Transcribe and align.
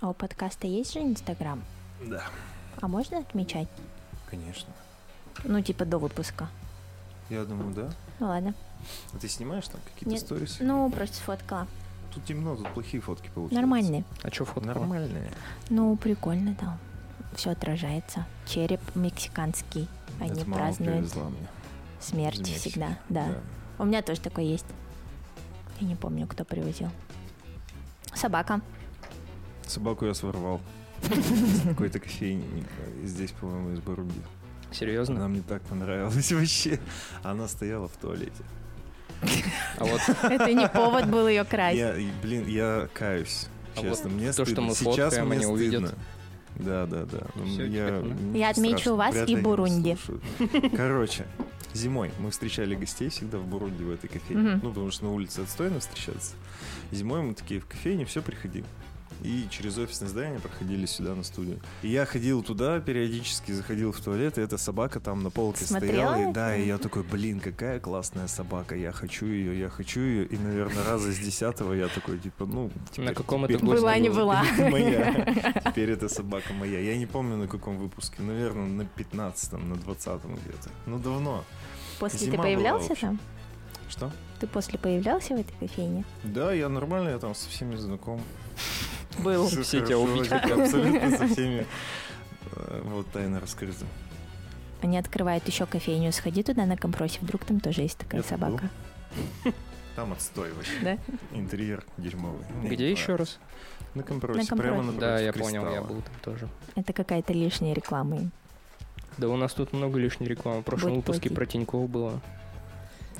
А 0.00 0.08
у 0.10 0.14
подкаста 0.14 0.66
есть 0.66 0.92
же 0.94 1.00
Инстаграм? 1.00 1.62
Да, 2.04 2.24
А 2.80 2.88
можно 2.88 3.18
отмечать? 3.18 3.68
конечно. 4.30 4.68
Ну, 5.44 5.60
типа 5.62 5.84
до 5.84 5.98
выпуска. 5.98 6.48
Я 7.30 7.44
думаю, 7.44 7.72
да. 7.74 7.90
Ну 8.20 8.26
ладно. 8.28 8.54
А 9.12 9.18
ты 9.18 9.28
снимаешь 9.28 9.66
там 9.68 9.80
какие-то 9.84 10.10
Нет. 10.10 10.20
сторис? 10.20 10.56
Ну, 10.60 10.90
просто 10.90 11.16
сфоткала. 11.16 11.66
Тут 12.14 12.24
темно, 12.24 12.56
тут 12.56 12.68
плохие 12.70 13.00
фотки 13.02 13.28
получаются. 13.28 13.56
Нормальные. 13.60 14.04
А 14.22 14.30
что 14.30 14.44
фото? 14.46 14.66
Нормальные. 14.66 15.30
Ну, 15.68 15.96
прикольно 15.96 16.54
там. 16.54 16.78
Все 17.34 17.50
отражается. 17.50 18.26
Череп 18.46 18.80
мексиканский. 18.94 19.88
Они 20.20 20.30
Это 20.42 20.50
празднуют 20.50 21.14
мне. 21.14 21.46
смерть 22.00 22.46
всегда. 22.48 22.98
Да. 23.08 23.26
У 23.78 23.84
меня 23.84 24.00
тоже 24.02 24.20
такой 24.20 24.46
есть. 24.46 24.66
Я 25.80 25.86
не 25.88 25.94
помню, 25.96 26.26
кто 26.26 26.44
привозил. 26.44 26.88
Собака. 28.14 28.60
Собаку 29.66 30.06
я 30.06 30.14
своровал. 30.14 30.60
Из 31.10 31.62
какой-то 31.62 31.98
кофейни. 32.00 32.64
Здесь, 33.04 33.32
по-моему, 33.32 33.72
из 33.72 33.80
Баруги. 33.80 34.12
Серьезно? 34.72 35.16
Она 35.16 35.28
мне 35.28 35.42
так 35.46 35.62
понравилась 35.62 36.32
вообще. 36.32 36.78
Она 37.22 37.48
стояла 37.48 37.88
в 37.88 37.96
туалете. 37.96 38.42
А 39.78 39.84
вот 39.84 40.00
Это 40.22 40.52
не 40.52 40.68
повод 40.68 41.06
был 41.08 41.26
ее 41.28 41.44
красть. 41.44 41.78
Я, 41.78 41.94
блин, 42.22 42.46
я 42.46 42.88
каюсь. 42.92 43.46
А 43.76 43.80
Честно, 43.82 44.08
вот 44.10 44.18
мне 44.18 44.26
то, 44.28 44.32
что 44.32 44.44
стыдно. 44.44 44.62
мы 44.62 44.74
Сейчас 44.74 44.96
фоткаем, 45.14 45.26
мне 45.28 45.36
они 45.38 45.46
увидят. 45.46 45.86
стыдно. 45.88 45.98
Да, 46.56 46.86
да, 46.86 47.04
да. 47.04 47.26
Я, 47.44 48.02
Я 48.34 48.50
отмечу 48.50 48.78
страшно. 48.78 48.96
вас 48.96 49.14
Вряд 49.14 49.28
и 49.28 49.36
Бурунди. 49.36 49.96
Короче, 50.74 51.26
зимой 51.74 52.10
мы 52.18 52.30
встречали 52.30 52.74
гостей 52.74 53.10
всегда 53.10 53.36
в 53.38 53.46
Бурунди 53.46 53.82
в 53.82 53.90
этой 53.90 54.08
кофейне. 54.08 54.60
Ну, 54.62 54.70
потому 54.70 54.90
что 54.90 55.04
на 55.04 55.12
улице 55.12 55.40
отстойно 55.40 55.80
встречаться. 55.80 56.34
Зимой 56.92 57.20
мы 57.22 57.34
такие 57.34 57.60
в 57.60 57.66
кофейне, 57.66 58.06
все 58.06 58.22
приходи. 58.22 58.64
И 59.22 59.46
через 59.50 59.78
офисное 59.78 60.08
здание 60.08 60.38
проходили 60.38 60.86
сюда 60.86 61.14
на 61.14 61.22
студию. 61.24 61.58
И 61.82 61.88
я 61.88 62.04
ходил 62.06 62.42
туда, 62.42 62.80
периодически 62.80 63.52
заходил 63.52 63.92
в 63.92 64.00
туалет, 64.00 64.38
и 64.38 64.40
эта 64.40 64.58
собака 64.58 65.00
там 65.00 65.22
на 65.22 65.30
полке 65.30 65.64
Смотрела 65.64 66.12
стояла. 66.12 66.30
И, 66.30 66.32
да, 66.32 66.56
и 66.56 66.66
я 66.66 66.78
такой, 66.78 67.02
блин, 67.02 67.40
какая 67.40 67.80
классная 67.80 68.28
собака, 68.28 68.76
я 68.76 68.92
хочу 68.92 69.26
ее, 69.26 69.58
я 69.58 69.68
хочу 69.68 70.00
ее. 70.00 70.26
И, 70.26 70.36
наверное, 70.36 70.84
раза 70.84 71.12
с 71.12 71.18
десятого 71.18 71.72
я 71.72 71.88
такой, 71.88 72.18
типа, 72.18 72.46
ну... 72.46 72.70
теперь- 72.92 73.14
каком 73.14 73.44
это 73.44 73.58
Была, 73.58 73.98
не 73.98 74.08
был? 74.08 74.16
была. 74.16 74.44
моя. 74.70 75.12
Теперь 75.66 75.90
эта 75.90 76.08
собака 76.08 76.52
моя. 76.52 76.80
Я 76.80 76.96
не 76.96 77.06
помню 77.06 77.36
на 77.36 77.48
каком 77.48 77.78
выпуске. 77.78 78.22
Наверное, 78.22 78.66
на 78.66 78.82
15-м, 78.82 79.68
на 79.68 79.74
20-м 79.74 80.36
где-то. 80.36 80.70
Ну, 80.86 80.98
давно. 80.98 81.44
После 81.98 82.18
Зима 82.20 82.30
ты 82.30 82.36
была, 82.36 82.44
появлялся 82.44 82.92
общем. 82.92 83.08
там? 83.08 83.20
Что? 83.88 84.12
Ты 84.40 84.46
после 84.46 84.78
появлялся 84.78 85.34
в 85.34 85.40
этой 85.40 85.54
кофейне? 85.58 86.04
Да, 86.22 86.52
я 86.52 86.68
нормально, 86.68 87.08
я 87.10 87.18
там 87.18 87.34
со 87.34 87.48
всеми 87.48 87.76
знаком. 87.76 88.20
Был. 89.22 89.48
Все 89.48 89.80
тебя 89.84 89.98
увидели. 89.98 90.34
Абсолютно 90.34 91.16
со 91.16 91.26
всеми. 91.28 91.66
Вот 92.84 93.06
тайна 93.10 93.38
раскрыта. 93.40 93.84
Они 94.80 94.96
открывают 94.96 95.46
еще 95.46 95.66
кофейню. 95.66 96.10
Сходи 96.12 96.42
туда 96.42 96.64
на 96.64 96.76
компросе, 96.76 97.18
вдруг 97.20 97.44
там 97.44 97.60
тоже 97.60 97.82
есть 97.82 97.98
такая 97.98 98.22
Я 98.22 98.26
собака. 98.28 98.70
Там 99.96 100.12
отстой 100.12 100.52
вообще. 100.52 100.72
Да? 100.82 100.98
Интерьер 101.32 101.82
дерьмовый. 101.96 102.44
Где 102.64 102.90
еще 102.90 103.16
раз? 103.16 103.38
На 103.94 104.02
компросе. 104.02 104.40
На 104.40 104.46
Компросе. 104.46 104.70
Прямо 104.70 104.82
напротив 104.82 105.00
Да, 105.00 105.18
я 105.18 105.32
понял, 105.32 105.62
я 105.64 105.68
Кристалла. 105.70 105.86
был 105.86 106.02
там 106.02 106.14
тоже. 106.22 106.48
Это 106.74 106.92
какая-то 106.92 107.32
лишняя 107.32 107.72
реклама. 107.74 108.30
Да 109.16 109.28
у 109.28 109.36
нас 109.36 109.54
тут 109.54 109.72
много 109.72 109.98
лишней 109.98 110.28
рекламы. 110.28 110.60
В 110.60 110.64
прошлом 110.64 110.90
Будет 110.96 111.06
выпуске 111.06 111.30
платить. 111.30 111.34
про 111.34 111.46
Тинькофф 111.46 111.88
было. 111.88 112.20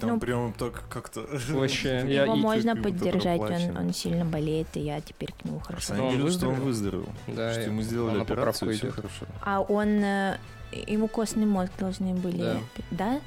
Там 0.01 0.11
Ну, 0.11 0.21
прям 0.21 0.53
так 0.53 0.85
как-то... 0.89 1.27
Вообще, 1.51 1.89
я 2.07 2.25
Его 2.25 2.35
и- 2.35 2.41
можно 2.41 2.77
поддержать, 2.77 3.41
он, 3.41 3.77
он 3.77 3.93
сильно 3.95 4.25
болеет, 4.25 4.69
и 4.75 4.81
я 4.81 5.01
теперь 5.01 5.33
к 5.33 5.45
нему 5.45 5.59
хорошо. 5.61 5.89
самом 5.89 6.03
Но 6.03 6.09
он 6.09 6.17
деле, 6.19 6.31
что 6.31 6.49
он 6.49 6.55
выздоровел. 6.61 7.09
Да, 7.27 7.53
Что 7.53 7.63
ему 7.63 7.83
сделали 7.83 8.21
операцию, 8.21 8.73
все 8.75 8.91
хорошо. 8.91 9.27
А 9.43 9.61
он... 9.61 9.89
э, 10.03 10.37
Ему 10.87 11.07
костный 11.09 11.47
мозг 11.47 11.71
должны 11.79 12.15
были... 12.15 12.39
Да. 12.39 12.61
Да? 12.91 13.21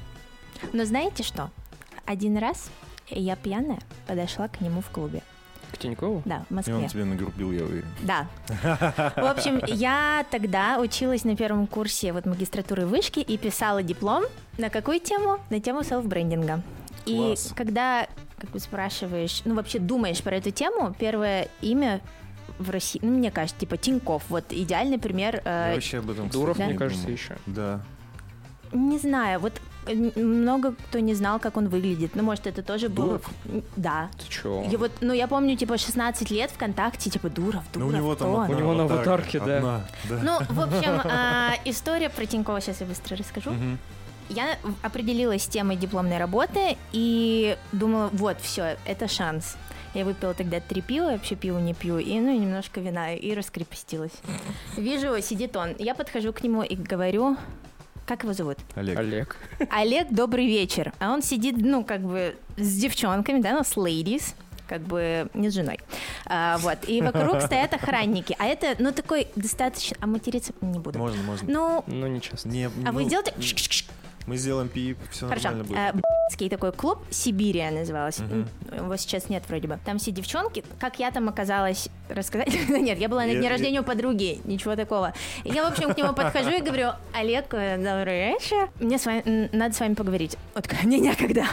Но 0.72 0.84
знаете 0.84 1.22
что? 1.22 1.50
Один 2.04 2.36
раз 2.36 2.70
я 3.08 3.34
пьяная 3.34 3.80
подошла 4.06 4.46
к 4.48 4.60
нему 4.60 4.82
в 4.82 4.90
клубе. 4.90 5.22
К 5.72 5.78
Тинькову? 5.78 6.22
Да, 6.24 6.44
в 6.48 6.52
И 6.52 6.54
Москве. 6.54 6.74
он 6.74 6.88
тебе 6.88 7.04
нагрубил, 7.04 7.52
я 7.52 7.64
уверен. 7.64 7.86
Да. 8.02 8.26
В 8.48 9.24
общем, 9.30 9.60
я 9.66 10.24
тогда 10.30 10.78
училась 10.78 11.24
на 11.24 11.36
первом 11.36 11.66
курсе 11.66 12.12
вот 12.12 12.26
магистратуры 12.26 12.86
вышки 12.86 13.20
и 13.20 13.38
писала 13.38 13.82
диплом. 13.82 14.24
На 14.58 14.68
какую 14.70 15.00
тему? 15.00 15.38
На 15.50 15.60
тему 15.60 15.82
селф-брендинга. 15.82 16.62
И 17.06 17.16
Класс. 17.16 17.52
когда 17.56 18.06
как 18.38 18.50
бы 18.50 18.58
спрашиваешь, 18.60 19.42
ну 19.44 19.54
вообще 19.54 19.78
думаешь 19.78 20.22
про 20.22 20.36
эту 20.36 20.50
тему, 20.50 20.94
первое 20.98 21.48
имя 21.60 22.00
в 22.58 22.68
России, 22.70 22.98
ну 23.02 23.10
мне 23.16 23.30
кажется, 23.30 23.58
типа 23.60 23.76
Тиньков, 23.76 24.24
вот 24.28 24.44
идеальный 24.50 24.98
пример. 24.98 25.40
э, 25.44 25.68
Я 25.68 25.74
вообще 25.74 25.98
об 25.98 26.10
этом, 26.10 26.28
Дуров, 26.28 26.52
кстати, 26.54 26.66
мне 26.66 26.72
не 26.74 26.78
кажется, 26.78 27.10
еще. 27.10 27.36
Да. 27.46 27.80
не 28.72 28.98
знаю, 28.98 29.40
вот 29.40 29.52
много 30.16 30.72
кто 30.88 30.98
не 31.00 31.14
знал, 31.14 31.38
как 31.38 31.56
он 31.56 31.68
выглядит. 31.68 32.14
Ну, 32.14 32.22
может, 32.22 32.46
это 32.46 32.62
тоже 32.62 32.88
было... 32.88 33.06
Дуров? 33.18 33.30
М, 33.46 33.62
Да. 33.76 34.10
Ты 34.18 34.28
чё? 34.28 34.62
И 34.70 34.76
вот, 34.76 34.92
ну, 35.00 35.12
я 35.12 35.26
помню, 35.26 35.56
типа, 35.56 35.78
16 35.78 36.30
лет 36.30 36.50
ВКонтакте, 36.50 37.10
типа, 37.10 37.28
Дуров, 37.30 37.62
Ну, 37.74 37.80
Дуров, 37.80 37.92
у 37.92 37.96
него 37.96 38.14
там 38.14 38.36
одна 38.36 38.54
У 38.54 38.58
него 38.58 38.74
на 38.74 38.84
аватарка, 38.84 39.10
аватарке, 39.12 39.40
да. 39.40 39.56
одна, 39.56 39.80
да. 40.08 40.18
Ну, 40.22 40.38
в 40.54 40.60
общем, 40.76 41.00
а, 41.04 41.54
история 41.64 42.10
про 42.10 42.26
Тинькова 42.26 42.60
сейчас 42.60 42.80
я 42.80 42.86
быстро 42.86 43.16
расскажу. 43.16 43.50
Я 44.28 44.58
определилась 44.82 45.42
с 45.42 45.48
темой 45.48 45.74
дипломной 45.76 46.18
работы 46.18 46.76
и 46.92 47.56
думала, 47.72 48.10
вот, 48.12 48.36
все, 48.40 48.76
это 48.84 49.08
шанс. 49.08 49.56
Я 49.92 50.04
выпила 50.04 50.34
тогда 50.34 50.60
три 50.60 50.82
пива, 50.82 51.06
вообще 51.06 51.34
пиво 51.34 51.58
не 51.58 51.74
пью, 51.74 51.98
и 51.98 52.20
ну, 52.20 52.32
немножко 52.38 52.80
вина, 52.80 53.14
и 53.14 53.34
раскрепостилась. 53.34 54.12
Вижу, 54.76 55.20
сидит 55.20 55.56
он. 55.56 55.74
Я 55.80 55.96
подхожу 55.96 56.32
к 56.32 56.44
нему 56.44 56.62
и 56.62 56.76
говорю, 56.76 57.36
как 58.10 58.24
его 58.24 58.32
зовут? 58.32 58.58
Олег. 58.74 58.98
Олег. 58.98 59.36
Олег, 59.70 60.08
добрый 60.10 60.44
вечер. 60.44 60.92
А 60.98 61.12
он 61.12 61.22
сидит, 61.22 61.54
ну, 61.58 61.84
как 61.84 62.00
бы 62.00 62.34
с 62.56 62.76
девчонками, 62.76 63.40
да, 63.40 63.52
ну, 63.52 63.62
с 63.62 63.76
ladies, 63.76 64.34
как 64.66 64.80
бы 64.80 65.28
не 65.32 65.48
с 65.48 65.54
женой. 65.54 65.78
А, 66.26 66.58
вот. 66.58 66.78
И 66.88 67.02
вокруг 67.02 67.40
стоят 67.46 67.72
охранники. 67.72 68.34
А 68.40 68.46
это, 68.46 68.74
ну, 68.80 68.90
такой 68.90 69.28
достаточно... 69.36 69.96
А 70.00 70.08
материться 70.08 70.52
не 70.60 70.80
буду. 70.80 70.98
Можно, 70.98 71.22
можно. 71.22 71.48
Ну, 71.48 71.84
Ну, 71.86 72.08
не 72.08 72.20
часто. 72.20 72.48
Не, 72.48 72.64
а 72.84 72.90
вы 72.90 73.02
ну, 73.02 73.06
сделаете... 73.06 73.32
Мы 74.26 74.36
сделаем 74.36 74.68
пип, 74.68 74.98
все 75.10 75.26
Хорошо. 75.28 75.48
нормально 75.50 75.64
будет. 75.68 75.78
Э, 75.78 75.92
б***ский 75.92 76.48
такой 76.48 76.72
клуб 76.72 76.98
Сибирия 77.10 77.70
называлась. 77.70 78.18
М, 78.20 78.46
Его 78.76 78.96
сейчас 78.96 79.28
нет 79.28 79.42
вроде 79.48 79.66
бы. 79.66 79.78
Там 79.84 79.98
все 79.98 80.10
девчонки. 80.10 80.62
Как 80.78 80.98
я 80.98 81.10
там 81.10 81.28
оказалась 81.28 81.88
рассказать? 82.08 82.48
Нет, 82.68 82.98
я 82.98 83.08
была 83.08 83.24
на 83.24 83.34
дне 83.34 83.48
рождения 83.48 83.80
у 83.80 83.84
подруги. 83.84 84.40
Ничего 84.44 84.76
такого. 84.76 85.12
Я, 85.44 85.64
в 85.68 85.72
общем, 85.72 85.92
к 85.92 85.96
нему 85.96 86.12
подхожу 86.12 86.50
и 86.50 86.60
говорю, 86.60 86.90
Олег, 87.14 87.46
э, 87.54 87.76
добрый 87.76 88.32
вечер. 88.32 88.68
Мне 88.78 88.98
с 88.98 89.06
вами, 89.06 89.48
надо 89.52 89.74
с 89.74 89.80
вами 89.80 89.94
поговорить. 89.94 90.36
Он 90.54 90.62
такой, 90.62 90.78
мне 90.84 90.98
некогда. 91.00 91.44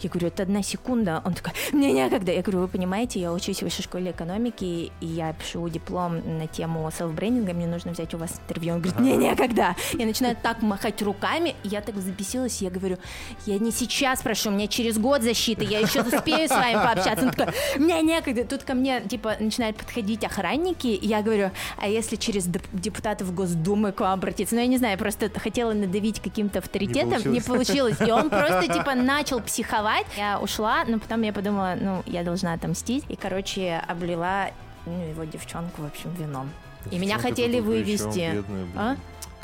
Я 0.00 0.08
говорю, 0.10 0.28
это 0.28 0.42
одна 0.44 0.62
секунда. 0.62 1.20
Он 1.24 1.34
такой, 1.34 1.52
мне 1.72 1.92
некогда. 1.92 2.32
Я 2.32 2.42
говорю, 2.42 2.60
вы 2.60 2.68
понимаете, 2.68 3.20
я 3.20 3.32
учусь 3.32 3.58
в 3.58 3.62
высшей 3.62 3.84
школе 3.84 4.10
экономики, 4.12 4.90
и 5.00 5.06
я 5.06 5.32
пишу 5.34 5.68
диплом 5.68 6.38
на 6.38 6.46
тему 6.46 6.88
селф-брендинга, 6.90 7.52
мне 7.52 7.66
нужно 7.66 7.92
взять 7.92 8.14
у 8.14 8.18
вас 8.18 8.32
интервью. 8.48 8.74
Он 8.74 8.80
говорит, 8.80 8.98
мне 9.00 9.16
некогда. 9.16 9.76
Я 9.92 10.06
начинаю 10.06 10.36
так 10.42 10.62
махать 10.62 11.00
руками, 11.02 11.54
и 11.64 11.68
я 11.68 11.80
так 11.80 11.94
взбесилась, 12.14 12.62
я 12.62 12.70
говорю, 12.70 12.98
я 13.46 13.58
не 13.58 13.70
сейчас 13.70 14.22
прошу, 14.22 14.50
у 14.50 14.52
меня 14.52 14.68
через 14.68 14.98
год 14.98 15.22
защиты, 15.22 15.64
я 15.64 15.80
еще 15.80 16.02
успею 16.02 16.48
с 16.48 16.50
вами 16.50 16.74
пообщаться. 16.74 17.26
Он 17.26 17.30
такой, 17.32 17.54
мне 17.76 18.00
некогда. 18.02 18.44
Тут 18.44 18.62
ко 18.62 18.74
мне, 18.74 19.00
типа, 19.00 19.36
начинают 19.40 19.76
подходить 19.76 20.24
охранники, 20.24 20.86
и 20.86 21.06
я 21.06 21.22
говорю, 21.22 21.50
а 21.78 21.88
если 21.88 22.16
через 22.16 22.46
деп- 22.46 22.62
депутатов 22.72 23.34
Госдумы 23.34 23.92
к 23.92 24.00
вам 24.00 24.14
обратиться? 24.14 24.54
Ну, 24.54 24.60
я 24.60 24.66
не 24.66 24.78
знаю, 24.78 24.98
просто 24.98 25.30
хотела 25.38 25.72
надавить 25.72 26.20
каким-то 26.20 26.60
авторитетом, 26.60 27.20
не 27.24 27.38
Не 27.38 27.40
получилось. 27.40 27.96
И 28.00 28.10
он 28.10 28.30
просто, 28.30 28.68
типа, 28.72 28.94
начал 28.94 29.40
психовать. 29.40 30.06
Я 30.16 30.38
ушла, 30.40 30.84
но 30.86 30.98
потом 30.98 31.22
я 31.22 31.32
подумала, 31.32 31.76
ну, 31.80 32.02
я 32.06 32.22
должна 32.22 32.52
отомстить. 32.52 33.04
И, 33.08 33.16
короче, 33.16 33.82
облила 33.88 34.50
ну, 34.86 35.08
его 35.08 35.24
девчонку, 35.24 35.82
в 35.82 35.86
общем, 35.86 36.14
вином. 36.14 36.50
И 36.90 36.98
меня 36.98 37.16
Девчонка 37.16 37.28
хотели 37.28 37.60
тут 37.60 37.66
причем, 37.66 37.84
вывести. 37.84 38.44
А? 38.76 38.96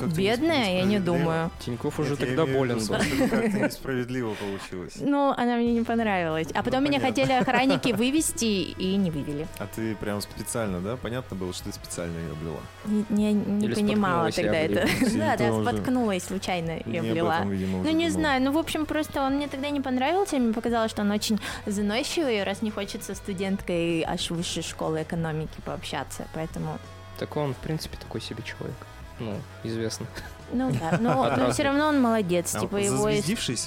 Бедная, 0.07 0.79
я 0.79 0.83
не 0.85 0.99
думаю. 0.99 1.51
Тиньков 1.65 1.99
уже 1.99 2.11
Нет, 2.11 2.21
я 2.21 2.27
тогда 2.27 2.47
болен 2.47 2.79
был. 2.79 2.97
Как-то 3.29 3.59
несправедливо 3.59 4.35
получилось. 4.35 4.95
Ну, 5.01 5.35
она 5.37 5.57
мне 5.57 5.73
не 5.73 5.83
понравилась. 5.83 6.49
А 6.55 6.63
потом 6.63 6.85
меня 6.85 6.99
Ну, 7.01 7.07
хотели 7.07 7.33
охранники 7.33 7.93
вывести 7.97 8.45
и 8.45 8.97
не 8.97 9.11
вывели. 9.11 9.47
А 9.59 9.67
ты 9.67 9.95
прям 9.97 10.21
специально, 10.21 10.81
да? 10.81 10.97
Понятно 10.97 11.37
было, 11.37 11.53
что 11.53 11.65
ты 11.65 11.73
специально 11.73 12.17
ее 12.19 12.33
облила. 12.33 12.61
Не, 13.09 13.33
не- 13.33 13.69
понимала 13.69 14.31
тогда 14.31 14.57
это. 14.57 14.87
Да, 15.21 15.37
да, 15.37 15.63
споткнулась 15.63 16.25
случайно 16.25 16.79
и 16.79 16.97
облила. 16.97 17.41
Ну, 17.45 17.91
не 17.91 18.11
знаю, 18.11 18.43
ну, 18.43 18.53
в 18.53 18.59
общем, 18.59 18.87
просто 18.87 19.23
он 19.23 19.35
мне 19.37 19.49
тогда 19.49 19.71
не 19.71 19.81
понравился, 19.81 20.39
мне 20.39 20.53
показалось, 20.53 20.91
что 20.91 21.03
он 21.03 21.11
очень 21.11 21.39
заносчивый, 21.67 22.43
раз 22.45 22.63
не 22.63 22.71
хочется 22.71 23.15
студенткой 23.15 24.03
аж 24.07 24.31
высшей 24.31 24.63
школы 24.63 25.03
экономики 25.03 25.53
пообщаться, 25.65 26.27
поэтому, 26.35 26.79
Так 27.19 27.37
он, 27.37 27.55
в 27.55 27.59
принципе, 27.59 27.97
такой 27.99 28.21
себе 28.21 28.43
человек. 28.43 28.77
Ну, 29.21 29.39
известно. 29.63 30.07
ну 30.53 30.73
да, 30.73 30.99
но, 31.01 31.37
но 31.37 31.53
все 31.53 31.63
равно 31.63 31.87
он 31.89 32.01
молодец, 32.01 32.55
А, 32.55 32.61
типа 32.61 32.77
его, 32.77 33.05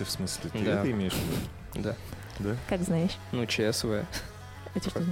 в 0.04 0.10
смысле? 0.10 0.50
Ты 0.52 0.60
Да. 0.66 0.80
это 0.80 0.92
имеешь 0.92 1.14
в 1.14 1.18
виду? 1.18 1.84
Да. 1.84 1.96
Да? 2.40 2.56
как 2.68 2.82
знаешь, 2.82 3.12
Ну, 3.32 3.46
ЧСВ. 3.46 4.06
это 4.76 4.90
что? 4.90 5.04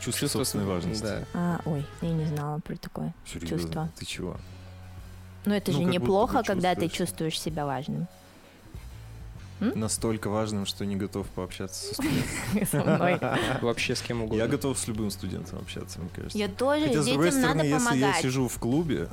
Чувство 0.00 0.28
собственной 0.28 0.64
важности. 0.64 1.02
Да. 1.02 1.24
А, 1.34 1.60
ой, 1.64 1.84
я 2.02 2.10
не 2.10 2.24
знала 2.26 2.60
про 2.60 2.76
такое. 2.76 3.12
Серьезно? 3.26 3.58
Чувство. 3.58 3.88
Ты 3.98 4.06
чего? 4.06 4.36
Но 5.44 5.54
это 5.56 5.72
Ну, 5.72 5.78
же 5.78 5.84
неплохо, 5.84 6.42
когда 6.44 6.74
ты 6.74 6.88
чувствуешь. 6.88 7.40
себя 7.40 7.66
важным. 7.66 8.06
Настолько 9.60 10.30
важным, 10.30 10.66
что 10.66 10.86
не 10.86 10.94
готов 10.94 11.26
пообщаться 11.30 11.86
со 11.88 11.94
студентом. 11.94 12.66
Со 12.70 12.76
мной. 12.84 13.18
Вообще 13.60 13.96
с 13.96 14.00
кем 14.02 14.22
угодно. 14.22 14.40
Я 14.40 14.46
готов 14.46 14.78
с 14.78 14.86
любым 14.86 15.10
студентом 15.10 15.58
общаться, 15.58 15.98
мне 15.98 16.10
кажется. 16.14 16.38
Я 16.38 16.46
тоже, 16.48 16.86
Хотя, 16.86 17.02
с 17.02 17.06
другой 17.06 17.32
стороны, 17.32 17.62
если 17.62 17.96
я 17.96 18.12
сижу 18.14 18.46
в 18.46 18.56
клубе. 18.60 19.08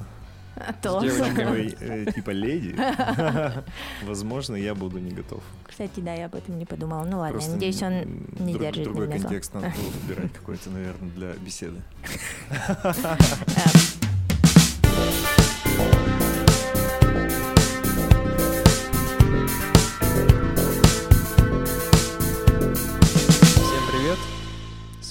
С 0.56 1.02
девочками. 1.02 1.46
ой, 1.52 1.78
э, 1.82 2.12
типа 2.14 2.30
леди, 2.32 2.76
возможно, 4.04 4.56
я 4.56 4.74
буду 4.74 5.00
не 5.00 5.12
готов. 5.12 5.44
Кстати, 5.68 6.00
да, 6.00 6.14
я 6.14 6.26
об 6.26 6.36
этом 6.36 6.58
не 6.58 6.66
подумала. 6.66 7.04
Ну 7.04 7.18
ладно, 7.20 7.34
Просто 7.34 7.52
надеюсь, 7.52 7.82
он 7.82 8.28
не 8.40 8.54
друг- 8.54 8.62
держит 8.62 8.84
Другой 8.86 9.08
контекст 9.10 9.54
надо 9.54 9.68
было 9.68 9.90
выбирать 10.02 10.34
какой-то, 10.34 10.70
наверное, 10.70 11.10
для 11.12 11.34
беседы. 11.34 11.82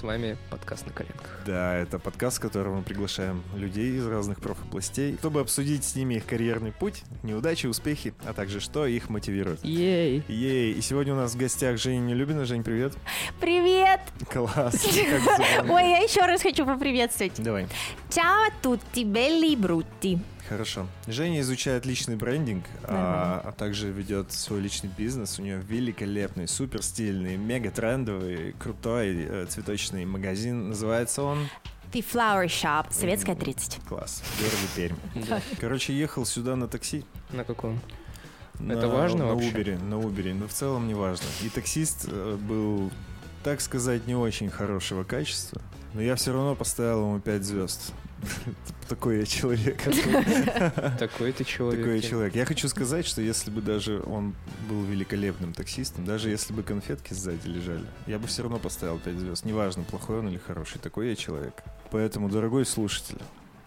вами 0.04 0.36
подкаст 0.50 0.86
на 0.86 0.92
коленках. 0.92 1.40
Да, 1.46 1.74
это 1.74 1.98
подкаст, 1.98 2.38
в 2.38 2.40
котором 2.40 2.76
мы 2.76 2.82
приглашаем 2.82 3.42
людей 3.56 3.96
из 3.96 4.06
разных 4.06 4.40
профобластей, 4.40 5.16
чтобы 5.18 5.40
обсудить 5.40 5.84
с 5.84 5.96
ними 5.96 6.14
их 6.14 6.26
карьерный 6.26 6.72
путь, 6.72 7.02
неудачи, 7.22 7.66
успехи, 7.66 8.14
а 8.24 8.32
также 8.32 8.60
что 8.60 8.86
их 8.86 9.08
мотивирует. 9.08 9.64
Ей! 9.64 10.22
Ей, 10.28 10.74
и 10.74 10.80
сегодня 10.80 11.14
у 11.14 11.16
нас 11.16 11.34
в 11.34 11.36
гостях 11.38 11.78
Женя 11.78 12.00
Нелюбина. 12.00 12.44
Жень, 12.44 12.62
привет. 12.62 12.94
Привет! 13.40 14.00
Класс. 14.30 14.86
Ой, 15.68 15.90
я 15.90 15.98
еще 15.98 16.20
раз 16.20 16.42
хочу 16.42 16.66
поприветствовать. 16.66 17.32
Давай. 17.38 17.66
Ciao 18.10 18.44
a 18.44 18.52
tutti, 18.62 19.04
belli 19.04 19.56
brutti. 19.56 20.33
Хорошо. 20.48 20.86
Женя 21.06 21.40
изучает 21.40 21.86
личный 21.86 22.16
брендинг, 22.16 22.64
а, 22.82 23.40
а 23.44 23.52
также 23.52 23.90
ведет 23.90 24.30
свой 24.32 24.60
личный 24.60 24.90
бизнес. 24.96 25.38
У 25.38 25.42
нее 25.42 25.60
великолепный, 25.66 26.46
супер 26.46 26.82
стильный, 26.82 27.36
мега 27.36 27.70
трендовый, 27.70 28.52
крутой 28.58 29.24
э, 29.28 29.46
цветочный 29.48 30.04
магазин. 30.04 30.68
Называется 30.68 31.22
он 31.22 31.48
The 31.92 32.04
Flower 32.04 32.46
Shop, 32.46 32.86
Советская 32.90 33.36
30. 33.36 33.80
класс. 33.88 34.22
в 34.24 34.40
городе 34.40 34.68
Пермь. 35.16 35.40
Короче, 35.60 35.94
ехал 35.96 36.26
сюда 36.26 36.56
на 36.56 36.68
такси. 36.68 37.04
На 37.30 37.44
каком? 37.44 37.80
На- 38.58 38.72
Это 38.74 38.88
важно 38.88 39.20
на 39.26 39.34
вообще? 39.34 39.48
Убере, 39.50 39.78
на 39.78 39.98
Убере, 39.98 40.34
но 40.34 40.46
в 40.46 40.52
целом 40.52 40.86
не 40.86 40.94
важно. 40.94 41.24
И 41.42 41.48
таксист 41.48 42.06
э, 42.08 42.36
был, 42.40 42.90
так 43.42 43.60
сказать, 43.60 44.06
не 44.06 44.14
очень 44.14 44.50
хорошего 44.50 45.04
качества, 45.04 45.60
но 45.94 46.02
я 46.02 46.16
все 46.16 46.32
равно 46.32 46.54
поставил 46.54 47.02
ему 47.08 47.20
5 47.20 47.44
звезд. 47.44 47.92
Такой 48.88 49.20
я 49.20 49.26
человек. 49.26 49.82
Такой 50.98 51.32
ты 51.32 51.44
человек. 51.44 51.80
Такой 51.80 51.96
я 51.96 52.02
человек. 52.02 52.34
Я 52.34 52.44
хочу 52.44 52.68
сказать, 52.68 53.06
что 53.06 53.22
если 53.22 53.50
бы 53.50 53.62
даже 53.62 54.02
он 54.06 54.34
был 54.68 54.82
великолепным 54.84 55.52
таксистом, 55.54 56.04
даже 56.04 56.30
если 56.30 56.52
бы 56.52 56.62
конфетки 56.62 57.14
сзади 57.14 57.46
лежали, 57.48 57.86
я 58.06 58.18
бы 58.18 58.26
все 58.26 58.42
равно 58.42 58.58
поставил 58.58 58.98
5 58.98 59.18
звезд. 59.18 59.44
Неважно, 59.44 59.84
плохой 59.84 60.18
он 60.18 60.28
или 60.28 60.38
хороший. 60.38 60.78
Такой 60.78 61.08
я 61.08 61.16
человек. 61.16 61.62
Поэтому, 61.90 62.28
дорогой 62.28 62.66
слушатель, 62.66 63.20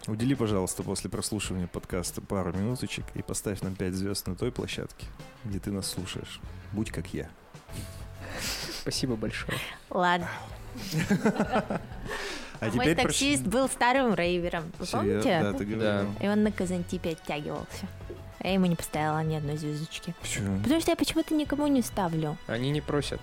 удели, 0.06 0.34
пожалуйста, 0.34 0.82
после 0.82 1.10
прослушивания 1.10 1.66
подкаста 1.66 2.20
пару 2.20 2.52
минуточек 2.52 3.04
и 3.14 3.22
поставь 3.22 3.60
нам 3.62 3.74
5 3.74 3.94
звезд 3.94 4.26
на 4.28 4.36
той 4.36 4.52
площадке, 4.52 5.06
где 5.44 5.58
ты 5.58 5.72
нас 5.72 5.88
слушаешь. 5.88 6.40
Будь 6.72 6.90
как 6.90 7.12
я. 7.12 7.28
Спасибо 8.80 9.16
большое. 9.16 9.58
Ладно. 9.90 10.28
А 12.60 12.66
Мой 12.74 12.94
таксист 12.94 13.44
был 13.44 13.68
старым 13.68 14.14
рейвером. 14.14 14.64
Вы 14.78 14.86
помните? 14.86 15.40
Да, 15.42 15.52
ты 15.52 15.64
говорил. 15.64 16.14
И 16.20 16.28
он 16.28 16.42
на 16.42 16.52
Казантипе 16.52 17.10
оттягивался. 17.10 17.86
А 18.40 18.46
я 18.46 18.54
ему 18.54 18.66
не 18.66 18.76
поставила 18.76 19.22
ни 19.22 19.34
одной 19.34 19.56
звездочки. 19.56 20.14
Почему? 20.20 20.60
Потому 20.62 20.80
что 20.80 20.90
я 20.92 20.96
почему-то 20.96 21.34
никому 21.34 21.66
не 21.66 21.82
ставлю. 21.82 22.36
Они 22.46 22.70
не 22.70 22.80
просят. 22.80 23.20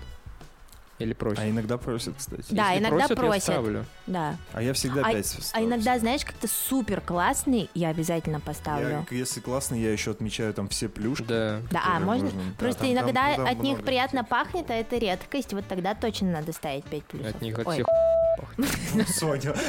Или 0.98 1.12
просят. 1.12 1.40
А 1.44 1.50
иногда 1.50 1.78
просят, 1.78 2.16
кстати. 2.18 2.46
Да, 2.52 2.72
Если 2.72 2.84
иногда 2.86 3.08
просят, 3.08 3.18
просят. 3.18 3.48
Я 3.50 3.54
ставлю. 3.54 3.86
Да. 4.08 4.36
А 4.54 4.62
я 4.62 4.72
всегда 4.74 5.02
А- 5.06 5.12
5 5.12 5.26
звезд 5.26 5.40
А 5.40 5.44
ставлю. 5.50 5.68
иногда, 5.68 6.00
знаешь, 6.00 6.24
как-то 6.24 6.48
супер 6.48 7.02
классный, 7.02 7.70
я 7.74 7.90
обязательно 7.90 8.40
поставлю. 8.40 9.06
Я, 9.12 9.18
если 9.18 9.42
классно, 9.42 9.76
я 9.76 9.92
еще 9.92 10.12
отмечаю 10.12 10.54
там 10.54 10.70
все 10.70 10.88
плюшки. 10.88 11.24
Да. 11.26 11.60
Да, 11.70 11.82
а 11.86 12.00
можно? 12.00 12.30
Да, 12.30 12.36
Просто 12.58 12.84
там- 12.84 12.94
иногда 12.94 13.36
там- 13.36 13.46
там 13.46 13.48
от 13.48 13.62
них 13.62 13.84
приятно 13.84 14.24
пахнет, 14.24 14.70
а 14.72 14.74
это 14.74 14.98
редкость. 14.98 15.52
Вот 15.54 15.68
тогда 15.68 15.96
точно 15.96 16.32
надо 16.32 16.54
ставить 16.54 16.86
5 16.86 17.04
плюсов. 17.04 17.36
От 17.36 17.42
них 17.42 17.60
от 17.60 17.68
Ой, 17.68 17.74
всех 17.74 17.88
Соня. 19.08 19.54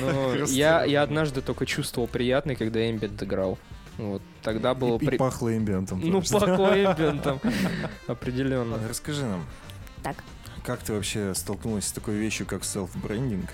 Ну, 0.00 0.44
я, 0.46 0.84
я 0.84 1.02
однажды 1.02 1.40
только 1.42 1.66
чувствовал 1.66 2.06
приятный, 2.08 2.56
когда 2.56 2.90
Эмбит 2.90 3.22
играл. 3.22 3.58
Вот. 3.98 4.22
Тогда 4.42 4.74
было... 4.74 4.96
И, 4.98 5.04
и 5.04 5.06
при- 5.06 5.16
пахло 5.18 5.56
эмбиентом. 5.56 6.00
Ну, 6.02 6.22
пахло 6.22 6.72
Эмбиентом. 6.84 7.40
Определенно. 8.06 8.72
Ладно, 8.72 8.88
Расскажи 8.88 9.24
нам, 9.24 9.44
Так. 10.02 10.16
как 10.64 10.80
ты 10.80 10.92
вообще 10.94 11.34
столкнулась 11.34 11.86
с 11.86 11.92
такой 11.92 12.16
вещью, 12.16 12.46
как 12.46 12.62
селф-брендинг, 12.64 13.50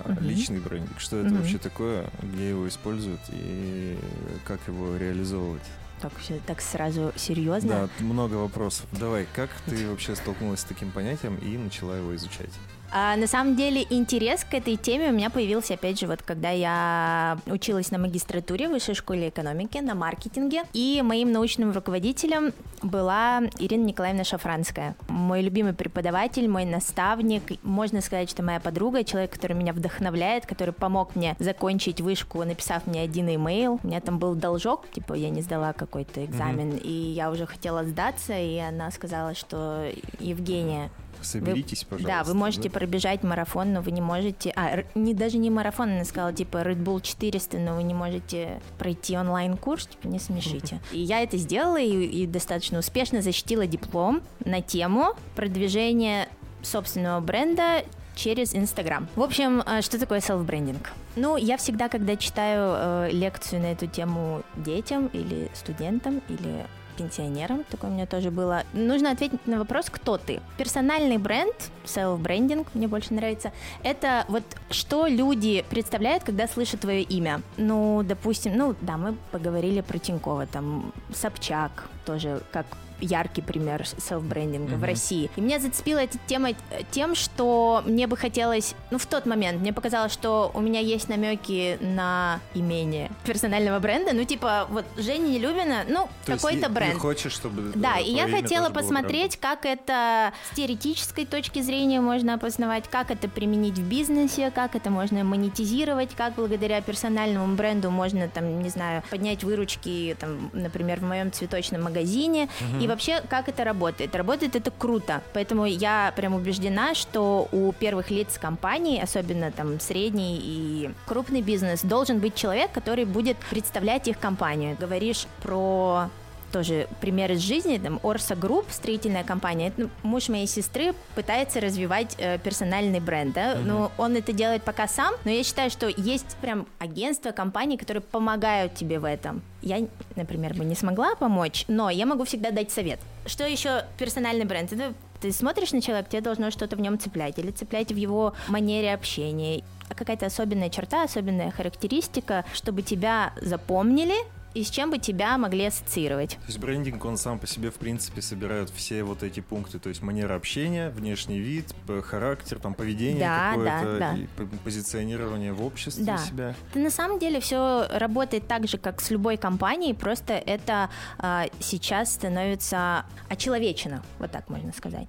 а, 0.00 0.16
личный 0.20 0.60
брендинг? 0.60 0.98
Что 0.98 1.18
это 1.18 1.34
вообще 1.34 1.58
такое, 1.58 2.06
где 2.22 2.50
его 2.50 2.66
используют 2.68 3.20
и 3.28 3.98
как 4.46 4.60
его 4.66 4.96
реализовывать? 4.96 5.62
Так, 6.00 6.12
все 6.18 6.40
так 6.46 6.60
сразу 6.60 7.12
серьезно. 7.16 7.88
Да, 7.98 8.04
много 8.04 8.34
вопросов. 8.34 8.86
Давай, 8.92 9.26
как 9.34 9.50
ты 9.66 9.88
вообще 9.88 10.16
столкнулась 10.16 10.60
с 10.60 10.64
таким 10.64 10.90
понятием 10.90 11.36
и 11.36 11.56
начала 11.56 11.96
его 11.96 12.16
изучать? 12.16 12.50
А, 12.94 13.16
на 13.16 13.26
самом 13.26 13.56
деле 13.56 13.86
интерес 13.88 14.44
к 14.44 14.52
этой 14.52 14.76
теме 14.76 15.08
у 15.08 15.12
меня 15.12 15.30
появился, 15.30 15.74
опять 15.74 15.98
же, 15.98 16.06
вот 16.06 16.22
когда 16.22 16.50
я 16.50 17.38
училась 17.46 17.90
на 17.90 17.98
магистратуре 17.98 18.68
в 18.68 18.72
Высшей 18.72 18.94
школе 18.94 19.30
экономики 19.30 19.78
на 19.78 19.94
маркетинге, 19.94 20.64
и 20.74 21.00
моим 21.02 21.32
научным 21.32 21.72
руководителем 21.72 22.52
была 22.82 23.42
Ирина 23.58 23.84
Николаевна 23.84 24.24
Шафранская. 24.24 24.94
Мой 25.08 25.40
любимый 25.40 25.72
преподаватель, 25.72 26.48
мой 26.48 26.66
наставник, 26.66 27.42
можно 27.62 28.02
сказать, 28.02 28.28
что 28.28 28.42
моя 28.42 28.60
подруга, 28.60 29.04
человек, 29.04 29.32
который 29.32 29.56
меня 29.56 29.72
вдохновляет, 29.72 30.44
который 30.44 30.74
помог 30.74 31.16
мне 31.16 31.34
закончить 31.38 32.02
вышку, 32.02 32.44
написав 32.44 32.86
мне 32.86 33.00
один 33.00 33.28
имейл. 33.34 33.80
У 33.82 33.86
меня 33.86 34.00
там 34.00 34.18
был 34.18 34.34
должок, 34.34 34.90
типа 34.90 35.14
я 35.14 35.30
не 35.30 35.40
сдала 35.40 35.72
какой-то 35.72 36.24
экзамен, 36.24 36.76
и 36.76 36.90
я 36.90 37.30
уже 37.30 37.46
хотела 37.46 37.84
сдаться, 37.84 38.38
и 38.38 38.58
она 38.58 38.90
сказала, 38.90 39.34
что 39.34 39.86
Евгения, 40.18 40.90
Соберитесь, 41.24 41.84
пожалуйста. 41.84 42.08
да, 42.08 42.24
вы 42.24 42.34
можете 42.34 42.70
пробежать 42.70 43.22
марафон, 43.22 43.72
но 43.72 43.80
вы 43.80 43.90
не 43.90 44.00
можете... 44.00 44.52
А, 44.56 44.84
не, 44.94 45.14
даже 45.14 45.38
не 45.38 45.50
марафон, 45.50 45.90
она 45.90 46.04
сказала, 46.04 46.32
типа, 46.32 46.58
Red 46.58 46.82
Bull 46.82 47.00
400, 47.00 47.58
но 47.58 47.76
вы 47.76 47.82
не 47.82 47.94
можете 47.94 48.60
пройти 48.78 49.16
онлайн-курс, 49.16 49.86
типа, 49.86 50.08
не 50.08 50.18
смешите. 50.18 50.80
И 50.92 50.98
я 50.98 51.22
это 51.22 51.36
сделала 51.36 51.80
и, 51.80 52.04
и 52.04 52.26
достаточно 52.26 52.78
успешно 52.78 53.22
защитила 53.22 53.66
диплом 53.66 54.22
на 54.44 54.60
тему 54.60 55.14
продвижения 55.34 56.28
собственного 56.62 57.20
бренда 57.20 57.84
через 58.14 58.54
Инстаграм. 58.54 59.08
В 59.16 59.22
общем, 59.22 59.62
э, 59.66 59.82
что 59.82 59.98
такое 59.98 60.20
селф-брендинг? 60.20 60.90
Ну, 61.16 61.36
я 61.36 61.56
всегда, 61.56 61.88
когда 61.88 62.16
читаю 62.16 62.74
э, 62.76 63.10
лекцию 63.12 63.62
на 63.62 63.72
эту 63.72 63.86
тему 63.86 64.42
детям 64.56 65.08
или 65.12 65.50
студентам, 65.54 66.22
или 66.28 66.66
пенсионерам, 66.92 67.64
такое 67.70 67.90
у 67.90 67.94
меня 67.94 68.06
тоже 68.06 68.30
было, 68.30 68.64
нужно 68.72 69.10
ответить 69.10 69.46
на 69.46 69.58
вопрос, 69.58 69.86
кто 69.90 70.18
ты. 70.18 70.40
Персональный 70.56 71.18
бренд, 71.18 71.54
self-брендинг, 71.84 72.66
мне 72.74 72.88
больше 72.88 73.14
нравится, 73.14 73.52
это 73.82 74.24
вот 74.28 74.44
что 74.70 75.06
люди 75.06 75.64
представляют, 75.70 76.24
когда 76.24 76.46
слышат 76.46 76.80
твое 76.80 77.02
имя. 77.02 77.42
Ну, 77.56 78.02
допустим, 78.02 78.56
ну, 78.56 78.74
да, 78.80 78.96
мы 78.96 79.16
поговорили 79.30 79.80
про 79.80 79.98
Тинькова, 79.98 80.46
там, 80.46 80.92
Собчак, 81.12 81.88
тоже 82.04 82.42
как 82.52 82.66
яркий 83.02 83.42
пример 83.42 83.86
селф-брендинга 83.98 84.74
в 84.74 84.78
Мгм. 84.78 84.84
России. 84.84 85.30
И 85.36 85.40
меня 85.40 85.58
зацепила 85.58 85.98
эта 85.98 86.18
тема 86.26 86.50
тем, 86.90 87.14
что 87.14 87.82
мне 87.84 88.06
бы 88.06 88.16
хотелось, 88.16 88.74
ну, 88.90 88.98
в 88.98 89.06
тот 89.06 89.26
момент 89.26 89.60
мне 89.60 89.72
показалось, 89.72 90.12
что 90.12 90.50
у 90.54 90.60
меня 90.60 90.80
есть 90.80 91.08
намеки 91.08 91.78
на 91.80 92.40
имение 92.54 93.10
персонального 93.24 93.78
бренда, 93.80 94.12
ну, 94.12 94.24
типа, 94.24 94.66
вот 94.70 94.84
Женя 94.96 95.28
Нелюбина, 95.28 95.84
ну, 95.88 96.08
какой-то 96.26 96.68
бренд. 96.68 96.94
Ты 96.94 97.00
хочешь, 97.00 97.32
чтобы... 97.32 97.72
Да, 97.74 97.98
и 97.98 98.12
я 98.12 98.28
хотела 98.28 98.70
посмотреть, 98.70 99.36
как 99.36 99.66
это 99.66 100.32
с 100.50 100.56
теоретической 100.56 101.26
точки 101.26 101.60
зрения 101.60 102.00
можно 102.00 102.34
опознавать, 102.34 102.88
как 102.88 103.10
это 103.10 103.28
применить 103.28 103.78
в 103.78 103.88
бизнесе, 103.88 104.50
как 104.50 104.76
это 104.76 104.90
можно 104.90 105.24
монетизировать, 105.24 106.10
как 106.16 106.34
благодаря 106.34 106.80
персональному 106.80 107.54
бренду 107.56 107.90
можно, 107.90 108.28
там, 108.28 108.62
не 108.62 108.68
знаю, 108.68 109.02
поднять 109.10 109.42
выручки, 109.44 110.16
там, 110.20 110.50
например, 110.52 111.00
в 111.00 111.04
моем 111.04 111.32
цветочном 111.32 111.82
магазине, 111.82 112.48
и 112.80 112.86
вообще, 112.92 113.20
как 113.28 113.48
это 113.48 113.64
работает. 113.64 114.14
Работает 114.14 114.56
это 114.56 114.70
круто, 114.70 115.22
поэтому 115.32 115.66
я 115.66 116.12
прям 116.16 116.34
убеждена, 116.34 116.94
что 116.94 117.48
у 117.52 117.72
первых 117.72 118.10
лиц 118.10 118.38
компании, 118.38 119.00
особенно 119.02 119.50
там 119.50 119.80
средний 119.80 120.38
и 120.42 120.90
крупный 121.06 121.42
бизнес, 121.42 121.82
должен 121.82 122.20
быть 122.20 122.34
человек, 122.34 122.70
который 122.72 123.04
будет 123.04 123.36
представлять 123.50 124.08
их 124.08 124.18
компанию. 124.18 124.76
Говоришь 124.78 125.26
про 125.42 126.08
тоже 126.52 126.86
пример 127.00 127.32
из 127.32 127.40
жизни, 127.40 127.78
там, 127.78 127.98
Орса 128.02 128.36
Групп, 128.36 128.66
строительная 128.70 129.24
компания, 129.24 129.68
это 129.68 129.88
муж 130.02 130.28
моей 130.28 130.46
сестры 130.46 130.94
пытается 131.14 131.60
развивать 131.60 132.14
э, 132.18 132.38
персональный 132.38 133.00
бренд, 133.00 133.34
да, 133.34 133.54
Мгм. 133.56 133.66
но 133.68 133.92
он 133.98 134.16
это 134.16 134.32
делает 134.32 134.62
пока 134.62 134.86
сам, 134.86 135.14
но 135.24 135.30
я 135.30 135.42
считаю, 135.42 135.70
что 135.70 135.88
есть 135.88 136.36
прям 136.40 136.66
агентства, 136.78 137.32
компании, 137.32 137.76
которые 137.76 138.02
помогают 138.02 138.74
тебе 138.74 138.98
в 138.98 139.04
этом. 139.04 139.42
Я, 139.62 139.86
например, 140.16 140.54
бы 140.54 140.64
не 140.64 140.74
смогла 140.74 141.14
помочь, 141.14 141.64
но 141.68 141.88
я 141.90 142.06
могу 142.06 142.24
всегда 142.24 142.50
дать 142.50 142.70
совет. 142.70 143.00
Что 143.26 143.44
еще 143.46 143.84
персональный 143.98 144.44
бренд? 144.44 144.72
Это 144.72 144.92
ты 145.20 145.32
смотришь 145.32 145.72
на 145.72 145.80
человека, 145.80 146.10
тебе 146.10 146.20
должно 146.20 146.50
что-то 146.50 146.76
в 146.76 146.80
нем 146.80 146.98
цеплять, 146.98 147.38
или 147.38 147.52
цеплять 147.52 147.92
в 147.92 147.96
его 147.96 148.34
манере 148.48 148.92
общения, 148.92 149.62
какая-то 149.94 150.26
особенная 150.26 150.68
черта, 150.68 151.04
особенная 151.04 151.50
характеристика, 151.50 152.44
чтобы 152.52 152.82
тебя 152.82 153.32
запомнили 153.40 154.14
и 154.54 154.64
с 154.64 154.70
чем 154.70 154.90
бы 154.90 154.98
тебя 154.98 155.38
могли 155.38 155.66
ассоциировать. 155.66 156.30
То 156.30 156.46
есть 156.46 156.58
брендинг, 156.58 157.04
он 157.04 157.16
сам 157.16 157.38
по 157.38 157.46
себе, 157.46 157.70
в 157.70 157.74
принципе, 157.74 158.22
собирает 158.22 158.70
все 158.70 159.02
вот 159.02 159.22
эти 159.22 159.40
пункты, 159.40 159.78
то 159.78 159.88
есть 159.88 160.02
манера 160.02 160.34
общения, 160.34 160.90
внешний 160.90 161.38
вид, 161.38 161.74
характер, 162.04 162.58
там, 162.58 162.74
поведение 162.74 163.20
Да, 163.20 163.50
какое-то, 163.50 163.98
да, 163.98 164.16
да. 164.38 164.44
позиционирование 164.64 165.52
в 165.52 165.64
обществе 165.64 166.04
Да. 166.04 166.18
себя. 166.18 166.54
Это 166.70 166.78
на 166.78 166.90
самом 166.90 167.18
деле 167.18 167.40
все 167.40 167.86
работает 167.90 168.46
так 168.46 168.68
же, 168.68 168.78
как 168.78 169.00
с 169.00 169.10
любой 169.10 169.36
компанией, 169.36 169.94
просто 169.94 170.34
это 170.34 170.90
а, 171.18 171.46
сейчас 171.60 172.12
становится 172.12 173.04
очеловечено, 173.28 174.02
вот 174.18 174.30
так 174.30 174.48
можно 174.48 174.72
сказать. 174.72 175.08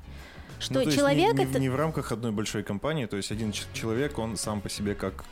Что 0.60 0.76
Ну, 0.76 0.92
человек 0.92 1.34
не, 1.34 1.40
не 1.40 1.50
это 1.50 1.60
не 1.60 1.68
в 1.70 1.76
рамках 1.76 2.14
одной 2.14 2.32
большой 2.32 2.64
компании, 2.64 3.06
то 3.06 3.18
есть 3.18 3.32
один 3.32 3.52
человек, 3.52 4.18
он 4.18 4.38
сам 4.38 4.62
по 4.62 4.70
себе 4.70 4.96
как... 4.96 5.26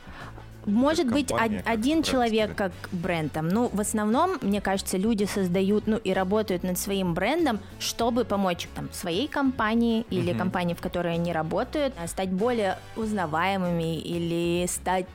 Может 0.66 1.06
как 1.06 1.12
быть 1.14 1.28
компания, 1.28 1.62
один 1.64 2.00
бренд, 2.00 2.06
человек 2.06 2.48
да. 2.50 2.54
как 2.54 2.72
бренд 2.92 3.32
там. 3.32 3.48
Ну, 3.48 3.68
в 3.72 3.80
основном, 3.80 4.38
мне 4.42 4.60
кажется, 4.60 4.96
люди 4.96 5.24
создают, 5.24 5.86
ну, 5.86 5.96
и 5.96 6.12
работают 6.12 6.62
над 6.62 6.78
своим 6.78 7.14
брендом, 7.14 7.60
чтобы 7.78 8.24
помочь 8.24 8.68
там 8.74 8.88
своей 8.92 9.28
компании 9.28 10.06
или 10.10 10.30
Мгм. 10.30 10.38
компании, 10.38 10.74
в 10.74 10.80
которой 10.80 11.14
они 11.14 11.32
работают, 11.32 11.94
а, 12.02 12.06
стать 12.06 12.30
более 12.30 12.78
узнаваемыми 12.96 13.98
или 13.98 14.66
стать 14.66 15.06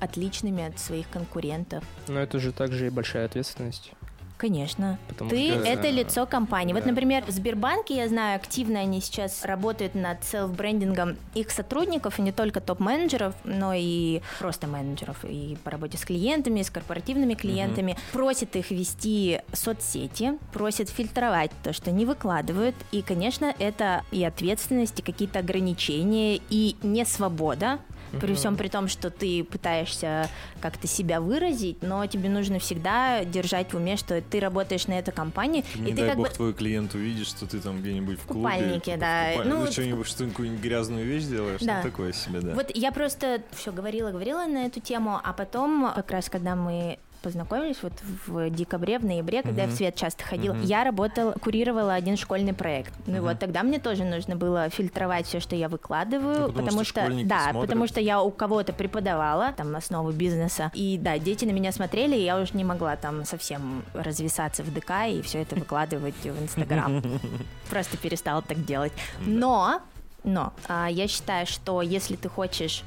отличными 0.00 0.64
от 0.68 0.78
своих 0.78 1.08
конкурентов. 1.10 1.84
Но 2.08 2.20
это 2.20 2.38
же 2.38 2.52
также 2.52 2.86
и 2.86 2.90
большая 2.90 3.26
ответственность. 3.26 3.92
Конечно. 4.36 4.98
Потому 5.08 5.30
Ты 5.30 5.52
что- 5.52 5.62
это 5.62 5.90
лицо 5.90 6.26
компании. 6.26 6.72
Вот, 6.72 6.82
Да. 6.82 6.90
например, 6.90 7.24
в 7.24 7.30
Сбербанке, 7.30 7.96
я 7.96 8.08
знаю, 8.08 8.36
активно 8.36 8.80
они 8.80 9.00
сейчас 9.00 9.44
работают 9.44 9.94
над 9.94 10.24
селф-брендингом 10.24 11.16
их 11.34 11.50
сотрудников, 11.50 12.18
и 12.18 12.22
не 12.22 12.32
только 12.32 12.60
топ-менеджеров, 12.60 13.34
но 13.44 13.72
и 13.74 14.20
просто 14.40 14.66
менеджеров, 14.66 15.24
и 15.24 15.56
по 15.62 15.70
работе 15.70 15.98
с 15.98 16.04
клиентами, 16.04 16.62
с 16.62 16.70
корпоративными 16.70 17.34
клиентами. 17.34 17.96
Просят 18.12 18.56
их 18.56 18.70
вести 18.70 19.40
соцсети, 19.52 20.32
просят 20.52 20.88
фильтровать 20.90 21.52
то, 21.62 21.72
что 21.72 21.90
не 21.92 22.04
выкладывают. 22.04 22.74
И, 22.92 23.02
конечно, 23.02 23.54
это 23.58 24.02
и 24.10 24.24
ответственность, 24.24 24.98
и 24.98 25.02
какие-то 25.02 25.38
ограничения, 25.38 26.40
и 26.50 26.76
не 26.82 27.04
свобода, 27.04 27.78
при 28.14 28.34
всем 28.34 28.56
при 28.56 28.68
том, 28.68 28.88
что 28.88 29.10
ты 29.10 29.44
пытаешься 29.44 30.28
как-то 30.60 30.86
себя 30.86 31.20
выразить, 31.20 31.82
но 31.82 32.04
тебе 32.06 32.28
нужно 32.28 32.58
всегда 32.58 33.24
держать 33.24 33.72
в 33.72 33.76
уме, 33.76 33.96
что 33.96 34.20
ты 34.20 34.40
работаешь 34.40 34.86
на 34.86 34.98
эту 34.98 35.12
компанию, 35.12 35.64
Не 35.76 35.90
и 35.90 35.94
ты 35.94 36.00
дай 36.00 36.08
как 36.08 36.16
бог 36.18 36.28
бы 36.28 36.34
твой 36.34 36.54
клиент 36.54 36.94
увидит, 36.94 37.26
что 37.26 37.46
ты 37.46 37.60
там 37.60 37.80
где-нибудь 37.80 38.18
в 38.18 38.24
клубе. 38.26 38.40
купальнике, 38.48 38.80
типа, 38.80 38.96
в 38.96 39.00
да. 39.00 39.30
купальнике, 39.32 39.48
Ну, 39.56 39.64
Ну, 39.64 39.72
что-нибудь, 39.72 40.06
что 40.06 40.26
какую-нибудь 40.26 40.62
грязную 40.62 41.04
вещь 41.04 41.24
делаешь, 41.24 41.60
Да. 41.60 41.78
ну, 41.78 41.90
такое 41.90 42.12
себе, 42.12 42.40
да. 42.40 42.54
Вот 42.54 42.70
я 42.74 42.92
просто 42.92 43.42
все 43.52 43.72
говорила, 43.72 44.10
говорила 44.10 44.44
на 44.46 44.66
эту 44.66 44.80
тему, 44.80 45.20
а 45.22 45.32
потом, 45.32 45.92
как 45.94 46.10
раз 46.10 46.28
когда 46.28 46.54
мы 46.56 46.98
познакомились 47.24 47.78
вот 47.82 47.92
в 48.26 48.50
декабре, 48.50 48.98
в 48.98 49.04
ноябре, 49.04 49.42
когда 49.42 49.62
я 49.62 49.68
в 49.68 49.72
свет 49.72 49.96
часто 49.96 50.22
ходила, 50.24 50.52
Мгм. 50.52 50.62
я 50.64 50.84
работала, 50.84 51.32
курировала 51.32 51.94
один 51.94 52.16
школьный 52.18 52.52
проект. 52.52 52.92
Ну 53.06 53.14
и 53.16 53.18
Мгм. 53.18 53.28
вот 53.28 53.38
тогда 53.38 53.62
мне 53.62 53.78
тоже 53.78 54.04
нужно 54.04 54.36
было 54.36 54.68
фильтровать 54.68 55.26
все, 55.26 55.40
что 55.40 55.56
я 55.56 55.68
выкладываю, 55.70 56.48
Ну, 56.48 56.52
потому 56.52 56.84
что 56.84 57.00
школьники 57.00 57.26
да, 57.26 57.44
смотрят. 57.50 57.60
потому 57.62 57.86
что 57.86 58.00
я 58.00 58.20
у 58.20 58.30
кого-то 58.30 58.74
преподавала 58.74 59.52
там 59.52 59.74
основы 59.74 60.12
бизнеса, 60.12 60.70
и 60.74 60.98
да, 61.00 61.18
дети 61.18 61.46
на 61.46 61.50
меня 61.52 61.72
смотрели, 61.72 62.14
и 62.14 62.22
я 62.24 62.38
уже 62.38 62.54
не 62.54 62.64
могла 62.64 62.96
там 62.96 63.24
совсем 63.24 63.82
развисаться 63.94 64.62
в 64.62 64.72
ДК 64.72 64.90
и 65.08 65.22
все 65.22 65.40
это 65.40 65.56
выкладывать 65.56 66.14
в 66.22 66.42
Инстаграм. 66.42 67.02
Просто 67.70 67.96
перестала 67.96 68.42
так 68.42 68.62
делать. 68.66 68.92
Но, 69.24 69.80
но 70.24 70.52
а, 70.68 70.88
я 70.90 71.08
считаю, 71.08 71.46
что 71.46 71.80
если 71.80 72.16
ты 72.16 72.28
хочешь 72.28 72.82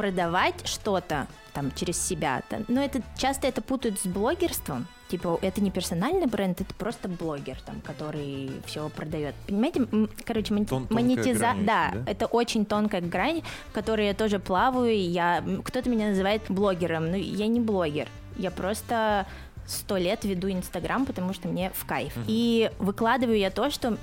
продавать 0.00 0.66
что-то 0.66 1.26
там 1.52 1.72
через 1.74 2.00
себя, 2.00 2.42
но 2.68 2.82
это 2.82 3.02
часто 3.18 3.46
это 3.46 3.60
путают 3.60 4.00
с 4.00 4.06
блогерством. 4.06 4.86
Типа, 5.08 5.38
это 5.42 5.60
не 5.60 5.70
персональный 5.70 6.26
бренд, 6.26 6.60
это 6.60 6.72
просто 6.74 7.08
блогер, 7.08 7.60
там, 7.66 7.82
который 7.82 8.50
все 8.64 8.88
продает. 8.88 9.34
Понимаете, 9.46 9.86
короче, 10.24 10.54
мон- 10.54 10.64
Тон- 10.64 10.86
тонкая 10.86 10.94
монетиза... 10.94 11.38
грань 11.40 11.64
Да, 11.66 11.90
да? 11.92 12.10
это 12.10 12.26
очень 12.26 12.64
тонкая 12.64 13.02
грань, 13.02 13.42
в 13.68 13.72
которой 13.72 14.06
я 14.06 14.14
тоже 14.14 14.38
плаваю, 14.38 14.96
я... 14.96 15.44
Кто-то 15.64 15.90
меня 15.90 16.10
называет 16.10 16.42
блогером, 16.48 17.10
но 17.10 17.16
я 17.16 17.46
не 17.48 17.60
блогер. 17.60 18.08
Я 18.36 18.50
просто 18.50 19.26
сто 19.66 19.98
лет 19.98 20.24
веду 20.24 20.48
Инстаграм, 20.50 21.04
потому 21.04 21.34
что 21.34 21.48
мне 21.48 21.72
в 21.74 21.84
кайф. 21.84 22.14
И 22.26 22.70
выкладываю 22.78 23.36
я 23.36 23.50
то, 23.50 23.70
что 23.70 23.98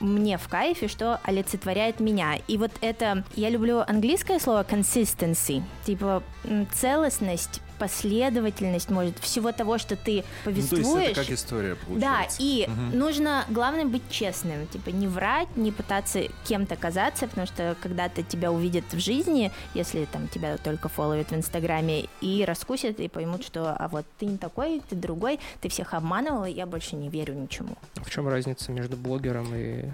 мне 0.00 0.38
в 0.38 0.48
кайфе, 0.48 0.88
что 0.88 1.20
олицетворяет 1.24 2.00
меня. 2.00 2.38
И 2.48 2.58
вот 2.58 2.72
это, 2.80 3.24
я 3.34 3.50
люблю 3.50 3.82
английское 3.86 4.38
слово 4.38 4.62
consistency, 4.62 5.62
типа 5.84 6.22
целостность, 6.72 7.60
последовательность, 7.78 8.90
может, 8.90 9.18
всего 9.18 9.52
того, 9.52 9.78
что 9.78 9.96
ты 9.96 10.24
Ну, 10.44 10.50
то 10.52 10.56
есть 10.56 10.70
повествуешь. 10.70 11.10
это 11.10 11.20
как 11.22 11.30
история 11.30 11.74
Да, 11.74 11.86
получается. 11.86 12.36
и 12.40 12.66
Мгм. 12.68 12.98
нужно, 12.98 13.44
главное, 13.48 13.84
быть 13.84 14.02
честным, 14.10 14.66
типа 14.68 14.90
не 14.90 15.06
врать, 15.08 15.48
не 15.56 15.72
пытаться 15.72 16.22
кем-то 16.44 16.76
казаться, 16.76 17.26
потому 17.26 17.46
что 17.46 17.76
когда-то 17.82 18.22
тебя 18.22 18.50
увидят 18.52 18.84
в 18.92 18.98
жизни, 18.98 19.50
если 19.74 20.04
там 20.06 20.28
тебя 20.28 20.56
только 20.58 20.88
фолловят 20.88 21.30
в 21.30 21.34
Инстаграме, 21.34 22.06
и 22.20 22.44
раскусят, 22.46 23.00
и 23.00 23.08
поймут, 23.08 23.44
что 23.44 23.72
а 23.78 23.88
вот 23.88 24.04
ты 24.18 24.26
не 24.26 24.38
такой, 24.38 24.82
ты 24.88 24.96
другой, 24.96 25.38
ты 25.60 25.68
всех 25.68 25.94
обманывал, 25.94 26.44
и 26.44 26.52
я 26.52 26.66
больше 26.66 26.96
не 26.96 27.08
верю 27.08 27.34
ничему. 27.34 27.76
В 27.96 28.10
чем 28.10 28.28
разница 28.28 28.72
между 28.72 28.96
блогером 28.96 29.48
и 29.54 29.84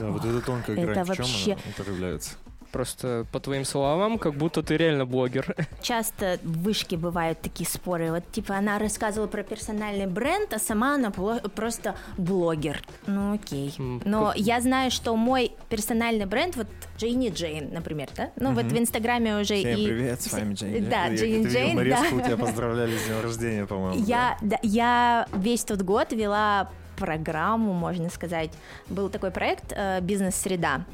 Да, 0.00 0.10
вот 0.10 0.24
эта 0.24 0.40
тонкая 0.40 0.76
Это 0.76 0.86
грань, 0.86 1.04
в 1.04 1.06
чем 1.14 1.16
вообще- 1.26 1.52
она 1.52 1.72
проявляется? 1.76 2.30
Просто 2.76 3.24
по 3.32 3.40
твоим 3.40 3.64
словам, 3.64 4.18
как 4.18 4.34
будто 4.34 4.62
ты 4.62 4.76
реально 4.76 5.06
блогер? 5.06 5.56
Часто 5.82 6.38
в 6.42 6.62
вышке 6.64 6.98
бывают 6.98 7.40
такие 7.40 7.66
споры. 7.66 8.10
Вот, 8.10 8.30
типа, 8.30 8.56
она 8.56 8.78
рассказывала 8.78 9.28
про 9.28 9.42
персональный 9.42 10.06
бренд, 10.06 10.52
а 10.52 10.58
сама 10.58 10.96
она 10.96 11.10
просто 11.10 11.94
блогер. 12.18 12.82
Ну, 13.06 13.32
окей. 13.34 13.74
Но 13.78 14.26
как- 14.26 14.36
я 14.36 14.60
знаю, 14.60 14.90
что 14.90 15.16
мой 15.16 15.52
персональный 15.70 16.26
бренд, 16.26 16.54
вот 16.56 16.66
Джейни 16.98 17.30
Джейн, 17.30 17.72
например, 17.72 18.08
да? 18.14 18.30
Ну, 18.36 18.52
вот 18.52 18.64
Мгм. 18.66 18.74
в 18.74 18.78
Инстаграме 18.80 19.40
уже 19.40 19.54
Всем 19.56 19.78
и... 19.78 19.86
привет, 19.86 20.20
с 20.20 20.30
вами 20.30 20.52
Джейн. 20.52 20.90
Да, 20.90 21.08
Джейн 21.14 21.46
Джейн, 21.46 21.76
нарезку, 21.76 22.16
да. 22.18 22.22
тебя 22.24 22.36
поздравляли 22.44 22.94
с 22.98 23.04
днем 23.06 23.22
рождения, 23.22 23.64
по-моему. 23.64 24.04
Я, 24.04 24.36
да, 24.42 24.58
я 24.62 25.26
весь 25.34 25.64
тот 25.64 25.80
год 25.80 26.12
вела 26.12 26.70
программу, 26.96 27.72
можно 27.72 28.10
сказать. 28.10 28.50
Был 28.88 29.08
такой 29.08 29.30
проект 29.30 29.72
э, 29.74 30.00
«Бизнес-среда». 30.00 30.84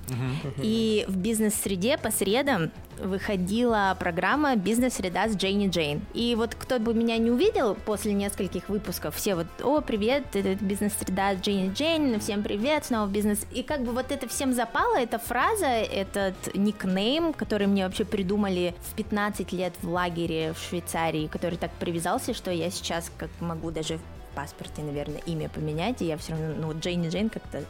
И 0.58 1.04
в 1.08 1.16
бизнес-среде 1.16 1.98
по 1.98 2.10
средам 2.10 2.70
выходила 2.98 3.96
программа 3.98 4.56
«Бизнес-среда 4.56 5.28
с 5.28 5.36
Джейни 5.36 5.68
Джейн». 5.68 6.02
И 6.14 6.34
вот 6.34 6.54
кто 6.54 6.78
бы 6.78 6.94
меня 6.94 7.16
не 7.18 7.30
увидел 7.30 7.74
после 7.74 8.12
нескольких 8.12 8.68
выпусков, 8.68 9.16
все 9.16 9.34
вот 9.34 9.46
«О, 9.62 9.80
привет, 9.80 10.24
это 10.34 10.54
«Бизнес-среда 10.62 11.34
с 11.34 11.40
Джейни 11.40 11.72
Джейн», 11.72 12.20
всем 12.20 12.42
привет, 12.42 12.84
снова 12.84 13.08
бизнес». 13.08 13.46
И 13.52 13.62
как 13.62 13.82
бы 13.82 13.92
вот 13.92 14.10
это 14.10 14.28
всем 14.28 14.52
запало, 14.52 14.96
эта 14.96 15.18
фраза, 15.18 15.66
этот 15.66 16.34
никнейм, 16.54 17.32
который 17.32 17.66
мне 17.66 17.84
вообще 17.84 18.04
придумали 18.04 18.74
в 18.90 18.94
15 18.94 19.52
лет 19.52 19.72
в 19.82 19.88
лагере 19.88 20.52
в 20.52 20.58
Швейцарии, 20.68 21.26
который 21.26 21.58
так 21.58 21.70
привязался, 21.72 22.34
что 22.34 22.50
я 22.50 22.70
сейчас 22.70 23.10
как 23.18 23.30
могу 23.40 23.70
даже 23.70 23.98
паспорте, 24.34 24.82
наверное, 24.82 25.20
имя 25.26 25.48
поменять, 25.48 26.02
и 26.02 26.06
я 26.06 26.16
все 26.16 26.32
равно, 26.32 26.54
ну, 26.58 26.78
Джейни 26.78 27.08
Джейн 27.08 27.28
как-то 27.30 27.64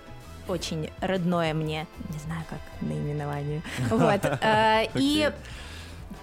очень 0.48 0.90
родное 1.00 1.54
мне, 1.54 1.86
не 2.12 2.18
знаю, 2.18 2.44
как 2.50 2.58
наименование. 2.80 3.62
Вот. 3.90 4.20
э, 4.24 4.86
И 4.94 5.30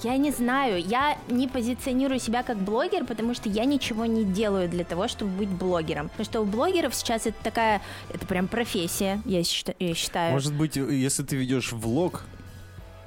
я 0.03 0.17
не 0.17 0.31
знаю, 0.31 0.81
я 0.85 1.17
не 1.29 1.47
позиционирую 1.47 2.19
себя 2.19 2.43
как 2.43 2.57
блогер, 2.57 3.05
потому 3.05 3.33
что 3.33 3.49
я 3.49 3.65
ничего 3.65 4.05
не 4.05 4.23
делаю 4.23 4.69
для 4.69 4.83
того, 4.83 5.07
чтобы 5.07 5.31
быть 5.31 5.49
блогером. 5.49 6.09
Потому 6.09 6.25
что 6.25 6.41
у 6.41 6.45
блогеров 6.45 6.93
сейчас 6.95 7.25
это 7.25 7.37
такая, 7.43 7.81
это 8.13 8.25
прям 8.25 8.47
профессия, 8.47 9.21
я 9.25 9.39
счита- 9.41 9.75
я 9.79 9.93
считаю. 9.95 10.31
Может 10.33 10.53
быть, 10.53 10.75
если 10.75 11.23
ты 11.23 11.35
ведешь 11.35 11.71
влог, 11.73 12.23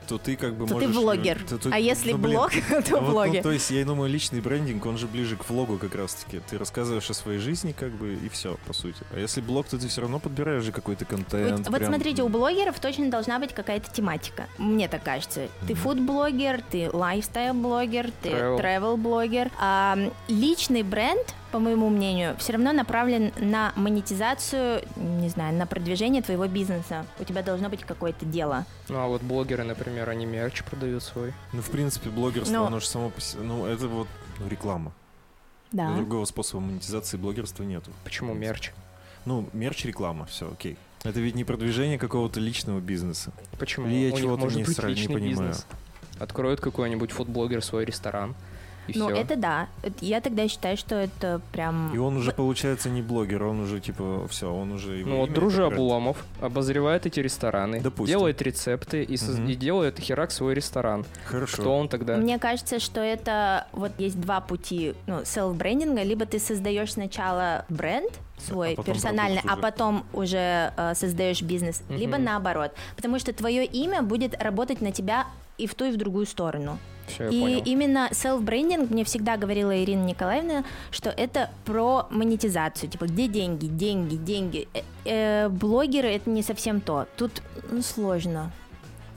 то 0.06 0.18
ты 0.18 0.36
как 0.36 0.54
бы 0.54 0.66
То 0.66 0.78
ты 0.78 0.86
можешь... 0.88 0.96
блогер. 1.02 1.44
то- 1.48 1.58
то- 1.58 1.70
А 1.72 1.78
если 1.78 2.12
ну, 2.12 2.18
блин, 2.18 2.36
блог, 2.36 2.50
то 2.68 2.74
вот, 2.76 2.90
ну, 2.90 3.10
блогер. 3.10 3.42
то 3.42 3.50
есть, 3.52 3.70
я 3.70 3.84
думаю, 3.84 4.10
личный 4.10 4.40
брендинг, 4.40 4.84
он 4.86 4.98
же 4.98 5.06
ближе 5.06 5.36
к 5.36 5.48
влогу 5.48 5.78
как 5.78 5.94
раз-таки. 5.94 6.40
Ты 6.48 6.58
рассказываешь 6.58 7.08
о 7.10 7.14
своей 7.14 7.38
жизни, 7.38 7.72
как 7.72 7.90
бы, 7.92 8.14
и 8.14 8.28
все, 8.28 8.56
по 8.66 8.72
сути. 8.72 8.98
А 9.12 9.18
если 9.18 9.40
блог, 9.40 9.66
то 9.68 9.78
ты 9.78 9.88
все 9.88 10.00
равно 10.02 10.18
подбираешь 10.18 10.62
же 10.64 10.72
какой-то 10.72 11.04
контент. 11.04 11.58
Вот, 11.58 11.68
вот 11.68 11.78
прям- 11.78 11.92
смотрите, 11.92 12.22
у 12.22 12.28
блогеров 12.28 12.78
точно 12.80 13.10
должна 13.10 13.38
быть 13.38 13.52
какая-то 13.54 13.90
тематика. 13.92 14.46
Мне 14.58 14.88
так 14.88 15.02
кажется. 15.02 15.48
Ты 15.66 15.74
фуд-блогер, 15.74 16.62
ты 16.70 16.90
лайфстайл-блогер, 16.92 18.10
ты 18.22 18.28
Travel. 18.30 18.60
travel-блогер. 18.60 19.50
А 19.58 19.96
личный 20.28 20.82
бренд 20.82 21.34
по 21.52 21.58
моему 21.58 21.90
мнению, 21.90 22.34
все 22.38 22.54
равно 22.54 22.72
направлен 22.72 23.30
на 23.38 23.72
монетизацию, 23.76 24.82
не 24.96 25.28
знаю, 25.28 25.54
на 25.54 25.66
продвижение 25.66 26.22
твоего 26.22 26.46
бизнеса. 26.48 27.06
У 27.20 27.24
тебя 27.24 27.42
должно 27.42 27.68
быть 27.68 27.82
какое-то 27.82 28.24
дело. 28.24 28.64
Ну 28.88 28.98
а 28.98 29.06
вот 29.06 29.22
блогеры, 29.22 29.62
например, 29.62 30.08
они 30.08 30.24
мерч 30.24 30.64
продают 30.64 31.02
свой. 31.02 31.34
Ну, 31.52 31.60
в 31.60 31.70
принципе, 31.70 32.08
блогерство, 32.08 32.54
Ну. 32.54 32.64
оно 32.64 32.80
же 32.80 32.86
само 32.86 33.10
по 33.10 33.20
себе... 33.20 33.42
Ну, 33.42 33.66
это 33.66 33.86
вот 33.86 34.08
ну, 34.40 34.48
реклама. 34.48 34.92
Да. 35.70 35.94
Другого 35.94 36.24
способа 36.24 36.62
монетизации 36.62 37.18
блогерства 37.18 37.62
нету. 37.64 37.90
Почему 38.02 38.32
мерч? 38.32 38.72
Ну, 39.26 39.48
мерч 39.52 39.84
реклама, 39.84 40.24
все, 40.24 40.50
окей. 40.50 40.76
Это 41.04 41.20
ведь 41.20 41.34
не 41.34 41.44
продвижение 41.44 41.98
какого-то 41.98 42.40
личного 42.40 42.80
бизнеса. 42.80 43.32
Почему? 43.58 43.86
Или 43.86 44.10
я 44.10 44.12
чего-то 44.12 44.46
не 44.46 44.62
сра- 44.62 44.94
не 44.94 45.06
понимаю. 45.06 45.28
бизнес. 45.28 45.66
Откроет 46.18 46.60
какой-нибудь 46.60 47.10
фудблогер 47.10 47.62
свой 47.62 47.84
ресторан. 47.84 48.34
И 48.88 48.98
Ну, 48.98 49.08
все. 49.08 49.16
это 49.16 49.36
да. 49.36 49.68
Я 50.00 50.20
тогда 50.20 50.48
считаю, 50.48 50.76
что 50.76 50.96
это 50.96 51.40
прям... 51.52 51.94
И 51.94 51.98
он 51.98 52.16
уже, 52.16 52.32
получается, 52.32 52.90
не 52.90 53.00
блогер, 53.00 53.44
он 53.44 53.60
уже, 53.60 53.80
типа, 53.80 54.26
все, 54.28 54.52
он 54.52 54.72
уже... 54.72 54.98
его 54.98 55.10
Ну 55.10 55.16
вот 55.18 55.30
бренд. 55.30 55.58
Обломов 55.60 56.24
обозревает 56.40 57.06
эти 57.06 57.20
ррестораны, 57.20 57.80
Допустим. 57.80 58.06
делает 58.18 58.42
рецепты 58.42 59.04
и, 59.04 59.16
Мгм. 59.22 59.46
и 59.48 59.54
делает 59.54 59.98
херак 60.00 60.32
свой 60.32 60.54
ресторан. 60.54 61.04
Хорошо. 61.24 61.58
Кто 61.62 61.76
он 61.78 61.88
тогда? 61.88 62.16
Мне 62.16 62.38
кажется, 62.38 62.80
что 62.80 63.00
это 63.00 63.66
вот 63.72 63.92
есть 63.98 64.20
два 64.20 64.40
пути 64.40 64.94
ну, 65.06 65.20
селф-брендинга. 65.24 66.02
Либо 66.02 66.26
ты 66.26 66.38
создаешь 66.40 66.92
сначала 66.94 67.64
бренд 67.68 68.12
свой 68.38 68.72
А 68.72 68.76
потом 68.76 68.94
персональный, 68.94 69.42
а 69.46 69.56
потом 69.56 70.04
уже 70.12 70.72
э, 70.76 70.94
создаешь 70.96 71.42
бизнес, 71.42 71.82
Мгм. 71.88 71.98
либо 71.98 72.18
наоборот. 72.18 72.72
Потому 72.96 73.18
что 73.20 73.32
твое 73.32 73.64
имя 73.64 74.02
будет 74.02 74.40
работать 74.42 74.80
на 74.80 74.90
тебя 74.90 75.26
и 75.58 75.66
в 75.68 75.74
ту, 75.76 75.84
и 75.84 75.92
в 75.92 75.96
другую 75.96 76.26
сторону. 76.26 76.78
Все, 77.06 77.28
и 77.28 77.40
понял. 77.40 77.62
именно 77.64 78.08
self-брендинг, 78.12 78.90
мне 78.90 79.04
всегда 79.04 79.36
говорила 79.36 79.76
Ирина 79.82 80.04
Николаевна, 80.04 80.64
что 80.90 81.10
это 81.10 81.50
про 81.64 82.06
монетизацию. 82.10 82.90
Типа, 82.90 83.06
где 83.06 83.28
деньги, 83.28 83.66
деньги, 83.66 84.16
деньги. 84.16 84.68
Э, 84.74 84.80
э, 85.04 85.48
блогеры 85.48 86.08
это 86.08 86.30
не 86.30 86.42
совсем 86.42 86.80
то. 86.80 87.06
Тут 87.16 87.42
ну, 87.70 87.82
сложно. 87.82 88.52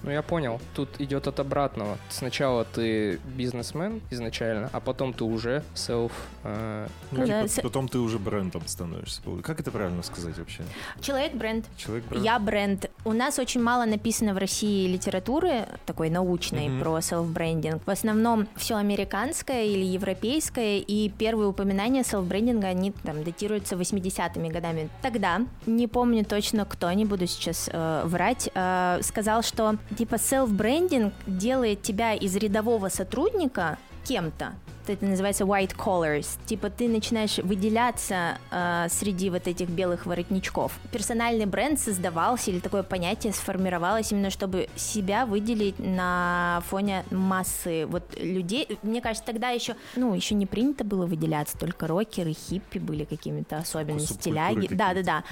Ну 0.05 0.11
я 0.11 0.21
понял. 0.21 0.59
Тут 0.75 1.01
идет 1.01 1.27
от 1.27 1.39
обратного. 1.39 1.97
Сначала 2.09 2.63
ты 2.63 3.19
бизнесмен 3.35 4.01
изначально, 4.11 4.69
а 4.71 4.79
потом 4.79 5.13
ты 5.13 5.23
уже 5.23 5.63
селф. 5.73 6.11
э, 6.43 6.87
Ну, 7.11 7.19
Ну 7.21 7.25
типа, 7.25 7.41
да, 7.41 7.47
с- 7.47 7.59
потом 7.61 7.87
ты 7.87 7.97
уже 7.97 8.19
брендом 8.19 8.61
становишься. 8.67 9.21
Как 9.43 9.59
это 9.59 9.71
правильно 9.71 10.03
сказать 10.03 10.37
вообще? 10.37 10.61
Человек-бренд. 11.01 11.65
Человек 11.75 12.05
бренд? 12.05 12.23
Я 12.23 12.37
бренд. 12.39 12.89
У 13.03 13.13
нас 13.13 13.39
очень 13.39 13.61
мало 13.63 13.85
написано 13.85 14.33
в 14.33 14.37
России 14.37 14.87
литературы 14.87 15.65
такой 15.87 16.09
научной 16.11 16.67
Мгм. 16.69 16.81
про 16.81 16.99
селф-брендинг. 17.01 17.81
В 17.85 17.89
основном 17.89 18.47
все 18.55 18.75
американское 18.75 19.65
или 19.65 19.83
европейское, 19.85 20.77
и 20.77 21.09
первые 21.09 21.47
упоминания 21.47 22.03
селф-брендинга, 22.03 22.67
они 22.67 22.91
там 22.91 23.23
датируются 23.23 23.75
80-ми 23.75 24.49
годами. 24.49 24.89
Тогда, 25.01 25.41
не 25.65 25.87
помню 25.87 26.23
точно 26.25 26.65
кто, 26.65 26.91
не 26.91 27.05
буду 27.05 27.25
сейчас 27.25 27.69
э, 27.73 28.01
врать, 28.05 28.49
э, 28.53 28.99
сказал, 29.01 29.41
что 29.41 29.77
типа 29.95 30.17
селф-брендинг 30.17 31.13
делает 31.25 31.81
тебя 31.81 32.13
из 32.13 32.35
рядового 32.35 32.89
сотрудника 32.89 33.77
кем-то. 34.03 34.53
Это 34.87 35.05
называется 35.05 35.43
white 35.43 35.75
collars. 35.75 36.37
Типа 36.45 36.69
ты 36.69 36.87
начинаешь 36.87 37.37
выделяться 37.39 38.37
э, 38.51 38.87
среди 38.89 39.29
вот 39.29 39.47
этих 39.47 39.69
белых 39.69 40.05
воротничков. 40.05 40.77
Персональный 40.91 41.45
бренд 41.45 41.79
создавался 41.79 42.51
или 42.51 42.59
такое 42.59 42.83
понятие 42.83 43.33
сформировалось 43.33 44.11
именно 44.11 44.29
чтобы 44.29 44.69
себя 44.75 45.25
выделить 45.25 45.79
на 45.79 46.61
фоне 46.67 47.03
массы 47.11 47.85
вот 47.87 48.03
людей. 48.19 48.77
Мне 48.83 49.01
кажется, 49.01 49.25
тогда 49.25 49.49
еще, 49.49 49.75
ну, 49.95 50.13
еще 50.13 50.35
не 50.35 50.45
принято 50.45 50.83
было 50.83 51.05
выделяться, 51.05 51.57
только 51.57 51.87
рокеры, 51.87 52.33
хиппи 52.33 52.79
были 52.79 53.05
какими-то 53.05 53.57
особенными, 53.57 53.99
стиляги. 53.99 54.67
Да, 54.73 54.93
да, 54.93 55.03
да. 55.03 55.23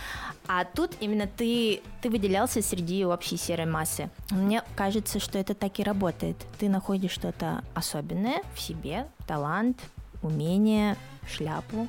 А 0.47 0.65
тут 0.65 0.91
именно 0.99 1.27
ты, 1.27 1.81
ты 2.01 2.09
выделялся 2.09 2.61
среди 2.61 3.05
общей 3.05 3.37
серой 3.37 3.65
массы. 3.65 4.09
Мне 4.31 4.63
кажется, 4.75 5.19
что 5.19 5.37
это 5.37 5.53
так 5.53 5.79
и 5.79 5.83
работает. 5.83 6.37
Ты 6.59 6.69
находишь 6.69 7.11
что-то 7.11 7.63
особенное 7.73 8.41
в 8.55 8.59
себе, 8.59 9.07
талант, 9.27 9.79
умение, 10.21 10.95
шляпу. 11.27 11.87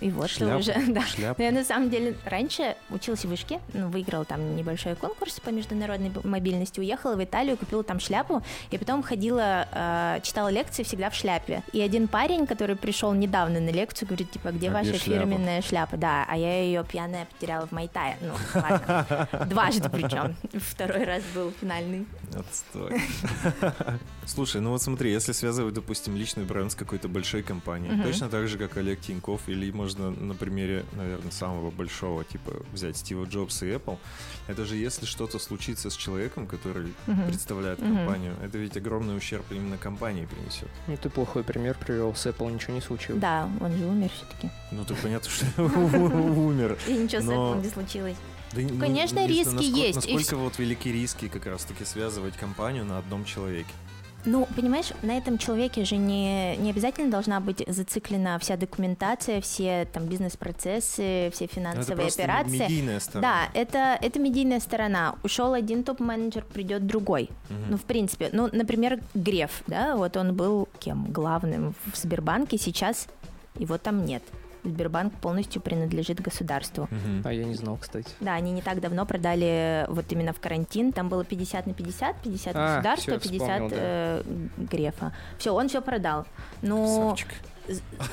И 0.00 0.10
вот 0.10 0.28
Шляпу? 0.28 0.58
уже, 0.58 0.74
да. 0.88 1.00
Шляпа. 1.06 1.36
Но 1.38 1.44
я 1.44 1.52
на 1.52 1.64
самом 1.64 1.88
деле 1.88 2.14
раньше 2.26 2.76
училась 2.90 3.24
в 3.24 3.28
вышке, 3.28 3.60
ну, 3.72 3.88
выиграла 3.88 4.26
там 4.26 4.54
небольшой 4.54 4.94
конкурс 4.94 5.40
по 5.40 5.48
международной 5.48 6.12
мобильности, 6.22 6.80
уехала 6.80 7.14
в 7.16 7.24
Италию, 7.24 7.56
купила 7.56 7.82
там 7.82 7.98
шляпу, 7.98 8.42
и 8.70 8.76
потом 8.76 9.02
ходила, 9.02 9.66
э, 9.72 10.20
читала 10.22 10.48
лекции 10.48 10.82
всегда 10.82 11.08
в 11.08 11.14
шляпе. 11.14 11.62
И 11.72 11.80
один 11.80 12.08
парень, 12.08 12.46
который 12.46 12.76
пришел 12.76 13.14
недавно 13.14 13.58
на 13.58 13.70
лекцию, 13.70 14.08
говорит, 14.08 14.30
типа, 14.30 14.48
где 14.48 14.68
А 14.68 14.72
ваша 14.72 14.90
где 14.90 14.98
шляпа? 14.98 15.20
фирменная 15.20 15.62
шляпа? 15.62 15.96
Да, 15.96 16.26
а 16.28 16.36
я 16.36 16.62
ее 16.62 16.84
пьяная 16.84 17.24
потеряла 17.24 17.66
в 17.66 17.72
Майтае. 17.72 18.18
Ну, 18.20 18.34
ладно. 18.54 19.28
Дважды 19.46 19.88
причем. 19.88 20.36
Второй 20.60 21.04
раз 21.04 21.22
был 21.34 21.52
финальный. 21.58 22.06
Отстой. 22.34 23.00
Слушай, 24.26 24.60
ну 24.60 24.70
вот 24.70 24.80
смотри, 24.82 25.10
если 25.10 25.32
связывать, 25.32 25.74
допустим, 25.74 26.16
личный 26.16 26.44
бренд 26.44 26.70
с 26.70 26.74
какой-то 26.74 27.08
большой 27.08 27.42
компанией, 27.42 27.92
Мгм. 27.94 28.02
точно 28.04 28.28
так 28.28 28.46
же, 28.48 28.56
как 28.58 28.76
Олег 28.76 29.00
Тиньков, 29.00 29.48
или 29.48 29.70
можно 29.72 30.10
на 30.10 30.34
примере, 30.34 30.84
наверное, 30.92 31.32
самого 31.32 31.70
большого, 31.70 32.24
типа 32.24 32.52
взять 32.72 32.96
Стива 32.96 33.24
Джобса 33.24 33.66
и 33.66 33.70
Apple, 33.70 33.98
это 34.46 34.64
же 34.64 34.76
если 34.76 35.06
что-то 35.06 35.38
случится 35.38 35.90
с 35.90 35.96
человеком, 35.96 36.46
который 36.46 36.94
Мгм. 37.06 37.26
представляет 37.26 37.80
Мгм. 37.80 37.96
компанию, 37.96 38.36
это 38.42 38.58
ведь 38.58 38.76
огромный 38.76 39.16
ущерб 39.16 39.44
именно 39.50 39.76
компании 39.76 40.26
принесет. 40.26 40.68
Ну 40.86 40.96
ты 40.96 41.10
плохой 41.10 41.42
пример 41.42 41.76
привел. 41.78 42.14
С 42.14 42.26
Apple 42.26 42.52
ничего 42.52 42.74
не 42.74 42.80
случилось. 42.80 43.20
Да, 43.20 43.48
он 43.60 43.72
же 43.76 43.84
умер 43.86 44.10
все-таки. 44.14 44.50
Ну, 44.70 44.84
так 44.84 44.96
понятно, 44.98 45.28
что 45.30 45.46
умер. 45.62 46.78
И 46.86 46.92
ничего 46.92 47.22
с 47.22 47.24
этим 47.24 47.62
не 47.62 47.68
случилось. 47.68 48.16
Да, 48.54 48.60
ну, 48.62 48.78
Конечно, 48.80 49.20
не 49.20 49.26
знаю, 49.26 49.28
риски 49.28 49.44
насколько- 49.54 49.78
есть, 49.78 50.06
и 50.08 50.14
Насколько 50.14 50.36
вот 50.36 50.58
велики 50.58 50.88
риски 50.92 51.28
как 51.28 51.46
раз-таки 51.46 51.84
связывать 51.84 52.36
компанию 52.36 52.84
на 52.84 52.98
одном 52.98 53.24
человеке? 53.24 53.70
Ну, 54.26 54.46
понимаешь, 54.54 54.88
на 55.00 55.16
этом 55.16 55.38
человеке 55.38 55.82
же 55.86 55.96
не, 55.96 56.54
не 56.56 56.68
обязательно 56.70 57.10
должна 57.10 57.40
быть 57.40 57.64
зациклена 57.66 58.38
вся 58.38 58.58
документация, 58.58 59.40
все 59.40 59.86
там 59.90 60.04
бизнес-процессы, 60.06 61.30
все 61.32 61.44
Ну, 61.44 61.44
Это 61.44 61.54
финансовые 61.54 61.96
просто 61.96 62.22
операции. 62.24 62.58
медийная 62.58 63.00
сторона. 63.00 63.28
Да, 63.54 63.58
это, 63.58 63.98
это 64.04 64.18
медийная 64.18 64.60
сторона. 64.60 65.14
Ушел 65.22 65.54
один 65.54 65.84
топ-менеджер, 65.84 66.44
придет 66.44 66.86
другой. 66.86 67.30
Мгм. 67.48 67.70
Ну, 67.70 67.76
в 67.78 67.84
принципе, 67.84 68.28
ну, 68.32 68.50
например, 68.52 69.00
Греф, 69.14 69.62
да, 69.66 69.96
вот 69.96 70.16
он 70.18 70.34
был 70.34 70.68
кем? 70.80 71.10
Главным 71.10 71.74
в 71.90 71.96
Сбербанке, 71.96 72.58
сейчас 72.58 73.06
его 73.58 73.78
там 73.78 74.04
нет. 74.04 74.22
Сбербанк 74.64 75.14
полностью 75.14 75.62
принадлежит 75.62 76.20
государству. 76.20 76.88
Мгм. 76.90 77.22
А 77.24 77.32
я 77.32 77.44
не 77.44 77.54
знал, 77.54 77.76
кстати. 77.76 78.08
Да, 78.20 78.34
они 78.34 78.52
не 78.52 78.62
так 78.62 78.80
давно 78.80 79.06
продали 79.06 79.86
вот 79.88 80.04
именно 80.10 80.32
в 80.32 80.40
карантин. 80.40 80.92
Там 80.92 81.08
было 81.08 81.24
50 81.24 81.66
на 81.66 81.74
50, 81.74 82.16
50 82.22 82.56
А, 82.56 82.74
государства, 82.76 83.18
всё, 83.18 83.28
50 83.30 83.48
вспомнил, 83.48 83.68
да. 83.70 83.76
э, 83.78 84.22
Грефа. 84.58 85.12
Все, 85.38 85.54
он 85.54 85.68
все 85.68 85.80
продал. 85.80 86.26
Но 86.62 86.76
Красавчик. 86.84 87.28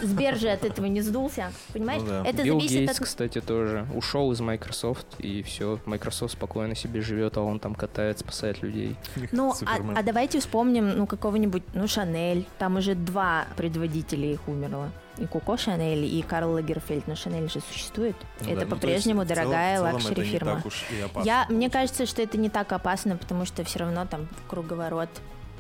Сбер 0.02 0.38
же 0.38 0.50
от 0.50 0.64
этого 0.64 0.86
не 0.86 1.02
сдулся, 1.02 1.52
понимаешь? 1.74 2.02
Ну 2.04 2.10
да. 2.10 2.24
Это 2.26 2.44
Билл 2.44 2.60
зависит 2.60 2.80
Гейтс, 2.80 3.00
от... 3.00 3.06
кстати, 3.06 3.42
тоже 3.42 3.86
ушел 3.94 4.32
из 4.32 4.40
Microsoft, 4.40 5.08
и 5.20 5.42
все, 5.44 5.80
Microsoft 5.86 6.34
спокойно 6.34 6.76
себе 6.76 7.02
живет, 7.02 7.38
а 7.38 7.42
он 7.42 7.60
там 7.60 7.76
катает, 7.76 8.20
спасает 8.20 8.62
людей. 8.62 8.96
Ну, 9.32 9.54
а, 9.66 10.00
а 10.00 10.04
давайте 10.04 10.40
вспомним, 10.40 10.98
ну, 10.98 11.08
какого-нибудь, 11.08 11.64
ну, 11.74 11.88
Шанель. 11.88 12.46
Там 12.58 12.78
уже 12.78 12.96
два 12.96 13.46
предводителя 13.56 14.32
их 14.32 14.48
умерло. 14.48 14.92
И 15.18 15.26
Коко 15.26 15.58
Шанель, 15.58 16.06
и 16.06 16.22
Карл 16.22 16.52
Лагерфельд. 16.52 17.08
Но 17.08 17.16
Шанель 17.16 17.50
же 17.50 17.60
существует. 17.72 18.16
Ну 18.42 18.52
это 18.52 18.60
да, 18.62 18.66
ну, 18.66 18.72
по-прежнему 18.76 19.26
цел- 19.26 19.36
дорогая 19.36 19.78
в 19.78 19.80
целом 19.80 19.94
luxury 19.94 20.24
фирма. 20.24 20.56
так 20.56 20.66
уж 20.66 20.86
и 20.92 21.02
опасно. 21.02 21.28
Я, 21.28 21.46
мне 21.50 21.70
кажется, 21.70 22.06
что 22.06 22.22
это 22.22 22.38
не 22.38 22.50
так 22.50 22.72
опасно, 22.72 23.18
потому 23.18 23.46
что 23.46 23.64
все 23.64 23.80
равно 23.80 24.06
там 24.06 24.28
круговорот 24.48 25.10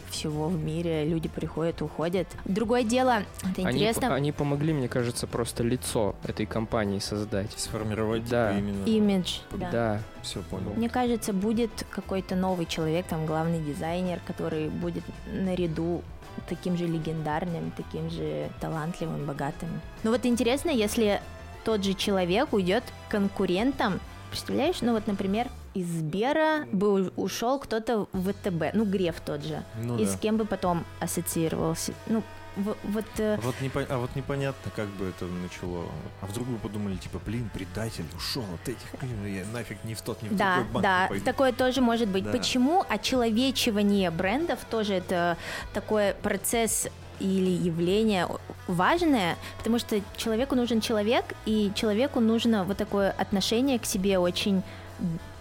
всего 0.10 0.48
в 0.48 0.58
мире, 0.62 1.06
люди 1.06 1.30
приходят, 1.30 1.82
уходят. 1.82 2.28
Другое 2.46 2.84
дело, 2.84 3.24
это 3.41 3.67
Они, 3.67 3.78
интересно, 3.78 4.13
они 4.13 4.32
помогли, 4.32 4.74
мне 4.74 4.88
кажется, 4.88 5.28
просто 5.28 5.63
лицо 5.63 6.15
этой 6.24 6.46
компании 6.46 7.00
создать. 7.00 7.52
Сформировать 7.58 8.28
Да. 8.30 8.54
типа, 8.54 8.60
именно. 8.60 8.86
имидж. 8.86 9.39
да. 9.52 9.72
Да. 9.72 10.02
Все 10.22 10.41
понял. 10.41 10.74
Мне 10.76 10.89
кажется, 10.89 11.32
будет 11.34 11.72
какой-то 11.89 12.36
новый 12.36 12.65
человек, 12.65 13.06
там 13.08 13.26
главный 13.26 13.60
дизайнер, 13.60 14.20
который 14.26 14.70
будет 14.70 15.04
наряду 15.32 16.02
таким 16.50 16.78
же 16.78 16.86
легендарным, 16.86 17.72
таким 17.72 18.10
же 18.10 18.50
талантливым, 18.60 19.26
богатым. 19.26 19.70
Ну 20.04 20.12
вот 20.12 20.26
интересно, 20.26 20.70
если 20.70 21.22
тот 21.63 21.84
же 21.84 21.93
человек 21.93 22.54
уйдет 22.54 22.84
конкурентом, 23.10 24.00
представляешь, 24.30 24.82
ну 24.82 24.93
вот, 24.93 25.08
например, 25.08 25.48
из 25.78 25.88
Сбера 25.88 26.66
бы 26.72 27.12
ушел 27.16 27.60
кто-то 27.60 28.08
в 28.12 28.32
ВТБ, 28.34 28.74
ну 28.74 28.86
Греф 28.86 29.20
тот 29.22 29.44
же, 29.44 29.63
Ну 29.82 29.98
и 29.98 30.06
да. 30.06 30.12
с 30.12 30.18
кем 30.18 30.38
бы 30.38 30.46
потом 30.46 30.86
ассоциировался, 31.00 31.94
ну 32.08 32.24
в- 32.56 32.76
вот 32.86 33.06
э, 33.20 33.36
А 33.36 33.42
вот, 33.42 33.54
непо- 33.62 33.86
а 33.88 34.00
вот 34.00 34.10
непонятно, 34.16 34.72
как 34.76 34.88
бы 34.88 35.06
это 35.06 35.26
начало. 35.26 35.86
А 36.22 36.26
вдруг 36.26 36.48
бы 36.48 36.58
подумали, 36.58 36.96
типа, 36.96 37.20
блин, 37.24 37.50
предатель, 37.54 38.06
ушел 38.16 38.44
от 38.56 38.68
этих, 38.68 38.88
блин, 39.00 39.26
я 39.36 39.46
нафиг 39.54 39.78
не 39.84 39.94
в 39.94 40.02
тот, 40.02 40.24
не 40.24 40.30
в 40.30 40.36
Да, 40.36 40.56
другой 40.56 40.74
банк 40.74 40.84
да, 40.84 41.06
пойду. 41.10 41.24
такое 41.26 41.52
тоже 41.54 41.82
может 41.82 42.08
быть. 42.10 42.24
Да. 42.24 42.32
Почему 42.32 42.84
очеловечивание 42.90 44.10
брендов 44.10 44.60
тоже 44.72 44.96
это 44.96 45.38
такой 45.76 46.16
процесс 46.24 46.88
или 47.20 47.50
явление 47.50 48.28
важное, 48.68 49.38
потому 49.60 49.78
что 49.80 50.02
человеку 50.18 50.56
нужен 50.56 50.82
человек, 50.82 51.26
и 51.46 51.72
человеку 51.76 52.20
нужно 52.20 52.63
вот 52.63 52.78
такое 52.78 53.12
отношение 53.12 53.78
к 53.78 53.86
себе 53.86 54.18
очень 54.20 54.63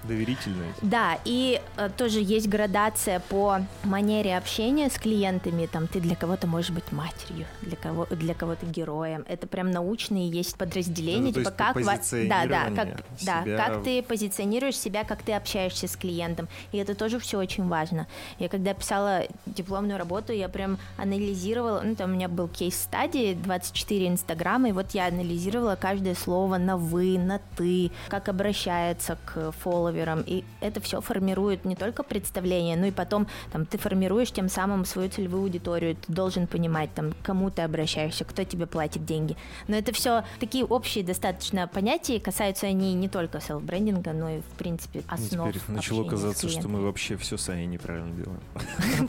Доверительные. 0.06 0.72
да, 0.82 1.18
и 1.24 1.60
э, 1.76 1.90
тоже 1.96 2.20
есть 2.20 2.48
градация 2.48 3.20
по 3.20 3.60
манере 3.84 4.36
общения 4.36 4.88
с 4.90 4.94
клиентами. 4.98 5.66
Там 5.66 5.86
ты 5.86 6.00
для 6.00 6.14
кого-то 6.16 6.46
можешь 6.46 6.70
быть 6.70 6.92
матерью, 6.92 7.46
для 7.62 7.76
кого 7.76 8.06
для 8.10 8.34
кого-то 8.34 8.66
героем. 8.66 9.24
Это 9.28 9.46
прям 9.46 9.70
научные 9.70 10.28
есть 10.28 10.56
подразделения, 10.56 11.26
Ну, 11.28 11.32
типа 11.32 11.50
как 11.50 11.76
ва- 11.76 11.98
да, 12.28 12.46
да, 12.46 12.64
как 12.74 13.02
позиционирование 13.04 13.04
да, 13.22 13.42
себя. 13.42 13.56
как 13.56 13.84
ты 13.84 14.02
позиционируешь 14.02 14.78
себя, 14.78 15.04
как 15.04 15.22
ты 15.22 15.32
общаешься 15.32 15.88
с 15.88 15.96
клиентом, 15.96 16.48
и 16.72 16.78
это 16.78 16.94
тоже 16.94 17.18
все 17.18 17.38
очень 17.38 17.66
важно. 17.68 18.06
Я 18.38 18.48
когда 18.48 18.74
писала 18.74 19.22
дипломную 19.46 19.98
работу, 19.98 20.32
я 20.32 20.48
прям 20.48 20.78
анализировала, 20.96 21.82
ну 21.84 21.94
там 21.94 22.10
у 22.10 22.14
меня 22.14 22.28
был 22.28 22.48
кейс 22.48 22.76
стадии 22.80 23.34
24 23.34 24.08
инстаграма, 24.08 24.68
и 24.68 24.72
вот 24.72 24.92
я 24.92 25.06
анализировала 25.06 25.76
каждое 25.76 26.14
слово 26.14 26.58
на 26.58 26.76
вы, 26.76 27.18
на 27.18 27.40
ты, 27.56 27.90
как 28.08 28.28
обращается 28.28 29.16
к 29.24 29.52
фолловерам, 29.52 29.95
и 30.26 30.44
это 30.60 30.80
все 30.80 31.00
формирует 31.00 31.64
не 31.64 31.76
только 31.76 32.02
представление, 32.02 32.76
но 32.76 32.86
и 32.86 32.90
потом 32.90 33.26
там 33.52 33.66
ты 33.66 33.78
формируешь 33.78 34.30
тем 34.32 34.48
самым 34.48 34.84
свою 34.84 35.08
целевую 35.08 35.44
аудиторию, 35.44 35.96
ты 35.96 36.12
должен 36.12 36.46
понимать 36.46 36.92
там 36.94 37.12
кому 37.22 37.50
ты 37.50 37.62
обращаешься, 37.62 38.24
кто 38.24 38.44
тебе 38.44 38.66
платит 38.66 39.04
деньги. 39.04 39.36
Но 39.68 39.76
это 39.76 39.92
все 39.92 40.24
такие 40.40 40.64
общие 40.64 41.04
достаточно 41.04 41.66
понятия, 41.68 42.16
и 42.16 42.20
касаются 42.20 42.66
они 42.66 42.94
не 42.94 43.08
только 43.08 43.40
селф-брендинга, 43.40 44.12
но 44.12 44.30
и 44.30 44.40
в 44.40 44.58
принципе 44.58 45.02
Ну, 45.08 45.14
основ 45.14 45.52
теперь 45.52 45.62
начало 45.68 46.04
казаться, 46.04 46.48
что 46.48 46.68
мы 46.68 46.82
вообще 46.82 47.16
все 47.16 47.36
сами 47.36 47.64
неправильно 47.64 48.12
делаем. 48.14 48.40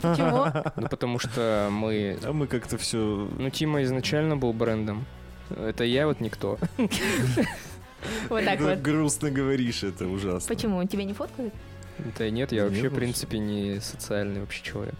Почему? 0.00 0.46
Ну, 0.76 0.88
потому 0.88 1.18
что 1.18 1.68
мы... 1.70 2.18
А 2.22 2.32
мы 2.32 2.46
как-то 2.46 2.78
все... 2.78 3.28
Ну, 3.38 3.50
Тима 3.50 3.82
изначально 3.82 4.36
был 4.36 4.52
брендом. 4.52 5.04
Это 5.50 5.84
я 5.84 6.06
вот 6.06 6.20
никто. 6.20 6.58
Вот 8.28 8.44
так 8.44 8.60
вот. 8.60 8.78
грустно 8.80 9.30
говоришь, 9.30 9.82
это 9.82 10.06
ужасно. 10.06 10.54
Почему? 10.54 10.84
Тебя 10.86 11.04
не 11.04 11.14
фоткают? 11.14 11.54
Да 12.18 12.30
нет, 12.30 12.52
я 12.52 12.64
вообще, 12.64 12.88
в 12.88 12.92
ну, 12.92 12.98
принципе, 12.98 13.38
не 13.38 13.80
социальный 13.80 14.40
вообще 14.40 14.62
человек. 14.62 14.94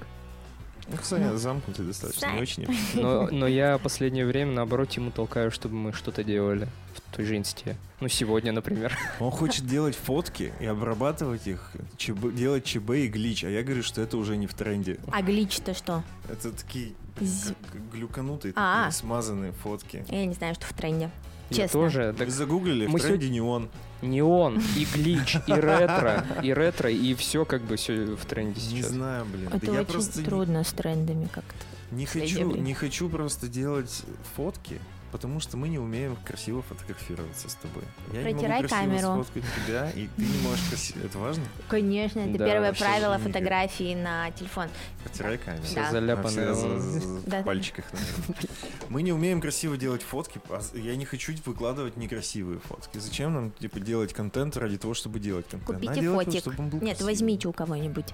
Ну, 0.91 0.97
Саня 1.03 1.37
замкнутый 1.37 1.85
достаточно, 1.85 2.33
не 2.33 2.41
очень. 2.41 2.67
Но, 2.95 3.29
но 3.31 3.47
я 3.47 3.77
последнее 3.79 4.25
время, 4.25 4.53
наоборот, 4.53 4.93
ему 4.93 5.11
толкаю, 5.11 5.51
чтобы 5.51 5.75
мы 5.75 5.93
что-то 5.93 6.25
делали 6.25 6.67
в 6.95 7.15
той 7.15 7.27
же 7.27 7.37
инсте. 7.37 7.77
Ну, 8.01 8.09
сегодня, 8.09 8.53
например. 8.53 8.97
Он 9.21 9.31
хочет 9.31 9.67
делать 9.67 9.95
фотки 9.95 10.53
и 10.61 10.67
обрабатывать 10.67 11.47
их, 11.47 11.73
ЧБ 11.99 12.33
делать 12.35 12.65
ЧБ 12.65 12.91
и 12.91 13.09
глич, 13.09 13.45
а 13.45 13.51
я 13.51 13.63
говорю, 13.63 13.83
что 13.83 14.01
это 14.01 14.17
уже 14.17 14.37
не 14.37 14.47
в 14.47 14.55
тренде. 14.55 14.99
А 15.13 15.21
глич-то 15.21 15.75
что? 15.75 16.03
Это 16.29 16.53
такие 16.53 16.95
З- 17.21 17.55
как 17.71 17.91
глюканутые, 17.93 18.55
А. 18.57 18.85
такие 18.87 18.99
смазанные 18.99 19.53
фотки. 19.53 20.05
Я 20.09 20.25
не 20.25 20.35
знаю, 20.35 20.55
что 20.55 20.67
в 20.67 20.73
тренде. 20.73 21.11
Я 21.51 21.57
Честно. 21.57 21.81
тоже. 21.81 22.13
Вы 22.13 22.19
Так 22.19 22.31
загуглили, 22.31 22.87
в 22.87 22.91
мы 22.91 23.01
тренде 23.01 23.29
не 23.31 23.41
он. 23.41 23.69
неон, 24.03 24.61
и 24.77 24.87
глич, 24.95 25.37
и 25.37 25.41
ретро, 25.53 26.25
и 26.43 26.53
ретро, 26.53 26.91
и 26.91 27.15
все 27.15 27.45
как 27.45 27.63
бы 27.63 27.77
все 27.77 28.15
в 28.17 28.25
тренде 28.27 28.61
Не 28.61 28.79
сейчас. 28.83 28.91
знаю, 28.91 29.25
блин. 29.25 29.49
Это 29.49 29.67
Да 29.67 29.73
я 29.73 29.81
очень 29.81 29.93
просто 29.93 30.19
не- 30.21 30.25
трудно 30.27 30.63
с 30.65 30.73
трендами 30.73 31.27
как-то. 31.33 31.55
не 31.91 32.05
хочу, 32.07 32.51
не 32.57 32.75
хочу 32.75 33.09
просто 33.09 33.49
делать 33.49 34.03
фотки, 34.37 34.79
потому 35.13 35.41
что 35.41 35.57
мы 35.57 35.69
не 35.69 35.79
умеем 35.79 36.17
красиво 36.25 36.63
фотографироваться 36.63 37.49
с 37.49 37.55
тобой. 37.55 37.83
Я 38.13 38.23
не 38.25 38.33
Протирай 38.33 38.57
могу 38.63 38.69
красиво 38.69 38.91
камеру. 38.91 39.25
сфоткать 39.25 39.45
тебя, 39.67 39.91
и 39.91 40.09
ты 40.17 40.23
не 40.23 40.39
можешь 40.43 40.65
красиво. 40.69 41.05
Это 41.07 41.19
важно? 41.19 41.45
Конечно, 41.69 42.21
это 42.21 42.39
Да, 42.39 42.47
первое 42.47 42.73
правило 42.73 43.19
же 43.19 43.25
не- 43.25 43.27
фотографии 43.33 43.95
на 43.95 44.31
телефон. 44.33 44.69
Протирай 45.05 45.39
камеру. 45.39 45.63
Все 45.65 45.75
Да. 45.77 45.91
заляпанное. 45.91 46.31
Все 46.31 46.55
за- 46.55 46.79
за- 46.81 47.01
за- 47.01 47.21
Да. 47.27 47.41
в 47.43 47.45
пальчиках, 47.45 47.85
наверное. 47.93 48.49
Мы 48.89 49.03
не 49.03 49.13
умеем 49.13 49.41
красиво 49.41 49.77
делать 49.77 50.03
фотки. 50.03 50.41
а 50.51 50.61
Я 50.75 50.97
не 50.97 51.05
хочу 51.05 51.33
выкладывать 51.45 51.97
некрасивые 51.97 52.59
фотки. 52.61 52.99
Зачем 52.99 53.35
нам 53.35 53.51
типа 53.53 53.81
делать 53.81 54.13
контент 54.13 54.57
ради 54.57 54.79
того, 54.79 54.95
чтобы 54.95 55.19
делать 55.21 55.47
контент? 55.49 55.67
Купите 55.81 56.11
фотик. 56.11 56.59
Нет, 56.83 57.01
возьмите 57.03 57.49
у 57.49 57.53
кого-нибудь. 57.53 58.07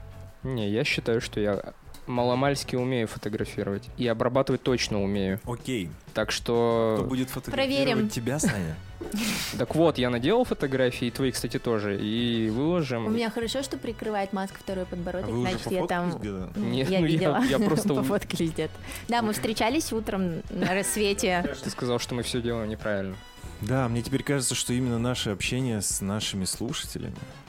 Не, 0.42 0.68
я 0.70 0.85
считаю, 0.85 1.20
что 1.20 1.40
я 1.40 1.72
маломальски 2.06 2.76
умею 2.76 3.08
фотографировать. 3.08 3.84
И 3.96 4.06
обрабатывать 4.06 4.62
точно 4.62 5.02
умею. 5.02 5.40
Окей. 5.44 5.90
Так 6.12 6.28
Кто 6.28 6.36
что... 6.36 7.06
будет 7.08 7.30
фотографировать 7.30 7.84
Проверим. 7.84 8.08
тебя, 8.08 8.38
Саня? 8.38 8.76
Так 9.58 9.74
вот, 9.74 9.98
я 9.98 10.10
наделал 10.10 10.44
фотографии, 10.44 11.10
твои, 11.10 11.30
кстати, 11.30 11.58
тоже, 11.58 12.00
и 12.00 12.48
выложим. 12.50 13.06
У 13.06 13.10
меня 13.10 13.30
хорошо, 13.30 13.62
что 13.62 13.76
прикрывает 13.76 14.32
маска 14.32 14.58
второй 14.58 14.84
А 14.84 14.86
подбородок, 14.86 15.30
уже 15.30 15.40
значит, 15.50 15.70
я 15.70 15.86
там... 15.86 16.10
Нет, 16.56 16.88
я 16.90 17.00
ну 17.00 17.06
я- 17.06 17.12
видела. 17.12 17.42
я 17.44 17.58
просто- 17.68 17.94
Пофоткались 17.94 18.50
где-то. 18.52 18.72
Да, 19.08 19.22
мы 19.22 19.32
встречались 19.32 19.92
утром 19.92 20.42
на 20.50 20.74
рассвете. 20.74 21.54
Ты 21.62 21.70
сказал, 21.70 21.98
что 21.98 22.14
мы 22.14 22.22
все 22.22 22.40
делаем 22.40 22.68
неправильно. 22.68 23.16
Да, 23.60 23.88
мне 23.88 24.02
теперь 24.02 24.22
кажется, 24.22 24.54
что 24.54 24.72
именно 24.72 24.98
наше 24.98 25.30
общение 25.30 25.80
с 25.80 26.00
нашими 26.00 26.44
слушателями, 26.44 27.14
а 27.16 27.43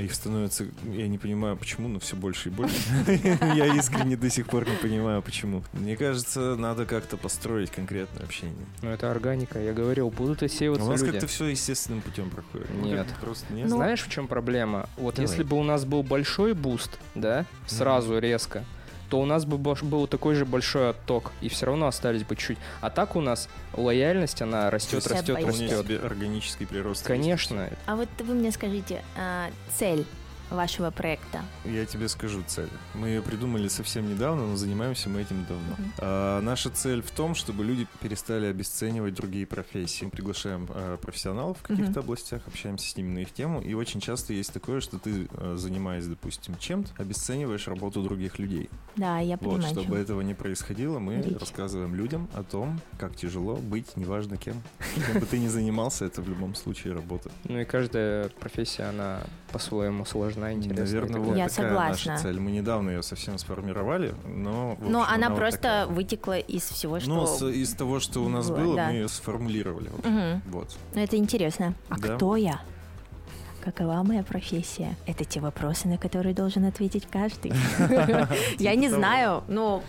их 0.00 0.14
становится, 0.14 0.66
я 0.84 1.08
не 1.08 1.18
понимаю 1.18 1.56
почему, 1.56 1.88
но 1.88 1.98
все 1.98 2.16
больше 2.16 2.48
и 2.48 2.52
больше. 2.52 2.76
Я 3.06 3.74
искренне 3.74 4.16
до 4.16 4.28
сих 4.30 4.46
пор 4.46 4.68
не 4.68 4.76
понимаю 4.76 5.22
почему. 5.22 5.62
Мне 5.72 5.96
кажется, 5.96 6.56
надо 6.56 6.86
как-то 6.86 7.16
построить 7.16 7.70
конкретное 7.70 8.24
общение. 8.24 8.66
Но 8.82 8.90
это 8.90 9.10
органика. 9.10 9.60
Я 9.60 9.72
говорил, 9.72 10.10
будут 10.10 10.42
У 10.42 10.44
отсеиваться 10.46 10.88
нас 10.88 11.00
люди. 11.00 11.12
как-то 11.12 11.26
все 11.26 11.46
естественным 11.46 12.02
путем 12.02 12.30
проходит. 12.30 12.68
Нет. 12.82 13.06
Просто 13.20 13.52
нет. 13.52 13.68
Ну, 13.68 13.76
Знаешь, 13.76 14.02
в 14.02 14.08
чем 14.10 14.28
проблема? 14.28 14.88
Вот 14.96 15.18
если 15.18 15.42
бы 15.42 15.56
у 15.58 15.62
нас 15.62 15.84
был 15.84 16.02
большой 16.02 16.54
boost, 16.54 16.98
да, 17.14 17.46
сразу 17.66 18.18
резко, 18.18 18.64
то 19.08 19.20
у 19.20 19.24
нас 19.24 19.44
бы 19.44 19.58
был 19.58 20.06
такой 20.06 20.34
же 20.34 20.44
большой 20.44 20.90
отток, 20.90 21.32
и 21.40 21.48
все 21.48 21.66
равно 21.66 21.86
остались 21.86 22.24
бы 22.24 22.36
чуть. 22.36 22.58
А 22.80 22.90
так 22.90 23.16
у 23.16 23.20
нас 23.20 23.48
лояльность, 23.72 24.42
она 24.42 24.70
растет, 24.70 25.06
растет, 25.06 25.44
растет. 25.44 26.04
органический 26.04 26.66
прирост. 26.66 27.06
Конечно. 27.06 27.70
А 27.86 27.96
вот 27.96 28.08
вы 28.18 28.34
мне 28.34 28.50
скажите, 28.50 29.02
а, 29.16 29.50
цель 29.74 30.04
вашего 30.50 30.90
проекта? 30.90 31.42
Я 31.64 31.84
тебе 31.86 32.08
скажу 32.08 32.42
цель. 32.46 32.68
Мы 32.94 33.08
ее 33.08 33.22
придумали 33.22 33.68
совсем 33.68 34.08
недавно, 34.08 34.46
но 34.46 34.56
занимаемся 34.56 35.08
мы 35.08 35.22
этим 35.22 35.44
давно. 35.44 35.74
Мгм. 35.78 35.92
А, 35.98 36.40
наша 36.40 36.70
цель 36.70 37.02
в 37.02 37.10
том, 37.10 37.34
чтобы 37.34 37.64
люди 37.64 37.86
перестали 38.00 38.46
обесценивать 38.46 39.14
другие 39.14 39.46
профессии. 39.46 40.04
Мы 40.04 40.10
приглашаем 40.10 40.66
а, 40.70 40.96
профессионалов 40.96 41.58
в 41.58 41.62
каких-то 41.62 41.90
Мгм. 41.90 41.98
областях, 42.00 42.42
общаемся 42.46 42.88
с 42.88 42.96
ними 42.96 43.12
на 43.12 43.18
их 43.20 43.32
тему, 43.32 43.60
и 43.60 43.74
очень 43.74 44.00
часто 44.00 44.32
есть 44.32 44.52
такое, 44.52 44.80
что 44.80 44.98
ты, 44.98 45.28
а, 45.32 45.56
занимаясь, 45.56 46.06
допустим, 46.06 46.56
чем-то, 46.58 46.90
обесцениваешь 47.02 47.66
работу 47.68 48.02
других 48.02 48.38
людей. 48.38 48.68
Да, 48.96 49.18
я 49.18 49.36
Вот, 49.36 49.56
понимаю. 49.56 49.64
о 49.64 49.68
чтобы 49.80 49.96
этого 49.98 50.20
не 50.20 50.34
происходило, 50.34 50.98
мы 50.98 51.16
Речь. 51.16 51.38
рассказываем 51.38 51.94
людям 51.94 52.28
о 52.34 52.42
том, 52.42 52.80
как 52.98 53.16
тяжело 53.16 53.56
быть, 53.56 53.96
неважно 53.96 54.36
кем. 54.36 54.62
Кем 55.06 55.20
бы 55.20 55.26
ты 55.26 55.38
ни 55.38 55.48
занимался, 55.48 56.04
это 56.04 56.22
в 56.22 56.28
любом 56.28 56.54
случае 56.54 56.94
работа. 56.94 57.30
Ну 57.44 57.58
и 57.58 57.64
каждая 57.64 58.28
профессия, 58.28 58.84
она 58.84 59.20
по-своему 59.52 60.04
сложна, 60.04 60.35
интересна. 60.52 60.82
и 60.82 60.86
Наверное, 61.00 61.20
вот. 61.20 61.36
Я 61.36 61.48
такая 61.48 61.68
согласна. 61.68 62.12
наша 62.12 62.22
цель. 62.22 62.40
Мы 62.40 62.50
недавно 62.50 62.90
ее 62.90 63.02
совсем 63.02 63.38
сформировали, 63.38 64.14
но... 64.26 64.76
в 64.80 64.88
Но 64.90 65.02
общем, 65.02 65.14
она 65.14 65.28
вот 65.30 65.38
просто 65.38 65.58
такая. 65.62 65.86
вытекла 65.86 66.38
из 66.38 66.62
всего, 66.62 67.00
что... 67.00 67.08
Ну, 67.10 67.26
с- 67.26 67.50
из 67.50 67.74
того, 67.74 68.00
что 68.00 68.20
у 68.22 68.28
нас 68.28 68.48
было, 68.48 68.56
было, 68.58 68.76
да. 68.76 68.86
мы 68.88 68.92
ее 68.94 69.08
сформулировали. 69.08 69.90
общем. 69.98 70.10
Мгм. 70.12 70.42
Вот. 70.52 70.76
Ну, 70.94 71.00
Это 71.00 71.16
интересно. 71.16 71.74
А 71.88 71.98
Да. 71.98 72.16
кто 72.16 72.36
я? 72.36 72.60
Какова 73.64 74.04
моя 74.04 74.22
профессия? 74.22 74.94
Это 75.06 75.24
те 75.24 75.40
вопросы, 75.40 75.88
на 75.88 75.98
которые 75.98 76.34
должен 76.36 76.64
ответить 76.66 77.08
каждый. 77.10 77.52
Я 78.60 78.76
не 78.76 78.88
того. 78.88 79.00
знаю, 79.00 79.44
но 79.48 79.82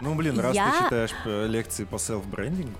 Ну, 0.00 0.14
блин, 0.14 0.38
раз 0.38 0.52
ты 0.56 0.84
читаешь 0.84 1.10
э, 1.24 1.46
лекции 1.48 1.84
по 1.84 1.96
селф-брендингу, 1.96 2.70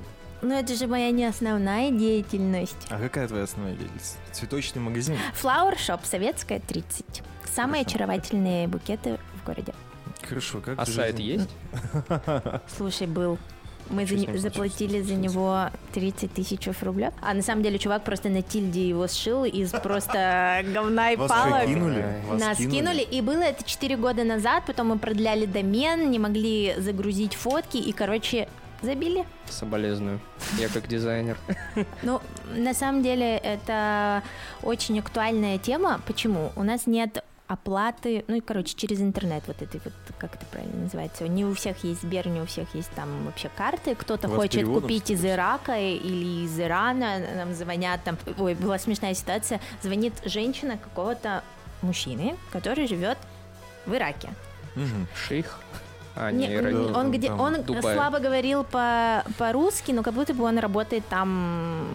ну, 0.44 0.54
это 0.54 0.74
же 0.74 0.86
моя 0.86 1.10
не 1.10 1.24
основная 1.24 1.90
деятельность. 1.90 2.76
а 2.90 2.98
какая 2.98 3.26
твоя 3.28 3.44
основная 3.44 3.74
деятельность? 3.74 4.16
Цветочный 4.32 4.80
магазин? 4.82 5.16
Flower 5.40 5.76
Shop, 5.76 6.00
Советская, 6.04 6.60
30. 6.60 7.22
Самые 7.54 7.82
Хорошо. 7.84 7.96
очаровательные 7.96 8.68
букеты 8.68 9.18
в 9.42 9.46
городе. 9.46 9.74
Хорошо, 10.28 10.60
как 10.60 10.78
А 10.78 10.86
сайт 10.86 11.16
жизнь- 11.18 11.40
есть? 11.42 11.50
Слушай, 12.76 13.06
был. 13.06 13.38
Мы 13.90 14.06
за 14.06 14.14
не- 14.14 14.38
заплатили 14.38 15.02
за 15.02 15.12
него 15.14 15.66
30 15.92 16.32
тысяч 16.32 16.66
рублей. 16.82 17.10
А 17.20 17.34
на 17.34 17.42
самом 17.42 17.62
деле 17.62 17.78
чувак 17.78 18.02
просто 18.02 18.30
на 18.30 18.40
тильде 18.40 18.88
его 18.88 19.06
сшил 19.08 19.44
из 19.44 19.70
просто 19.82 20.62
говна 20.72 21.10
и 21.12 21.16
палок. 21.18 21.66
кинули? 21.66 22.04
Нас 22.40 22.56
кинули, 22.56 23.02
и 23.02 23.20
было 23.20 23.42
это 23.42 23.62
4 23.62 23.96
года 23.98 24.24
назад, 24.24 24.64
потом 24.66 24.88
мы 24.88 24.98
продляли 24.98 25.44
домен, 25.44 26.10
не 26.10 26.18
могли 26.18 26.74
загрузить 26.78 27.34
фотки, 27.34 27.76
и, 27.76 27.92
короче, 27.92 28.48
забили. 28.84 29.24
Соболезную. 29.48 30.20
Я 30.58 30.68
как 30.68 30.88
дизайнер. 30.88 31.36
Ну, 32.02 32.20
на 32.54 32.74
самом 32.74 33.02
деле, 33.02 33.36
это 33.36 34.22
очень 34.62 34.98
актуальная 34.98 35.58
тема. 35.58 36.00
Почему? 36.06 36.52
У 36.56 36.62
нас 36.62 36.86
нет 36.86 37.24
оплаты, 37.46 38.24
ну 38.26 38.36
и, 38.36 38.40
короче, 38.40 38.74
через 38.74 39.00
интернет 39.00 39.42
вот 39.46 39.60
этой 39.60 39.80
вот, 39.84 39.92
как 40.18 40.34
это 40.36 40.46
правильно 40.46 40.84
называется, 40.84 41.28
не 41.28 41.44
у 41.44 41.54
всех 41.54 41.84
есть 41.84 42.02
Сбер, 42.02 42.28
не 42.28 42.40
у 42.40 42.46
всех 42.46 42.74
есть 42.74 42.90
там 42.92 43.26
вообще 43.26 43.50
карты, 43.54 43.94
кто-то 43.94 44.28
хочет 44.28 44.52
переводом, 44.52 44.82
купить 44.82 45.10
из 45.10 45.24
Ирака 45.24 45.78
или 45.78 46.44
из 46.44 46.58
Ирана, 46.58 47.18
нам 47.36 47.54
звонят 47.54 48.02
там, 48.02 48.16
ой, 48.38 48.54
была 48.54 48.78
смешная 48.78 49.14
ситуация, 49.14 49.60
звонит 49.82 50.14
женщина 50.24 50.78
какого-то 50.78 51.44
мужчины, 51.82 52.36
который 52.50 52.86
живет 52.86 53.18
в 53.84 53.94
Ираке. 53.94 54.30
Мгм. 54.74 55.06
Шейх. 55.14 55.60
А, 56.16 56.30
Не, 56.30 56.46
не. 56.46 56.60
Да, 56.60 56.98
он 56.98 57.10
где 57.10 57.28
там, 57.28 57.40
он 57.40 57.62
Дубай. 57.62 57.94
слабо 57.94 58.20
говорил 58.20 58.62
по 58.64 59.24
по-русски, 59.36 59.90
но 59.90 60.02
как 60.02 60.14
будто 60.14 60.32
бы 60.32 60.44
он 60.44 60.58
работает 60.58 61.04
там. 61.08 61.88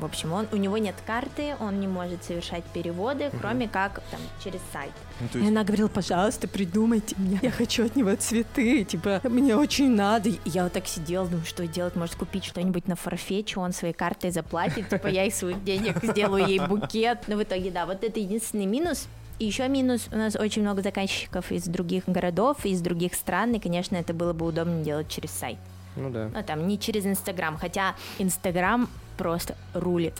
В 0.00 0.04
общем, 0.04 0.32
он 0.32 0.46
у 0.52 0.56
него 0.56 0.76
нет 0.76 0.96
карты, 1.06 1.54
он 1.60 1.78
не 1.80 1.86
может 1.86 2.24
совершать 2.24 2.64
переводы, 2.64 3.30
кроме 3.40 3.68
как 3.68 4.02
там 4.10 4.20
через 4.42 4.60
сайт. 4.72 4.90
Ну, 5.20 5.28
то 5.28 5.38
И 5.38 5.42
есть 5.42 5.50
она 5.52 5.62
говорила, 5.62 5.88
пожалуйста, 5.88 6.48
придумайте 6.48 7.14
мне. 7.16 7.38
Я 7.42 7.50
хочу 7.50 7.86
от 7.86 7.94
него 7.96 8.14
цветы. 8.16 8.84
Типа, 8.84 9.20
мне 9.24 9.56
очень 9.56 9.94
надо. 9.94 10.28
И 10.30 10.38
я 10.44 10.64
вот 10.64 10.72
так 10.72 10.86
сидела, 10.86 11.26
думаю, 11.26 11.46
что 11.46 11.66
делать? 11.66 11.94
Может, 11.94 12.16
купить 12.16 12.44
что-нибудь 12.44 12.88
на 12.88 12.96
форфече, 12.96 13.60
он 13.60 13.72
своей 13.72 13.94
картой 13.94 14.30
заплатит. 14.32 14.88
Типа, 14.88 15.06
я 15.06 15.24
из 15.24 15.36
своих 15.36 15.62
денег 15.64 16.02
сделаю 16.02 16.46
ей 16.46 16.58
букет. 16.58 17.20
Но 17.28 17.36
в 17.36 17.42
итоге, 17.42 17.70
да, 17.70 17.86
вот 17.86 18.02
это 18.02 18.18
единственный 18.18 18.66
минус. 18.66 19.06
И 19.38 19.46
еще 19.46 19.68
минус, 19.68 20.08
у 20.12 20.16
нас 20.16 20.36
очень 20.36 20.62
много 20.62 20.82
заказчиков 20.82 21.50
из 21.50 21.64
других 21.64 22.04
городов, 22.06 22.64
из 22.64 22.80
других 22.80 23.14
стран, 23.14 23.52
и, 23.54 23.58
конечно, 23.58 23.96
это 23.96 24.14
было 24.14 24.32
бы 24.32 24.46
удобно 24.46 24.82
делать 24.82 25.08
через 25.08 25.30
сайт. 25.30 25.58
Ну 25.96 26.10
да. 26.10 26.30
Ну, 26.32 26.42
там, 26.42 26.66
не 26.68 26.78
через 26.78 27.06
Инстаграм, 27.06 27.56
хотя 27.56 27.94
Инстаграм 28.18 28.88
просто 29.16 29.56
рулит. 29.74 30.14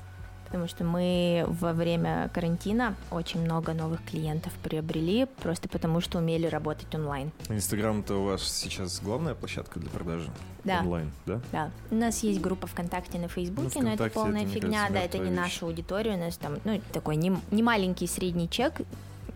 Потому 0.55 0.69
что 0.69 0.85
мы 0.85 1.45
во 1.49 1.73
время 1.73 2.31
карантина 2.33 2.95
очень 3.11 3.40
много 3.40 3.75
новых 3.75 4.05
клиентов 4.05 4.53
приобрели, 4.62 5.27
просто 5.43 5.69
потому 5.69 6.01
что 6.01 6.19
умели 6.19 6.47
работать 6.47 6.95
онлайн. 6.95 7.33
Инстаграм-то 7.49 8.14
у 8.23 8.27
вас 8.27 8.45
сейчас 8.45 9.01
главная 9.03 9.35
площадка 9.35 9.81
для 9.81 9.90
продажи 9.90 10.31
Да. 10.62 10.79
онлайн, 10.83 11.11
да? 11.27 11.40
Да, 11.51 11.71
у 11.90 11.97
нас 11.97 12.23
есть 12.23 12.40
группа 12.40 12.69
ВКонтакте 12.69 13.19
на 13.19 13.27
Фейсбуке, 13.27 13.83
но 13.83 13.95
это 13.95 14.09
полная 14.11 14.43
это, 14.45 14.53
фигня, 14.53 14.83
кажется, 14.87 14.93
да, 14.95 15.01
это 15.01 15.19
не 15.19 15.31
вещь. 15.31 15.40
наша 15.40 15.67
аудитория, 15.67 16.14
у 16.14 16.19
нас 16.19 16.37
там, 16.37 16.59
ну, 16.62 16.81
такой 16.93 17.17
не, 17.17 17.37
не 17.51 17.64
маленький 17.64 18.07
средний 18.07 18.49
чек, 18.49 18.75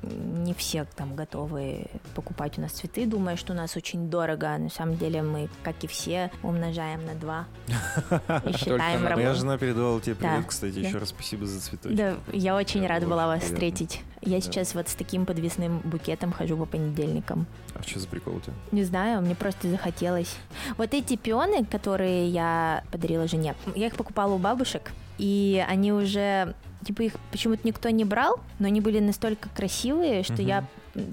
не 0.03 0.55
все 0.55 0.87
там 0.97 1.15
готовы 1.15 1.87
покупать 2.15 2.59
у 2.59 2.61
нас 2.61 2.73
цветы, 2.73 3.07
думая, 3.07 3.37
что 3.37 3.53
у 3.53 3.57
нас 3.57 3.77
очень 3.77 4.09
дорого, 4.11 4.57
на 4.59 4.71
самом 4.71 4.97
деле 4.97 5.23
мы, 5.23 5.49
как 5.63 5.83
и 5.85 5.87
все, 5.87 6.31
умножаем 6.43 7.05
на 7.05 7.15
два 7.15 7.47
и 8.45 8.53
считаем 8.57 9.03
на- 9.03 9.11
Моя 9.11 9.27
работу. 9.29 9.35
жена 9.41 9.59
передавала 9.59 10.01
тебе 10.01 10.15
привет, 10.15 10.45
кстати, 10.47 10.79
еще 10.79 10.99
раз 10.99 11.09
спасибо 11.11 11.47
за 11.47 11.61
цветочки. 11.61 11.97
Да, 11.97 12.15
я 12.33 12.57
очень 12.57 12.83
Да, 12.83 12.89
рада 12.89 13.07
была 13.07 13.27
вас 13.27 13.43
встретить. 13.43 14.03
Я 14.21 14.41
сейчас 14.41 14.75
вот 14.75 14.89
с 14.89 14.95
таким 14.95 15.27
подвесным 15.27 15.79
букетом 15.81 16.33
хожу 16.33 16.57
по 16.57 16.65
понедельникам. 16.67 17.47
А 17.75 17.83
что 17.83 18.01
за 18.01 18.09
прикол 18.09 18.37
у 18.37 18.41
тебя? 18.41 18.53
Не 18.73 18.83
знаю, 18.85 19.21
мне 19.23 19.35
просто 19.37 19.69
захотелось. 19.71 20.35
Вот 20.77 20.93
эти 20.93 21.17
пионы, 21.17 21.65
которые 21.65 22.29
я 22.29 22.83
подарила 22.91 23.29
жене, 23.29 23.55
я 23.77 23.87
их 23.87 23.95
покупала 23.97 24.33
у 24.35 24.39
бабушек, 24.39 24.91
и 25.19 25.65
они 25.69 25.93
уже, 25.93 26.55
типа, 26.85 27.03
их 27.03 27.13
почему-то 27.31 27.67
никто 27.67 27.89
не 27.91 28.05
брал, 28.05 28.41
но 28.59 28.67
они 28.69 28.81
были 28.81 29.01
настолько 29.01 29.49
красивые, 29.51 30.23
что 30.23 30.35
Мгм. 30.35 30.47
я 30.47 30.65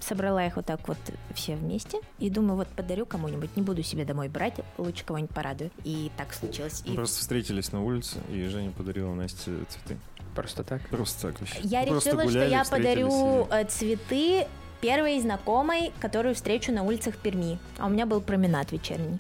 собрала 0.02 0.46
их 0.46 0.56
вот 0.56 0.66
так 0.66 0.88
вот 0.88 0.98
все 1.36 1.56
вместе 1.56 2.00
и 2.18 2.30
думаю, 2.30 2.56
вот 2.58 2.68
подарю 2.70 3.06
кому-нибудь, 3.06 3.56
не 3.56 3.62
буду 3.62 3.84
себе 3.84 4.04
домой 4.06 4.30
брать, 4.30 4.56
лучше 4.78 5.04
кого-нибудь 5.06 5.36
порадую. 5.36 5.70
И 5.84 6.10
так 6.18 6.34
случилось. 6.34 6.82
Мы 6.86 6.94
И 6.94 6.96
просто 6.96 7.20
встретились 7.20 7.72
на 7.72 7.84
улице, 7.84 8.18
и 8.32 8.48
Женя 8.48 8.72
подарила 8.72 9.14
Насте 9.14 9.52
цветы. 9.70 9.98
Просто 10.34 10.64
так. 10.64 10.82
Просто 10.90 11.28
так 11.30 11.40
вообще. 11.40 11.60
Я 11.62 11.84
Просто 11.84 12.10
решила, 12.10 12.24
что 12.24 12.32
гуляли, 12.34 12.52
я 12.52 12.64
встретились 12.64 13.04
подарю 13.06 13.48
и- 13.52 13.54
э, 13.54 13.66
цветы 13.66 14.48
первой 14.82 15.20
знакомой, 15.22 15.92
которую 16.02 16.36
встречу 16.36 16.72
на 16.72 16.84
улицах 16.84 17.16
Перми. 17.18 17.58
А 17.78 17.86
у 17.86 17.90
меня 17.90 18.06
был 18.06 18.22
променад 18.22 18.72
вечерний. 18.72 19.20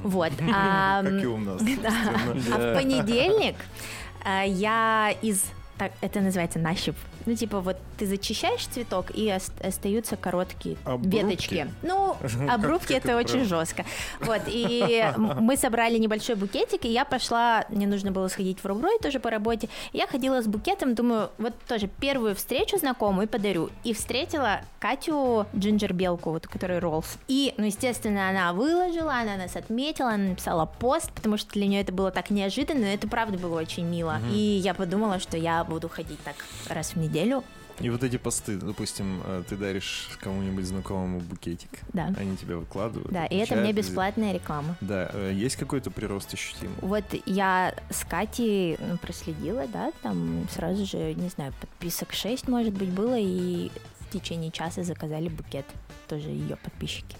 Вот. 0.00 0.32
А, 0.52 1.02
Как 1.04 1.22
и 1.22 1.26
у 1.26 1.36
нас. 1.38 1.62
А 2.52 2.72
в 2.74 2.74
понедельник 2.76 3.56
э, 4.26 4.44
я 4.48 5.14
из 5.22 5.44
так, 5.80 5.92
это 6.02 6.20
называется 6.20 6.58
нащип. 6.58 6.94
Ну, 7.24 7.34
типа, 7.34 7.60
вот 7.60 7.78
ты 7.96 8.04
зачищаешь 8.06 8.66
цветок, 8.66 9.06
и 9.14 9.32
ос- 9.32 9.50
остаются 9.66 10.16
короткие 10.16 10.76
Обрубки? 10.84 11.16
веточки. 11.16 11.66
Ну, 11.80 12.16
обрубки 12.50 12.92
это 12.92 13.16
очень 13.16 13.44
жестко. 13.44 13.86
Вот, 14.20 14.42
и 14.46 15.10
мы 15.16 15.56
собрали 15.56 15.96
небольшой 15.96 16.34
букетик, 16.34 16.84
и 16.84 16.88
я 16.88 17.06
пошла, 17.06 17.64
мне 17.70 17.86
нужно 17.86 18.12
было 18.12 18.28
сходить 18.28 18.58
в 18.62 18.66
Руброй 18.66 18.98
тоже 18.98 19.20
по 19.20 19.30
работе. 19.30 19.70
Я 19.94 20.06
ходила 20.06 20.42
с 20.42 20.46
букетом, 20.46 20.94
думаю, 20.94 21.30
вот 21.38 21.54
тоже 21.66 21.88
первую 21.88 22.34
встречу 22.34 22.76
знакомую 22.76 23.26
подарю. 23.26 23.70
И 23.82 23.94
встретила 23.94 24.60
Катю 24.80 25.46
Джинджер 25.56 25.94
Белку, 25.94 26.32
вот, 26.32 26.46
которая 26.46 26.78
Роллс. 26.78 27.16
И, 27.26 27.54
ну, 27.56 27.64
естественно, 27.64 28.28
она 28.28 28.52
выложила, 28.52 29.14
она 29.14 29.36
нас 29.36 29.56
отметила, 29.56 30.10
она 30.10 30.24
написала 30.30 30.66
пост, 30.66 31.10
потому 31.12 31.38
что 31.38 31.50
для 31.52 31.66
нее 31.66 31.80
это 31.80 31.92
было 31.92 32.10
так 32.10 32.28
неожиданно, 32.28 32.80
но 32.80 32.86
это 32.88 33.08
правда 33.08 33.38
было 33.38 33.58
очень 33.58 33.86
мило. 33.86 34.18
И 34.30 34.36
я 34.36 34.74
подумала, 34.74 35.18
что 35.20 35.38
я 35.38 35.64
буду 35.70 35.88
ходить 35.88 36.18
так 36.24 36.34
раз 36.68 36.90
в 36.94 36.96
неделю. 36.96 37.42
И 37.78 37.88
вот 37.88 38.04
эти 38.04 38.18
посты, 38.18 38.58
допустим, 38.58 39.22
э, 39.24 39.42
ты 39.48 39.56
даришь 39.56 40.10
кому-нибудь 40.20 40.66
знакомому 40.66 41.20
букетик, 41.20 41.70
Да. 41.94 42.12
они 42.18 42.36
тебя 42.36 42.56
выкладывают. 42.56 43.10
Да, 43.10 43.24
и 43.24 43.36
это 43.36 43.56
мне 43.56 43.72
бесплатная 43.72 44.34
реклама. 44.34 44.76
Да, 44.82 45.08
э, 45.14 45.32
есть 45.32 45.56
какой-то 45.56 45.90
прирост 45.90 46.34
ощутимый? 46.34 46.76
Вот 46.82 47.04
я 47.24 47.74
с 47.88 48.04
Катей 48.04 48.76
ну, 48.80 48.98
проследила, 48.98 49.66
да, 49.66 49.92
там 50.02 50.46
сразу 50.50 50.84
же, 50.84 51.14
не 51.14 51.30
знаю, 51.30 51.54
подписок 51.58 52.12
6, 52.12 52.48
может 52.48 52.74
быть, 52.74 52.90
было, 52.90 53.18
и 53.18 53.70
в 54.00 54.12
течение 54.12 54.50
часа 54.50 54.82
заказали 54.82 55.28
букет, 55.30 55.64
тоже 56.06 56.28
ее 56.28 56.56
подписчики. 56.56 57.16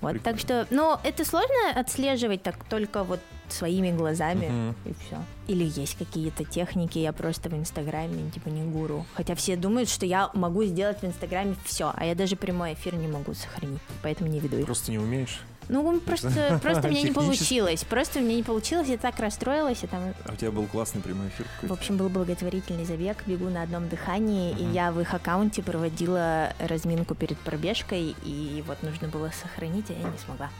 Вот, 0.00 0.12
Прикольно. 0.12 0.20
так 0.20 0.38
что, 0.38 0.66
ну, 0.70 0.98
это 1.02 1.24
сложно 1.24 1.70
отслеживать 1.74 2.42
так 2.42 2.56
только 2.68 3.04
вот 3.04 3.20
своими 3.48 3.90
глазами, 3.92 4.46
Мгм. 4.48 4.74
и 4.86 4.94
все. 4.94 5.16
Или 5.46 5.64
есть 5.78 5.96
какие-то 5.98 6.44
техники, 6.44 6.98
я 6.98 7.12
просто 7.12 7.48
в 7.50 7.54
Инстаграме, 7.54 8.30
типа, 8.30 8.48
не 8.48 8.62
гуру. 8.62 9.04
Хотя 9.14 9.34
все 9.34 9.56
думают, 9.56 9.88
что 9.90 10.06
я 10.06 10.30
могу 10.34 10.64
сделать 10.64 11.00
в 11.02 11.04
Инстаграме 11.04 11.54
все, 11.64 11.92
а 11.94 12.04
я 12.06 12.14
даже 12.14 12.36
прямой 12.36 12.72
эфир 12.74 12.94
не 12.94 13.06
могу 13.06 13.34
сохранить, 13.34 13.80
поэтому 14.02 14.30
не 14.30 14.40
веду 14.40 14.56
их. 14.58 14.64
Просто 14.66 14.90
не 14.90 14.98
умеешь? 14.98 15.40
Ну, 15.68 16.00
просто, 16.00 16.58
просто 16.62 16.88
меня 16.88 17.02
не 17.02 17.12
получилось. 17.12 17.84
Просто 17.84 18.20
меня 18.20 18.36
не 18.36 18.42
получилось, 18.42 18.88
я 18.88 18.98
так 18.98 19.18
расстроилась, 19.18 19.82
и 19.82 19.86
там 19.86 20.14
А 20.26 20.32
у 20.32 20.36
тебя 20.36 20.50
был 20.50 20.66
классный 20.66 21.00
прямой 21.00 21.28
эфир 21.28 21.46
в 21.62 21.72
общем, 21.72 21.96
был 21.96 22.08
благотворительный 22.08 22.84
забег, 22.84 23.22
бегу 23.26 23.48
на 23.48 23.62
одном 23.62 23.88
дыхании, 23.88 24.52
и 24.52 24.64
Мгм. 24.64 24.72
я 24.72 24.92
в 24.92 25.00
их 25.00 25.12
аккаунте 25.14 25.62
проводила 25.62 26.52
разминку 26.58 27.14
перед 27.14 27.38
пробежкой, 27.38 28.14
и 28.24 28.62
вот 28.66 28.82
нужно 28.82 29.08
было 29.08 29.30
сохранить, 29.42 29.86
а 29.90 29.92
я 29.94 30.08
не 30.08 30.18
смогла. 30.24 30.50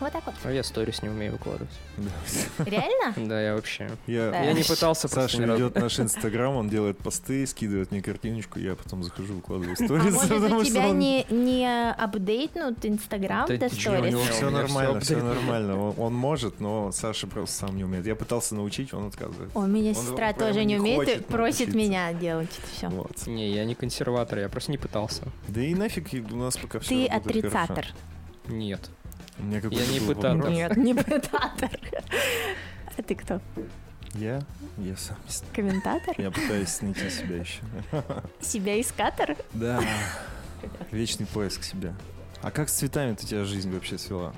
Вот 0.00 0.12
так 0.12 0.24
вот. 0.26 0.34
А 0.44 0.50
я 0.52 0.62
сторис 0.62 1.02
не 1.02 1.08
умею 1.08 1.32
выкладывать. 1.32 1.70
Да. 1.96 2.64
Реально? 2.64 3.14
Да, 3.30 3.40
я 3.40 3.54
вообще... 3.54 3.90
Я, 4.06 4.30
Да. 4.30 4.42
Я 4.42 4.52
не 4.54 4.62
пытался 4.62 5.08
Саша 5.08 5.38
разу. 5.42 5.52
ведет 5.54 5.74
наш 5.74 6.00
инстаграм, 6.00 6.54
он 6.56 6.68
делает 6.68 6.98
посты, 6.98 7.46
скидывает 7.46 7.90
мне 7.90 8.00
картиночку, 8.02 8.58
я 8.58 8.74
потом 8.74 9.02
захожу, 9.02 9.34
выкладываю 9.34 9.76
А 9.78 9.84
сторис. 9.84 10.14
может, 10.14 10.32
у 10.32 10.64
что 10.64 10.64
тебя 10.64 10.88
он- 10.88 10.98
не, 10.98 11.26
не 11.30 11.90
апдейтнут 11.92 12.84
Инстаграм 12.84 13.46
Да 13.46 13.56
до 13.56 13.68
сторис? 13.68 14.14
все 14.30 14.50
нормально, 14.50 15.00
все 15.00 15.16
нормально. 15.22 15.80
Он, 15.80 15.94
он 15.98 16.14
может, 16.14 16.60
но 16.60 16.90
Саша 16.92 17.26
просто 17.26 17.54
сам 17.66 17.76
не 17.76 17.84
умеет. 17.84 18.06
Я 18.06 18.16
пытался 18.16 18.54
научить, 18.54 18.92
он 18.94 19.08
отказывает. 19.08 19.50
У 19.54 19.66
меня 19.66 19.94
сестра 19.94 20.32
тоже 20.32 20.64
не 20.64 20.78
умеет 20.78 21.08
и 21.08 21.22
просит 21.22 21.74
меня 21.74 22.12
делать 22.12 22.50
это 22.58 22.66
все. 22.74 22.88
Вот. 22.88 23.26
Не, 23.26 23.50
я 23.50 23.64
не 23.64 23.74
консерватор, 23.74 24.38
я 24.38 24.48
просто 24.48 24.70
не 24.72 24.78
пытался. 24.78 25.24
Да 25.48 25.60
и 25.60 25.74
нафиг 25.74 26.08
у 26.32 26.36
нас 26.36 26.56
пока 26.56 26.78
все 26.80 26.88
Ты 26.88 27.06
отрицатор. 27.06 27.86
Нет. 28.48 28.90
У 29.40 29.46
меня 29.46 29.60
Я 29.70 29.86
не 29.86 30.00
пытатор. 30.00 30.50
Нет, 30.50 30.76
не 30.76 30.94
пытатор. 30.94 31.70
А 32.96 33.02
ты 33.02 33.14
кто? 33.14 33.40
Я? 34.14 34.42
Я 34.76 34.96
сам. 34.96 35.16
Комментатор? 35.54 36.14
Я 36.18 36.30
пытаюсь 36.30 36.80
найти 36.82 37.08
себя 37.10 37.36
еще. 37.36 37.60
Себя 38.40 38.80
искатор? 38.80 39.36
Да. 39.54 39.82
Вечный 40.90 41.26
поиск 41.26 41.62
себя. 41.62 41.94
А 42.42 42.50
как 42.50 42.68
с 42.68 42.72
цветами 42.74 43.14
ты 43.14 43.26
тебя 43.26 43.44
жизнь 43.44 43.72
вообще 43.72 43.98
свела? 43.98 44.34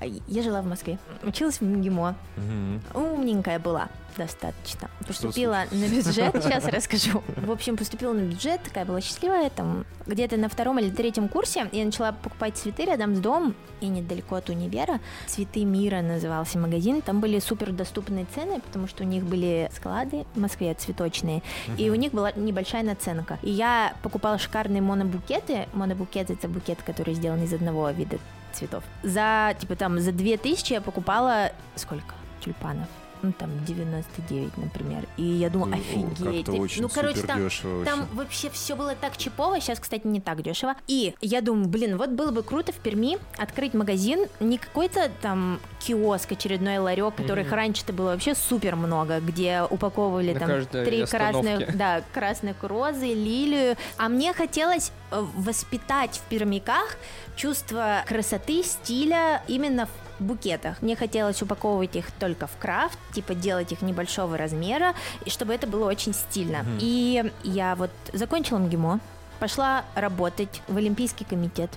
А 0.00 0.04
Я 0.06 0.42
жила 0.42 0.62
в 0.62 0.66
Москве. 0.66 0.98
Училась 1.22 1.60
в 1.60 1.64
МГИМО. 1.64 2.14
Мгм. 2.36 2.82
Умненькая 2.94 3.58
была 3.58 3.88
достаточно. 4.16 4.90
Поступила 5.06 5.64
на 5.70 5.88
бюджет, 5.88 6.34
сейчас 6.42 6.66
расскажу. 6.66 7.22
В 7.36 7.50
общем, 7.50 7.76
поступила 7.76 8.12
на 8.12 8.20
бюджет, 8.20 8.62
такая 8.62 8.84
была 8.84 9.00
счастливая, 9.00 9.50
там 9.50 9.84
где-то 10.06 10.36
на 10.36 10.48
втором 10.48 10.78
или 10.78 10.90
третьем 10.90 11.28
курсе 11.28 11.68
я 11.72 11.84
начала 11.84 12.12
покупать 12.12 12.56
цветы 12.56 12.84
рядом 12.84 13.14
с 13.14 13.20
домом 13.20 13.54
и 13.80 13.88
недалеко 13.88 14.36
от 14.36 14.48
универа. 14.48 15.00
Цветы 15.26 15.64
мира 15.64 16.00
назывался 16.02 16.58
магазин. 16.58 17.02
Там 17.02 17.20
были 17.20 17.38
супер 17.38 17.72
доступные 17.72 18.26
цены, 18.34 18.60
потому 18.60 18.86
что 18.86 19.04
у 19.04 19.06
них 19.06 19.24
были 19.24 19.70
склады 19.74 20.24
в 20.34 20.40
Москве 20.40 20.74
цветочные, 20.74 21.42
и 21.78 21.90
у 21.90 21.94
них 21.94 22.12
была 22.12 22.32
небольшая 22.32 22.82
наценка. 22.82 23.38
И 23.42 23.50
я 23.50 23.94
покупала 24.02 24.38
шикарные 24.38 24.82
монобукеты. 24.82 25.68
Монобукет 25.72 26.30
это 26.30 26.48
букет, 26.48 26.82
который 26.82 27.14
сделан 27.14 27.42
из 27.42 27.52
одного 27.52 27.90
вида 27.90 28.18
цветов. 28.52 28.84
За, 29.02 29.54
типа, 29.58 29.74
там, 29.76 30.00
за 30.00 30.12
2000 30.12 30.74
я 30.74 30.80
покупала 30.80 31.50
сколько? 31.76 32.14
Тюльпанов. 32.40 32.88
Ну, 33.22 33.32
там, 33.32 33.50
99, 33.64 34.56
например. 34.58 35.06
И 35.16 35.22
я 35.22 35.50
думаю, 35.50 35.74
офигеть. 35.74 36.48
Очень 36.48 36.82
ну, 36.82 36.88
короче, 36.88 37.22
там, 37.22 37.38
дешево 37.38 37.84
там 37.84 38.00
вообще. 38.00 38.16
вообще 38.16 38.50
все 38.50 38.76
было 38.76 38.94
так 38.94 39.16
чипово, 39.16 39.60
сейчас, 39.60 39.78
кстати, 39.78 40.06
не 40.06 40.20
так 40.20 40.42
дешево. 40.42 40.74
И 40.88 41.14
я 41.20 41.40
думаю, 41.40 41.68
блин, 41.68 41.96
вот 41.96 42.10
было 42.10 42.30
бы 42.30 42.42
круто 42.42 42.72
в 42.72 42.76
Перми 42.76 43.18
открыть 43.38 43.74
магазин, 43.74 44.26
не 44.40 44.58
какой-то 44.58 45.10
там 45.20 45.60
киоск, 45.80 46.32
очередной 46.32 46.78
ларек, 46.78 47.14
которых 47.14 47.46
Мгм. 47.46 47.54
раньше-то 47.54 47.92
было 47.92 48.10
вообще 48.10 48.34
супер 48.34 48.76
много, 48.76 49.20
где 49.20 49.62
упаковывали 49.68 50.32
На 50.32 50.40
там 50.40 50.66
три 50.84 51.06
красных, 51.06 51.76
да, 51.76 52.02
красных 52.12 52.62
розы, 52.62 53.06
лилию. 53.06 53.76
А 53.96 54.08
мне 54.08 54.32
хотелось 54.32 54.92
э, 55.10 55.24
воспитать 55.36 56.16
в 56.16 56.28
пермяках 56.28 56.96
чувство 57.36 58.02
красоты, 58.06 58.62
стиля 58.62 59.42
именно 59.48 59.86
в 59.86 60.01
букетах. 60.18 60.80
Мне 60.82 60.96
хотелось 60.96 61.42
упаковывать 61.42 61.96
их 61.96 62.10
только 62.12 62.46
в 62.46 62.56
крафт, 62.58 62.98
типа 63.12 63.34
делать 63.34 63.72
их 63.72 63.82
небольшого 63.82 64.36
размера, 64.36 64.94
и 65.24 65.30
чтобы 65.30 65.54
это 65.54 65.66
было 65.66 65.86
очень 65.86 66.14
стильно. 66.14 66.58
Мгм. 66.62 66.78
И 66.80 67.32
я 67.44 67.74
вот 67.76 67.90
закончила 68.12 68.58
МГИМО, 68.58 69.00
пошла 69.38 69.84
работать 69.94 70.62
в 70.68 70.76
Олимпийский 70.76 71.24
комитет 71.24 71.70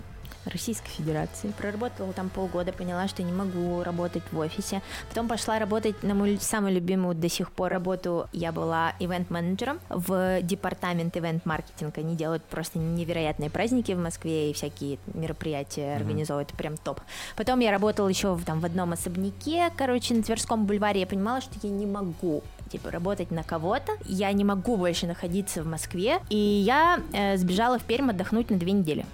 Российской 0.45 0.89
Федерации. 0.89 1.51
Проработала 1.58 2.13
там 2.13 2.29
полгода, 2.29 2.71
поняла, 2.71 3.08
что 3.08 3.23
не 3.23 3.31
могу 3.31 3.84
работать 3.84 4.23
в 4.31 4.38
офисе. 4.38 4.81
Потом 5.10 5.27
пошла 5.27 5.60
работать 5.60 6.03
на 6.03 6.13
мою 6.13 6.39
самую 6.39 6.75
любимую 6.75 7.15
до 7.15 7.29
сих 7.29 7.51
пор 7.51 7.71
работу. 7.71 8.27
Я 8.31 8.51
была 8.51 8.93
ивент-менеджером 8.99 9.79
в 9.89 10.41
департамент 10.41 11.15
ивент-маркетинга. 11.17 12.01
Они 12.01 12.15
делают 12.15 12.43
просто 12.43 12.79
невероятные 12.79 13.49
праздники 13.49 13.91
в 13.91 13.99
Москве 13.99 14.51
и 14.51 14.53
всякие 14.53 14.99
мероприятия 15.13 15.95
организовывают. 15.95 16.49
Прям 16.53 16.77
топ. 16.77 16.99
Потом 17.36 17.60
я 17.60 17.71
работала 17.71 18.08
еще 18.08 18.34
в, 18.34 18.45
там, 18.45 18.60
в 18.60 18.65
одном 18.65 18.93
особняке, 18.93 19.71
короче, 19.75 20.13
на 20.13 20.23
Тверском 20.23 20.65
бульваре. 20.65 21.01
Я 21.01 21.08
понимала, 21.08 21.41
что 21.41 21.53
я 21.62 21.69
не 21.69 21.86
могу 21.86 22.43
типа 22.69 22.91
работать 22.91 23.31
на 23.31 23.43
кого-то. 23.43 23.93
Я 24.05 24.31
не 24.31 24.43
могу 24.43 24.77
больше 24.77 25.08
находиться 25.08 25.63
в 25.63 25.67
Москве. 25.67 26.19
И 26.29 26.36
я 26.38 26.99
э, 27.13 27.38
сбежала 27.38 27.79
в 27.79 27.84
Пермь 27.84 28.10
отдохнуть 28.10 28.49
на 28.49 28.58
две 28.58 28.71
недели. 28.71 29.05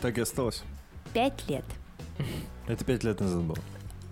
Так 0.00 0.18
и 0.18 0.20
осталось. 0.20 0.62
Пять 1.12 1.48
лет. 1.48 1.64
Это 2.68 2.84
пять 2.84 3.02
лет 3.04 3.20
назад 3.20 3.42
было. 3.42 3.58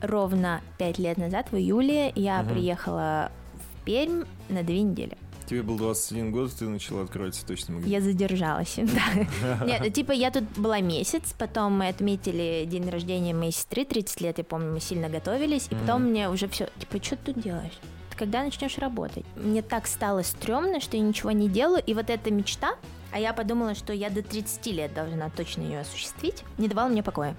Ровно 0.01 0.61
пять 0.79 0.99
лет 0.99 1.17
назад, 1.19 1.49
в 1.51 1.57
июле, 1.57 2.13
я 2.15 2.43
Мгм. 2.43 2.53
приехала 2.55 3.31
в 3.55 3.85
Пермь 3.85 4.25
на 4.49 4.63
две 4.63 4.83
недели. 4.83 5.17
Тебе 5.47 5.63
был 5.63 5.77
21 5.79 6.31
год, 6.31 6.53
ты 6.53 6.67
начала 6.69 7.03
открывать 7.03 7.35
цветочный 7.35 7.77
магазин. 7.77 7.93
Я 7.93 8.01
задержалась. 8.03 8.77
да. 9.41 9.65
Нет, 9.65 9.95
типа 9.95 10.13
я 10.13 10.31
тут 10.31 10.45
была 10.57 10.81
месяц, 10.81 11.35
потом 11.39 11.79
мы 11.79 11.89
отметили 11.89 12.65
день 12.67 12.89
рождения 12.91 13.33
моей 13.33 13.53
сестры, 13.53 13.85
30 13.85 14.21
лет, 14.21 14.39
я 14.39 14.45
помню, 14.45 14.73
мы 14.73 14.81
сильно 14.81 15.09
готовились, 15.09 15.69
и 15.71 15.75
потом 15.75 16.03
мне 16.05 16.29
уже 16.29 16.49
все, 16.49 16.69
типа, 16.79 17.03
что 17.03 17.17
ты 17.17 17.33
тут 17.33 17.43
делаешь? 17.43 17.79
Ты 18.11 18.17
когда 18.19 18.43
начнешь 18.45 18.77
работать? 18.79 19.25
Мне 19.37 19.63
так 19.63 19.87
стало 19.87 20.23
стрёмно, 20.23 20.81
что 20.81 20.97
я 20.99 21.03
ничего 21.03 21.31
не 21.31 21.49
делаю, 21.49 21.83
и 21.85 21.95
вот 21.95 22.11
эта 22.11 22.31
мечта, 22.31 22.75
а 23.13 23.19
я 23.19 23.33
подумала, 23.33 23.75
что 23.75 23.93
я 23.93 24.11
до 24.11 24.23
30 24.23 24.67
лет 24.67 24.95
должна 24.95 25.31
точно 25.31 25.63
ее 25.63 25.81
осуществить, 25.81 26.45
не 26.59 26.69
давала 26.69 26.89
мне 26.89 27.03
покоя. 27.03 27.35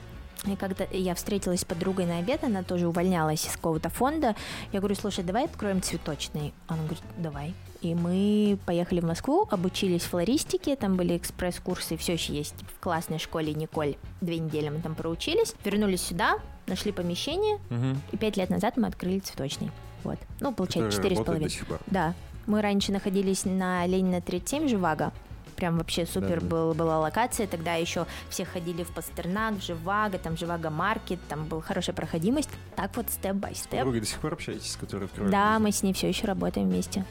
И 0.46 0.56
когда 0.56 0.86
я 0.92 1.16
встретилась 1.16 1.62
с 1.62 1.66
подругой 1.66 2.06
на 2.06 2.20
обед, 2.20 2.44
она 2.46 2.64
тоже 2.64 2.88
увольнялась 2.88 3.46
из 3.46 3.52
какого-то 3.58 3.90
фонда. 3.90 4.36
Я 4.72 4.80
говорю, 4.80 4.96
слушай, 4.96 5.22
давай 5.24 5.46
откроем 5.46 5.82
цветочный. 5.82 6.54
Она 6.68 6.80
говорит, 6.84 7.04
давай. 7.18 7.54
И 7.82 7.94
мы 7.94 8.58
поехали 8.66 9.02
в 9.02 9.06
Москву, 9.06 9.48
обучились 9.52 10.04
флористике, 10.04 10.76
там 10.78 10.96
были 10.96 11.18
экспресс-курсы, 11.18 11.98
все 11.98 12.14
еще 12.14 12.34
есть 12.34 12.56
в 12.76 12.80
классной 12.82 13.20
школе 13.20 13.54
Николь. 13.54 13.96
Две 14.22 14.40
недели 14.40 14.70
мы 14.70 14.80
там 14.82 14.96
проучились, 14.96 15.56
вернулись 15.64 16.02
сюда, 16.02 16.40
нашли 16.68 16.92
помещение, 16.94 17.58
Мгм. 17.70 18.02
и 18.12 18.18
пять 18.18 18.38
лет 18.38 18.50
назад 18.50 18.76
мы 18.78 18.88
открыли 18.88 19.20
цветочный. 19.20 19.72
Вот. 20.04 20.20
Ну, 20.40 20.54
получается, 20.54 20.98
четыре 20.98 21.18
с 21.18 21.20
половиной. 21.22 21.52
Да. 21.88 22.14
Мы 22.48 22.62
раньше 22.62 22.92
находились 22.94 23.44
на 23.46 23.86
Ленина 23.86 24.22
37, 24.22 24.68
Живаго. 24.70 25.12
Прям 25.60 25.78
вообще 25.78 26.06
супер 26.06 26.40
Да-да-да. 26.40 26.48
был, 26.48 26.74
была 26.74 27.00
локация. 27.00 27.46
Тогда 27.46 27.74
еще 27.74 28.06
все 28.30 28.46
ходили 28.46 28.84
в 28.84 28.92
Пастернак, 28.94 29.56
в 29.56 29.62
Живаго, 29.62 30.18
там 30.18 30.38
Живаго 30.38 30.70
Маркет, 30.70 31.20
там 31.28 31.44
была 31.48 31.60
хорошая 31.62 31.94
проходимость. 31.94 32.50
Так 32.78 32.96
вот, 32.96 33.10
степ-бай-степ. 33.10 33.72
Подругой 33.72 34.00
до 34.00 34.06
сих 34.06 34.20
пор 34.20 34.34
общаетесь, 34.34 34.72
с 34.72 34.78
которой 34.78 35.06
открывали? 35.06 35.32
Да, 35.34 35.60
мы 35.60 35.74
с 35.74 35.84
ней 35.84 35.92
все 35.92 36.08
еще 36.08 36.28
работаем 36.28 36.70
вместе. 36.70 37.04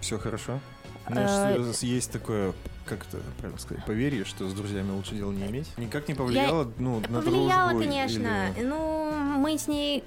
Все 0.00 0.18
хорошо? 0.18 0.60
Э, 1.08 1.12
Знаешь, 1.12 1.76
есть 1.80 2.10
такое, 2.10 2.54
как 2.86 3.06
это 3.06 3.18
правильно 3.38 3.60
сказать, 3.60 3.84
поверье, 3.84 4.24
что 4.24 4.48
с 4.48 4.54
друзьями 4.54 4.92
лучше 4.92 5.14
дела 5.14 5.30
не 5.32 5.44
иметь. 5.48 5.68
Никак 5.76 6.08
не 6.08 6.14
повлияло, 6.14 6.72
ну, 6.78 7.02
на 7.10 7.20
Повлияло, 7.20 7.70
дружбу 7.72 7.86
конечно. 7.90 8.52
или- 8.56 8.64
Ну, 8.64 9.12
мы 9.36 9.58
с 9.58 9.68
ней... 9.68 10.04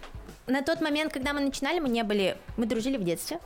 На 0.47 0.63
тот 0.63 0.81
момент, 0.81 1.13
когда 1.13 1.31
мы 1.33 1.41
начинали, 1.41 1.79
мы 1.79 1.89
не 1.89 2.03
были... 2.03 2.37
Мы 2.57 2.65
дружили 2.65 2.97
в 2.97 3.03
детстве. 3.03 3.37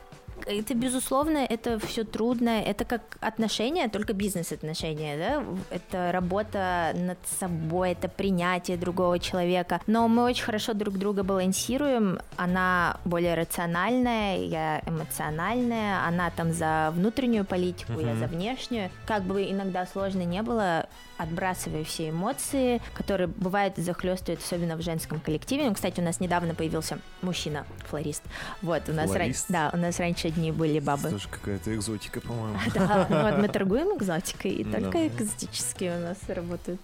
Это, 0.46 0.74
безусловно, 0.74 1.38
это 1.38 1.78
все 1.78 2.04
трудно. 2.04 2.60
Это 2.62 2.84
как 2.84 3.18
отношения, 3.20 3.88
только 3.88 4.12
бизнес-отношения, 4.12 5.16
да? 5.18 5.44
Это 5.70 6.12
работа 6.12 6.92
над 6.94 7.18
собой, 7.38 7.92
это 7.92 8.08
принятие 8.08 8.76
другого 8.76 9.18
человека. 9.18 9.80
Но 9.86 10.08
мы 10.08 10.24
очень 10.24 10.44
хорошо 10.44 10.72
друг 10.74 10.98
друга 10.98 11.22
балансируем. 11.22 12.18
Она 12.36 12.96
более 13.04 13.34
рациональная, 13.34 14.38
я 14.38 14.82
эмоциональная. 14.86 16.06
Она 16.06 16.30
там 16.30 16.52
за 16.52 16.92
внутреннюю 16.94 17.44
политику, 17.44 18.00
я 18.00 18.12
Мгм. 18.12 18.18
за 18.20 18.26
внешнюю. 18.26 18.90
Как 19.06 19.22
бы 19.22 19.50
иногда 19.50 19.86
сложно 19.86 20.22
не 20.22 20.42
было, 20.42 20.86
отбрасывая 21.18 21.84
все 21.84 22.10
эмоции, 22.10 22.80
которые 22.94 23.26
бывают 23.26 23.76
захлестывают, 23.76 24.40
особенно 24.42 24.76
в 24.76 24.82
женском 24.82 25.20
коллективе. 25.20 25.64
Ну, 25.68 25.74
кстати, 25.74 26.00
у 26.00 26.02
нас 26.02 26.20
недавно 26.20 26.54
появился 26.54 26.98
мужчина, 27.22 27.66
флорист. 27.88 28.22
Вот, 28.62 28.88
у 28.88 28.92
нас, 28.92 29.06
ран- 29.10 29.16
Флорист? 29.18 29.46
да, 29.48 29.70
у 29.74 29.76
нас 29.76 29.98
раньше 29.98 30.28
одни 30.28 30.52
были 30.52 30.78
бабы. 30.80 31.10
Тоже 31.10 31.28
какая-то 31.28 31.74
экзотика, 31.74 32.20
по-моему. 32.20 32.58
Да, 32.74 33.06
ну 33.10 33.22
вот 33.22 33.38
мы 33.38 33.48
торгуем 33.48 33.96
экзотикой, 33.98 34.52
и 34.52 34.64
Да. 34.64 34.80
только 34.80 35.06
экзотические 35.08 35.96
у 35.96 36.00
нас 36.00 36.16
работают 36.28 36.80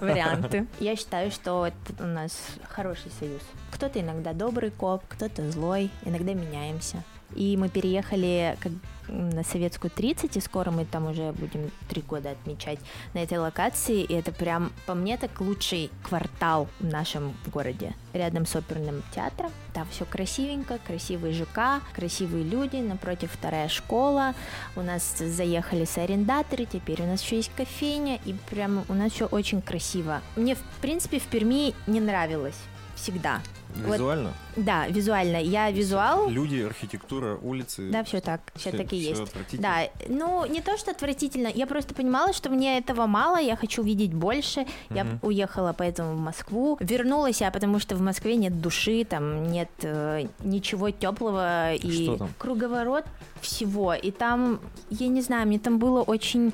варианты. 0.00 0.66
Я 0.78 0.96
считаю, 0.96 1.30
что 1.30 1.66
это 1.66 2.02
у 2.02 2.06
нас 2.06 2.32
хороший 2.68 3.10
союз. 3.18 3.40
Кто-то 3.72 4.00
иногда 4.00 4.32
добрый 4.32 4.70
коп, 4.70 5.02
кто-то 5.08 5.50
злой, 5.50 5.90
иногда 6.04 6.34
меняемся. 6.34 7.02
И 7.34 7.56
мы 7.56 7.68
переехали 7.68 8.56
как 8.60 8.72
на 9.10 9.42
Советскую 9.42 9.90
30, 9.90 10.36
и 10.36 10.40
скоро 10.40 10.70
мы 10.70 10.84
там 10.84 11.06
уже 11.06 11.32
будем 11.32 11.70
три 11.88 12.02
года 12.02 12.30
отмечать 12.30 12.78
на 13.14 13.18
этой 13.18 13.38
локации. 13.38 14.02
И 14.02 14.14
это 14.14 14.32
прям, 14.32 14.72
по 14.86 14.94
мне, 14.94 15.16
так 15.16 15.40
лучший 15.40 15.90
квартал 16.02 16.68
в 16.78 16.86
нашем 16.86 17.34
городе. 17.52 17.94
Рядом 18.12 18.46
с 18.46 18.54
оперным 18.56 19.02
театром. 19.14 19.50
Там 19.74 19.86
все 19.90 20.04
красивенько, 20.04 20.78
красивый 20.86 21.32
ЖК, 21.32 21.82
красивые 21.94 22.44
люди, 22.44 22.76
напротив 22.76 23.30
вторая 23.32 23.68
школа. 23.68 24.34
У 24.76 24.82
нас 24.82 25.16
заехали 25.18 25.86
арендаторы, 25.96 26.66
теперь 26.66 27.02
у 27.02 27.06
нас 27.06 27.22
еще 27.22 27.36
есть 27.36 27.50
кофейня, 27.56 28.20
и 28.24 28.34
прям 28.50 28.84
у 28.88 28.94
нас 28.94 29.12
все 29.12 29.26
очень 29.26 29.60
красиво. 29.62 30.20
Мне, 30.36 30.54
в 30.54 30.62
принципе, 30.80 31.18
в 31.18 31.24
Перми 31.24 31.74
не 31.86 32.00
нравилось 32.00 32.56
всегда. 33.00 33.40
Вот. 33.84 33.94
Визуально? 33.94 34.32
Да, 34.56 34.88
визуально. 34.88 35.36
Я 35.36 35.70
визуал, 35.70 36.28
Люди, 36.28 36.56
архитектура, 36.60 37.36
улицы. 37.40 37.88
да, 37.90 38.02
все 38.02 38.20
так, 38.20 38.40
все 38.56 38.70
всё- 38.70 38.78
так 38.78 38.92
и 38.92 38.96
есть. 38.96 39.22
Да, 39.52 39.82
ну 40.08 40.44
не 40.46 40.60
то, 40.60 40.76
что 40.76 40.90
отвратительно, 40.90 41.46
я 41.54 41.66
просто 41.68 41.94
понимала, 41.94 42.32
что 42.32 42.50
мне 42.50 42.78
этого 42.78 43.06
мало, 43.06 43.36
я 43.38 43.54
хочу 43.56 43.82
видеть 43.84 44.12
больше. 44.12 44.66
Я 44.90 45.04
Мгм. 45.04 45.18
уехала 45.22 45.72
поэтому 45.76 46.14
в 46.14 46.18
Москву, 46.20 46.76
вернулась 46.80 47.40
я, 47.40 47.50
потому 47.52 47.78
что 47.78 47.94
в 47.94 48.00
Москве 48.00 48.34
нет 48.36 48.60
души, 48.60 49.04
там 49.04 49.50
нет 49.52 49.70
э, 49.82 50.26
ничего 50.42 50.90
теплого 50.90 51.74
и 51.74 52.18
круговорот 52.38 53.04
всего. 53.40 53.94
И 53.94 54.10
там, 54.10 54.58
я 54.90 55.06
не 55.06 55.22
знаю, 55.22 55.46
мне 55.46 55.58
там 55.60 55.78
было 55.78 56.02
очень 56.02 56.52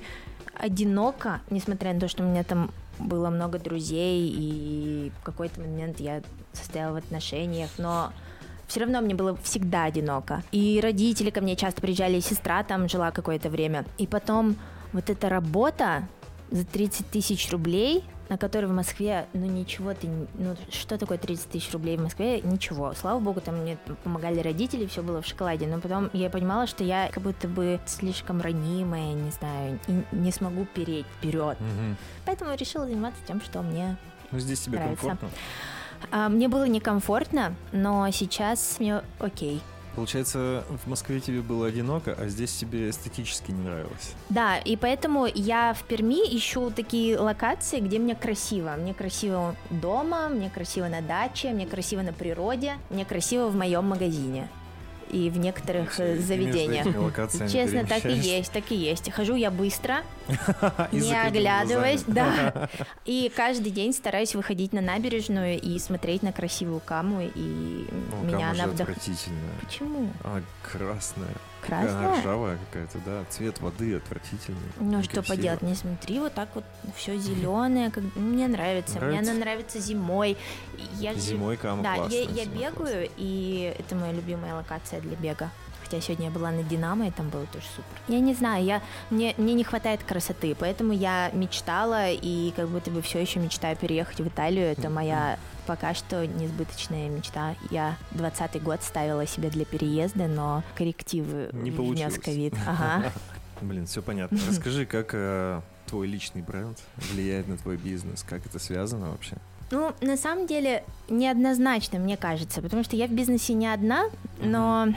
одиноко, 0.58 1.40
несмотря 1.50 1.92
на 1.94 2.00
то, 2.00 2.08
что 2.08 2.22
у 2.22 2.26
меня 2.26 2.44
там 2.44 2.70
было 2.98 3.30
много 3.30 3.58
друзей, 3.58 4.28
и 4.28 5.12
в 5.20 5.24
какой-то 5.24 5.60
момент 5.60 6.00
я 6.00 6.22
состояла 6.52 6.94
в 6.94 6.96
отношениях, 6.96 7.70
но 7.78 8.12
все 8.66 8.80
равно 8.80 9.00
мне 9.00 9.14
было 9.14 9.36
всегда 9.36 9.84
одиноко. 9.84 10.42
И 10.52 10.80
родители 10.82 11.30
ко 11.30 11.40
мне 11.40 11.56
часто 11.56 11.80
приезжали, 11.80 12.16
и 12.16 12.20
сестра 12.20 12.62
там 12.64 12.88
жила 12.88 13.10
какое-то 13.10 13.48
время. 13.48 13.84
И 13.98 14.06
потом 14.06 14.56
вот 14.92 15.10
эта 15.10 15.28
работа 15.28 16.08
за 16.50 16.64
30 16.64 17.10
тысяч 17.10 17.50
рублей, 17.50 18.04
на 18.28 18.36
которой 18.38 18.66
в 18.66 18.72
Москве, 18.72 19.26
ну 19.34 19.46
ничего 19.46 19.94
ты, 19.94 20.08
ну 20.34 20.56
что 20.70 20.98
такое 20.98 21.16
30 21.18 21.48
тысяч 21.50 21.72
рублей 21.72 21.96
в 21.96 22.02
Москве? 22.02 22.40
Ничего. 22.40 22.92
Слава 22.94 23.20
богу, 23.20 23.40
там 23.40 23.56
мне 23.62 23.78
помогали 24.04 24.40
родители, 24.40 24.86
все 24.86 25.02
было 25.02 25.22
в 25.22 25.26
шоколаде. 25.26 25.66
Но 25.66 25.80
потом 25.80 26.10
я 26.12 26.28
понимала, 26.30 26.66
что 26.66 26.82
я 26.84 27.08
как 27.12 27.22
будто 27.22 27.46
бы 27.48 27.80
слишком 27.86 28.40
ранимая, 28.40 29.12
не 29.14 29.30
знаю, 29.30 29.78
и 29.86 30.02
не 30.12 30.32
смогу 30.32 30.66
переть 30.74 31.06
вперед. 31.18 31.56
Мгм. 31.60 31.96
Поэтому 32.24 32.54
решила 32.56 32.86
заниматься 32.86 33.20
тем, 33.26 33.40
что 33.40 33.62
мне 33.62 33.96
Ну, 34.32 34.38
здесь 34.40 34.60
тебе 34.60 34.78
Нравится. 34.78 35.06
комфортно. 35.08 35.28
а, 36.10 36.28
мне 36.28 36.48
было 36.48 36.66
некомфортно, 36.66 37.54
но 37.72 38.10
сейчас 38.10 38.76
мне 38.80 39.02
окей. 39.20 39.60
Получается, 39.96 40.62
в 40.84 40.90
Москве 40.90 41.20
тебе 41.20 41.40
было 41.40 41.68
одиноко, 41.68 42.14
а 42.16 42.28
здесь 42.28 42.54
тебе 42.54 42.90
эстетически 42.90 43.50
не 43.50 43.62
нравилось. 43.62 44.12
Да, 44.28 44.58
и 44.58 44.76
поэтому 44.76 45.26
я 45.26 45.72
в 45.72 45.84
Перми 45.84 46.20
ищу 46.36 46.70
такие 46.70 47.18
локации, 47.18 47.80
где 47.80 47.98
мне 47.98 48.14
красиво. 48.14 48.74
Мне 48.76 48.92
красиво 48.92 49.56
дома, 49.70 50.28
мне 50.28 50.50
красиво 50.50 50.86
на 50.88 51.00
даче, 51.00 51.50
мне 51.50 51.66
красиво 51.66 52.02
на 52.02 52.12
природе, 52.12 52.74
мне 52.90 53.06
красиво 53.06 53.48
в 53.48 53.56
моем 53.56 53.86
магазине. 53.86 54.50
И 55.10 55.30
в 55.30 55.38
некоторых 55.38 55.98
э, 55.98 56.04
Ты 56.04 56.12
между 56.12 56.26
заведениях. 56.26 57.50
Честно, 57.50 57.86
так 57.86 58.04
и 58.06 58.12
есть, 58.12 58.52
так 58.52 58.70
и 58.70 58.74
есть. 58.74 59.10
Хожу 59.10 59.34
я 59.34 59.50
быстро, 59.50 60.02
И 60.92 60.96
не 60.96 61.20
оглядываясь, 61.20 62.02
да. 62.06 62.68
И 63.04 63.30
каждый 63.34 63.70
день 63.70 63.92
стараюсь 63.92 64.34
выходить 64.34 64.72
на 64.72 64.80
набережную 64.80 65.60
и 65.60 65.78
смотреть 65.78 66.22
на 66.22 66.32
красивую 66.32 66.80
каму, 66.80 67.20
и 67.22 67.86
меня 68.22 68.50
она 68.50 68.66
вдох... 68.66 68.88
отвратительная. 68.88 69.54
Почему? 69.64 70.10
А, 70.22 70.42
красная. 70.62 71.34
Красная? 71.66 72.20
ржавая 72.20 72.58
какая-то, 72.66 72.98
да. 73.04 73.24
Цвет 73.30 73.60
воды 73.60 73.94
отвратительный. 73.96 74.58
Ну 74.78 75.02
что 75.02 75.22
поделать, 75.22 75.62
не 75.62 75.74
смотри, 75.74 76.18
вот 76.20 76.34
так 76.34 76.48
вот 76.54 76.64
все 76.94 77.16
зеленое, 77.18 77.90
как... 77.90 78.04
мне 78.14 78.48
нравится. 78.48 78.98
Мне 78.98 79.08
Нравится? 79.08 79.30
она 79.32 79.40
нравится 79.40 79.78
зимой. 79.80 80.36
Я 80.98 81.14
Зимой 81.14 81.56
кама 81.56 81.82
Да, 81.82 81.94
классная. 81.96 82.22
я, 82.22 82.42
я 82.42 82.46
бегаю, 82.46 83.08
и 83.16 83.74
это 83.78 83.94
моя 83.94 84.12
любимая 84.12 84.54
локация 84.54 85.00
для 85.00 85.16
бега. 85.16 85.50
Хотя 85.88 86.00
сегодня 86.00 86.26
я 86.26 86.30
была 86.32 86.50
на 86.50 86.64
Динамо, 86.64 87.06
и 87.06 87.10
там 87.12 87.28
было 87.28 87.46
тоже 87.46 87.64
супер. 87.66 88.00
Я 88.08 88.18
не 88.18 88.34
знаю, 88.34 88.64
я, 88.64 88.82
мне, 89.10 89.34
мне 89.36 89.54
не 89.54 89.62
хватает 89.62 90.02
красоты, 90.02 90.56
поэтому 90.58 90.92
я 90.92 91.30
мечтала, 91.32 92.10
и 92.10 92.52
как 92.56 92.68
будто 92.68 92.90
бы 92.90 93.02
все 93.02 93.20
еще 93.20 93.38
мечтаю 93.38 93.76
переехать 93.76 94.18
в 94.18 94.26
Италию. 94.26 94.66
Это 94.66 94.90
моя 94.90 95.38
пока 95.66 95.94
что 95.94 96.26
несбыточная 96.26 97.08
мечта. 97.08 97.54
Я 97.70 97.96
20 98.12 98.62
год 98.62 98.82
ставила 98.82 99.26
себе 99.26 99.48
для 99.48 99.64
переезда, 99.64 100.26
но 100.26 100.64
коррективы 100.74 101.50
Не 101.52 101.70
внес 101.70 101.76
получилось. 101.76 102.18
ковид. 102.18 102.54
Ага. 102.66 103.12
Блин, 103.60 103.86
все 103.86 104.02
понятно. 104.02 104.38
Расскажи, 104.48 104.86
как 104.86 105.10
э, 105.12 105.60
твой 105.86 106.08
личный 106.08 106.42
бренд 106.42 106.78
влияет 107.12 107.46
на 107.48 107.56
твой 107.56 107.76
бизнес? 107.76 108.24
Как 108.28 108.44
это 108.44 108.58
связано 108.58 109.10
вообще? 109.10 109.36
Ну, 109.70 109.94
на 110.00 110.16
самом 110.16 110.46
деле, 110.46 110.84
неоднозначно, 111.08 111.98
мне 111.98 112.16
кажется, 112.16 112.62
потому 112.62 112.84
что 112.84 112.96
я 112.96 113.06
в 113.06 113.12
бизнесе 113.12 113.54
не 113.54 113.66
одна, 113.66 114.04
но 114.40 114.88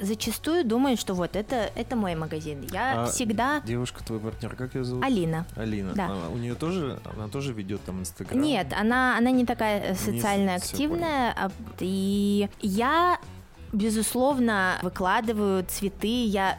зачастую 0.00 0.64
думаю, 0.64 0.96
что 0.96 1.14
вот 1.14 1.36
это, 1.36 1.70
это 1.74 1.96
мой 1.96 2.14
магазин. 2.14 2.66
Я 2.72 3.04
А 3.04 3.06
всегда... 3.06 3.60
Девушка, 3.60 4.04
твой 4.04 4.18
партнер, 4.20 4.54
как 4.56 4.74
ее 4.74 4.84
зовут? 4.84 5.04
Алина. 5.04 5.46
Алина. 5.56 5.92
Да. 5.94 6.08
А, 6.10 6.28
у 6.30 6.36
нее 6.36 6.54
тоже, 6.54 6.98
она 7.16 7.28
тоже 7.28 7.52
ведет 7.52 7.82
там 7.84 8.00
Инстаграм? 8.00 8.40
Нет, 8.40 8.72
она, 8.78 9.16
она 9.18 9.30
не 9.30 9.44
такая 9.44 9.80
э, 9.80 9.94
социально 9.94 10.58
всё 10.58 10.72
активная. 10.72 11.34
а- 11.36 11.50
и 11.80 12.48
я 12.60 13.18
безусловно, 13.72 14.78
выкладываю 14.82 15.64
цветы. 15.64 16.24
Я, 16.26 16.58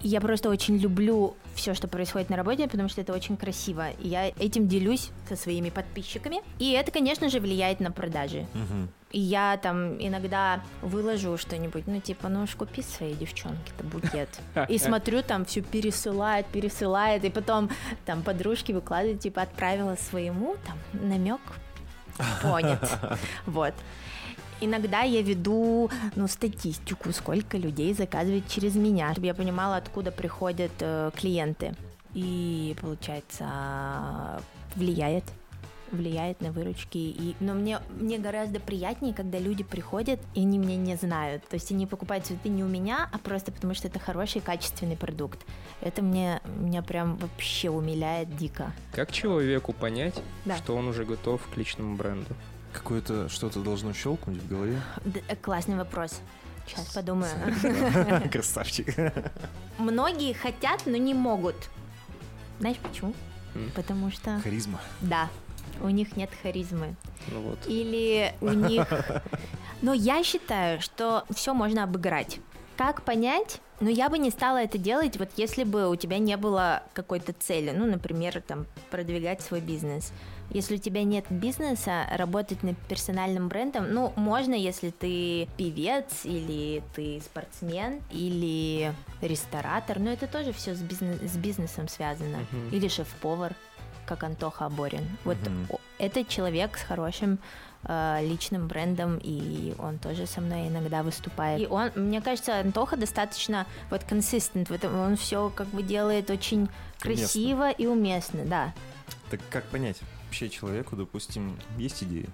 я 0.00 0.20
просто 0.20 0.48
очень 0.48 0.78
люблю 0.78 1.36
все, 1.54 1.74
что 1.74 1.88
происходит 1.88 2.30
на 2.30 2.36
работе, 2.36 2.68
потому 2.68 2.88
что 2.88 3.00
это 3.00 3.12
очень 3.12 3.36
красиво. 3.36 3.90
И 3.90 4.08
я 4.08 4.28
этим 4.28 4.68
делюсь 4.68 5.10
со 5.28 5.36
своими 5.36 5.70
подписчиками. 5.70 6.38
И 6.58 6.72
это, 6.72 6.90
конечно 6.90 7.28
же, 7.28 7.40
влияет 7.40 7.80
на 7.80 7.90
продажи. 7.90 8.46
И 9.10 9.20
я 9.20 9.56
там 9.58 9.96
иногда 10.04 10.60
выложу 10.82 11.38
что-нибудь, 11.38 11.86
ну, 11.86 12.00
типа, 12.00 12.28
ну, 12.28 12.42
уж 12.42 12.56
купи 12.56 12.82
своей 12.82 13.14
девчонке-то 13.14 13.84
букет. 13.84 14.28
И 14.68 14.76
смотрю, 14.76 15.22
там 15.22 15.44
все 15.44 15.60
пересылает, 15.60 16.46
пересылает, 16.46 17.24
и 17.24 17.30
потом 17.30 17.70
там 18.06 18.22
подружки 18.22 18.72
выкладывают, 18.72 19.20
типа, 19.20 19.42
отправила 19.42 19.94
своему, 19.94 20.56
там, 20.66 21.08
намек 21.08 21.40
понят. 22.42 22.98
Вот. 23.46 23.74
Иногда 24.64 25.02
я 25.02 25.22
веду, 25.22 25.90
ну, 26.16 26.26
статистику, 26.28 27.12
сколько 27.12 27.56
людей 27.58 27.92
заказывает 27.94 28.48
через 28.48 28.74
меня, 28.74 29.12
чтобы 29.12 29.26
я 29.26 29.34
понимала, 29.34 29.76
откуда 29.76 30.10
приходят 30.10 30.72
э, 30.80 31.10
клиенты. 31.16 31.74
И, 32.14 32.76
получается, 32.80 34.40
влияет 34.76 35.24
влияет 35.90 36.40
на 36.40 36.50
выручки. 36.50 36.98
И, 36.98 37.36
но 37.38 37.54
мне, 37.54 37.78
мне 38.00 38.18
гораздо 38.18 38.58
приятнее, 38.58 39.14
когда 39.14 39.38
люди 39.38 39.62
приходят, 39.62 40.18
и 40.34 40.40
они 40.40 40.58
меня 40.58 40.76
не 40.76 40.96
знают. 40.96 41.46
То 41.48 41.54
есть 41.54 41.70
они 41.70 41.86
покупают 41.86 42.26
цветы 42.26 42.48
не 42.48 42.64
у 42.64 42.66
меня, 42.66 43.08
а 43.12 43.18
просто 43.18 43.52
потому, 43.52 43.74
что 43.74 43.86
это 43.86 44.00
хороший, 44.00 44.40
качественный 44.40 44.96
продукт. 44.96 45.40
Это 45.80 46.02
мне, 46.02 46.40
меня 46.58 46.82
прям 46.82 47.16
вообще 47.16 47.70
умиляет 47.70 48.36
дико. 48.36 48.72
Как 48.92 49.12
человеку 49.12 49.72
понять, 49.72 50.20
Да. 50.44 50.56
что 50.56 50.74
он 50.74 50.88
уже 50.88 51.04
готов 51.04 51.46
к 51.46 51.56
личному 51.56 51.94
бренду? 51.96 52.34
Какое-то 52.74 53.28
что-то 53.28 53.60
должно 53.60 53.92
щелкнуть 53.94 54.42
в 54.42 54.48
голове. 54.48 54.80
Д- 55.04 55.22
э, 55.28 55.36
классный 55.36 55.76
вопрос. 55.76 56.20
Сейчас 56.66 56.92
подумаю. 56.92 57.30
Красавчик. 58.32 58.94
Многие 59.78 60.34
хотят, 60.34 60.82
но 60.84 60.96
не 60.96 61.14
могут. 61.14 61.54
Знаешь 62.60 62.76
почему? 62.78 63.14
Потому 63.76 64.10
что, 64.10 64.40
Харизма. 64.40 64.80
да, 65.00 65.28
у 65.80 65.88
них 65.88 66.16
нет 66.16 66.30
харизмы. 66.42 66.96
Ну 67.28 67.40
вот. 67.42 67.58
Или 67.68 68.34
у 68.40 68.50
них... 68.50 68.86
Но 69.82 69.92
я 69.94 70.24
считаю, 70.24 70.80
что 70.80 71.24
все 71.32 71.54
можно 71.54 71.84
обыграть. 71.84 72.40
Как 72.76 73.02
понять? 73.02 73.60
Ну, 73.80 73.88
я 73.88 74.08
бы 74.08 74.18
не 74.18 74.30
стала 74.30 74.58
это 74.62 74.78
делать, 74.78 75.16
вот 75.16 75.28
если 75.36 75.64
бы 75.64 75.88
у 75.88 75.96
тебя 75.96 76.18
не 76.18 76.36
было 76.36 76.82
какой-то 76.92 77.32
цели, 77.32 77.72
ну, 77.74 77.86
например, 77.86 78.40
там, 78.46 78.66
продвигать 78.90 79.42
свой 79.42 79.60
бизнес. 79.60 80.12
Если 80.50 80.76
у 80.76 80.78
тебя 80.78 81.02
нет 81.04 81.24
бизнеса, 81.30 82.04
работать 82.12 82.62
над 82.62 82.76
персональным 82.88 83.48
брендом, 83.48 83.92
ну, 83.92 84.12
можно, 84.16 84.54
если 84.54 84.90
ты 84.90 85.48
певец, 85.56 86.24
или 86.24 86.82
ты 86.94 87.20
спортсмен, 87.24 88.00
или 88.10 88.92
ресторатор, 89.22 89.98
но 89.98 90.12
это 90.12 90.26
тоже 90.26 90.52
все 90.52 90.74
с, 90.74 90.80
бизнес- 90.82 91.20
с 91.22 91.36
бизнесом 91.36 91.88
связано. 91.88 92.38
Мгм. 92.52 92.68
Или 92.70 92.88
шеф-повар, 92.88 93.54
как 94.06 94.22
Антоха 94.24 94.66
Аборин. 94.66 95.06
Вот 95.24 95.38
Мгм. 95.38 95.66
о- 95.70 95.80
это 95.98 96.24
человек 96.24 96.76
с 96.76 96.82
хорошим 96.82 97.38
э, 97.84 98.18
личным 98.22 98.68
брендом, 98.68 99.18
и 99.22 99.74
он 99.78 99.98
тоже 99.98 100.26
со 100.26 100.40
мной 100.40 100.68
иногда 100.68 101.02
выступает. 101.02 101.60
И 101.60 101.66
он, 101.66 101.90
мне 101.94 102.20
кажется, 102.20 102.60
Антоха 102.60 102.96
достаточно 102.96 103.66
вот 103.90 104.02
consistent, 104.02 104.66
вот 104.68 104.84
он 104.84 105.16
все 105.16 105.50
как 105.54 105.68
бы 105.68 105.82
делает 105.82 106.30
очень 106.30 106.68
красиво 106.98 107.70
и 107.70 107.86
уместно, 107.86 108.44
да. 108.44 108.74
Так 109.30 109.40
как 109.50 109.64
понять? 109.64 109.98
Вообще 110.24 110.48
человеку, 110.48 110.96
допустим, 110.96 111.58
есть 111.76 112.02
идеи? 112.02 112.28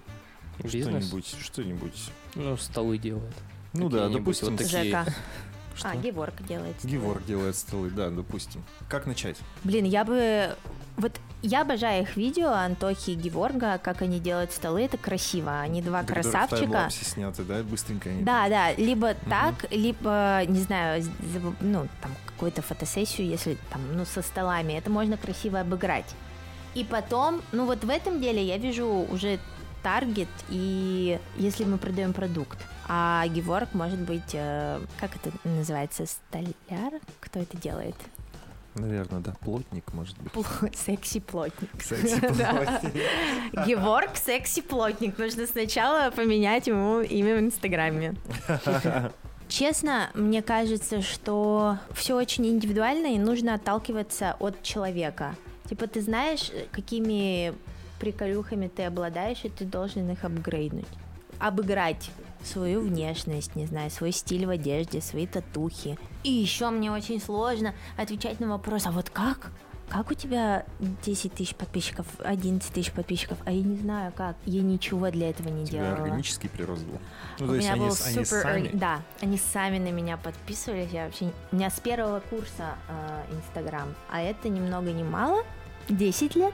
Бизнес? 0.63 1.05
Что-нибудь, 1.05 1.35
что-нибудь. 1.41 2.09
Ну, 2.35 2.57
столы 2.57 2.97
делают. 2.97 3.35
Ну 3.73 3.89
да, 3.89 4.09
допустим, 4.09 4.49
вот 4.49 4.57
такие. 4.57 4.83
Жека. 4.83 5.13
что? 5.75 5.89
А, 5.89 5.95
Геворг 5.95 6.45
делает. 6.45 6.77
столы. 6.77 6.93
Геворг 6.93 7.25
делает 7.25 7.55
столы, 7.55 7.89
да, 7.89 8.09
допустим. 8.09 8.63
Как 8.89 9.05
начать? 9.05 9.37
Блин, 9.63 9.85
я 9.85 10.03
бы... 10.03 10.55
Вот 10.97 11.19
я 11.41 11.61
обожаю 11.61 12.03
их 12.03 12.15
видео, 12.17 12.49
Антохи 12.51 13.11
и 13.11 13.15
Геворга, 13.15 13.77
как 13.77 14.01
они 14.01 14.19
делают 14.19 14.51
столы, 14.51 14.83
это 14.83 14.97
красиво. 14.97 15.59
Они 15.59 15.81
два 15.81 16.01
Которые 16.01 16.23
в 16.23 16.31
красавчика. 16.31 16.89
сняты, 16.89 17.43
да, 17.43 17.63
быстренько 17.63 18.09
они. 18.09 18.23
Да, 18.23 18.47
да, 18.49 18.73
либо 18.73 19.15
так, 19.29 19.65
либо, 19.71 20.41
не 20.47 20.59
знаю, 20.59 21.03
ну, 21.61 21.87
там, 22.01 22.11
какую-то 22.27 22.61
фотосессию, 22.61 23.27
если 23.27 23.57
там, 23.71 23.81
ну, 23.95 24.05
со 24.05 24.21
столами, 24.21 24.73
это 24.73 24.89
можно 24.89 25.17
красиво 25.17 25.59
обыграть. 25.59 26.13
И 26.73 26.83
потом, 26.83 27.41
ну, 27.51 27.65
вот 27.65 27.83
в 27.83 27.89
этом 27.89 28.21
деле 28.21 28.43
я 28.43 28.57
вижу 28.57 28.85
уже 28.85 29.39
таргет, 29.83 30.29
и 30.49 31.19
если 31.37 31.65
мы 31.65 31.77
продаем 31.77 32.13
продукт, 32.13 32.57
а 32.87 33.25
Геворг 33.27 33.73
может 33.73 33.99
быть, 33.99 34.33
э, 34.33 34.79
как 34.99 35.15
это 35.15 35.31
называется, 35.43 36.05
столяр? 36.05 36.93
Кто 37.19 37.39
это 37.39 37.57
делает? 37.57 37.95
Наверное, 38.75 39.19
да. 39.19 39.33
Плотник, 39.41 39.93
может 39.93 40.17
быть. 40.19 40.31
Пл- 40.33 40.73
Секси-плотник. 40.75 41.69
Кстати, 41.77 42.19
Да. 42.37 42.53
плотник. 42.53 43.67
Геворг 43.67 44.15
секси-плотник. 44.15 45.17
Нужно 45.17 45.45
сначала 45.47 46.09
поменять 46.11 46.67
ему 46.67 47.01
имя 47.01 47.35
в 47.35 47.39
Инстаграме. 47.39 48.15
Честно, 49.49 50.09
мне 50.13 50.41
кажется, 50.41 51.01
что 51.01 51.77
все 51.93 52.15
очень 52.15 52.47
индивидуально 52.47 53.07
и 53.07 53.19
нужно 53.19 53.55
отталкиваться 53.55 54.35
от 54.39 54.63
человека. 54.63 55.35
Типа 55.69 55.87
ты 55.87 56.01
знаешь, 56.01 56.51
какими 56.71 57.53
приколюхами 57.99 58.67
ты 58.69 58.83
обладаешь, 58.83 59.43
и 59.43 59.49
ты 59.49 59.65
должен 59.65 60.09
их 60.09 60.23
апгрейднуть. 60.23 60.87
Обыграть 61.39 62.09
свою 62.45 62.81
внешность, 62.81 63.55
не 63.55 63.65
знаю, 63.65 63.89
свой 63.91 64.11
стиль 64.11 64.45
в 64.45 64.49
одежде, 64.49 65.01
свои 65.01 65.27
татухи. 65.27 65.97
И 66.23 66.31
еще 66.31 66.69
мне 66.69 66.91
очень 66.91 67.21
сложно 67.21 67.73
отвечать 67.97 68.39
на 68.39 68.47
вопрос, 68.49 68.85
а 68.85 68.91
вот 68.91 69.09
как? 69.09 69.51
Как 69.89 70.09
у 70.09 70.13
тебя 70.13 70.65
10 71.03 71.33
тысяч 71.33 71.53
подписчиков, 71.53 72.05
11 72.19 72.71
тысяч 72.73 72.93
подписчиков? 72.93 73.37
А 73.43 73.51
я 73.51 73.61
не 73.61 73.75
знаю 73.75 74.13
как. 74.15 74.37
Я 74.45 74.61
ничего 74.61 75.09
для 75.11 75.29
этого 75.31 75.49
не 75.49 75.63
У 75.63 75.65
тебя 75.65 75.79
делала. 75.81 76.03
органический 76.03 76.47
прирост 76.49 76.85
был. 76.85 76.97
Ну, 77.39 77.45
У 77.45 77.47
то 77.49 77.55
есть 77.55 77.65
меня 77.67 77.73
они, 77.73 77.87
был 77.89 77.95
они 78.05 78.13
супер... 78.25 78.41
сами. 78.41 78.67
орг- 78.69 78.77
Да, 78.77 79.01
они 79.19 79.37
сами 79.37 79.79
на 79.79 79.91
меня 79.91 80.15
подписывались. 80.15 80.91
Я 80.93 81.05
вообще... 81.07 81.33
У 81.51 81.57
меня 81.57 81.69
с 81.69 81.77
первого 81.81 82.21
курса 82.21 82.75
э, 82.87 83.35
Инстаграм. 83.35 83.93
А 84.09 84.21
это 84.21 84.47
ни 84.47 84.61
много 84.61 84.91
ни 84.93 85.03
мало. 85.03 85.43
10 85.89 86.35
лет? 86.37 86.53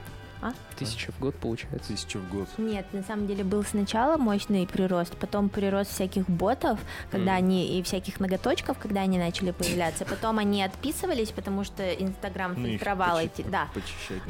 Тысяча 0.78 1.10
в 1.12 1.18
год 1.18 1.34
получается. 1.34 1.88
Тысячу 1.92 2.18
в 2.20 2.28
год. 2.28 2.48
Нет, 2.58 2.86
на 2.92 3.02
самом 3.02 3.26
деле 3.26 3.42
был 3.44 3.64
сначала 3.64 4.16
мощный 4.16 4.66
прирост, 4.66 5.16
потом 5.16 5.48
прирост 5.48 5.90
всяких 5.92 6.28
ботов, 6.28 6.78
когда 7.10 7.32
Мгм. 7.32 7.38
они 7.38 7.78
и 7.78 7.82
всяких 7.82 8.20
ноготочков, 8.20 8.78
когда 8.78 9.00
они 9.00 9.18
начали 9.18 9.50
появляться. 9.50 10.04
Потом 10.04 10.38
они 10.38 10.62
отписывались, 10.62 11.30
потому 11.32 11.64
что 11.64 11.82
Инстаграм 11.92 12.54
Ну, 12.56 12.66
фильтровал 12.68 13.18
эти, 13.18 13.42
да. 13.42 13.68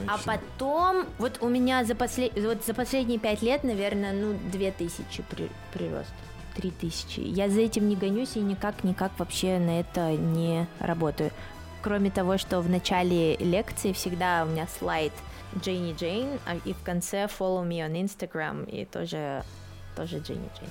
А 0.06 0.18
потом, 0.24 1.04
вот 1.18 1.38
у 1.42 1.48
меня 1.48 1.84
за, 1.84 1.94
послед... 1.94 2.32
вот 2.40 2.64
за 2.64 2.74
последние 2.74 3.18
пять 3.18 3.42
лет, 3.42 3.62
наверное, 3.64 4.12
ну, 4.12 4.38
две 4.50 4.70
тысячи 4.72 5.22
при... 5.28 5.50
прирост. 5.72 6.12
3000. 6.56 7.20
Я 7.20 7.48
за 7.50 7.60
этим 7.60 7.88
не 7.88 7.94
гонюсь 7.94 8.34
и 8.36 8.40
никак-никак 8.40 9.12
вообще 9.18 9.58
на 9.58 9.78
это 9.78 10.10
не 10.12 10.66
работаю. 10.80 11.30
Кроме 11.82 12.10
того, 12.10 12.36
что 12.38 12.60
в 12.60 12.68
начале 12.68 13.36
лекции 13.36 13.92
всегда 13.92 14.44
у 14.44 14.50
меня 14.50 14.66
слайд 14.78 15.12
Джейни 15.58 15.94
Джейн, 15.94 16.38
а 16.46 16.56
и 16.64 16.72
в 16.72 16.82
конце 16.82 17.26
follow 17.26 17.66
me 17.66 17.78
on 17.78 17.92
Instagram, 18.02 18.68
и 18.68 18.84
тоже, 18.84 19.42
тоже 19.96 20.18
Джейни 20.18 20.48
Джейн. 20.58 20.70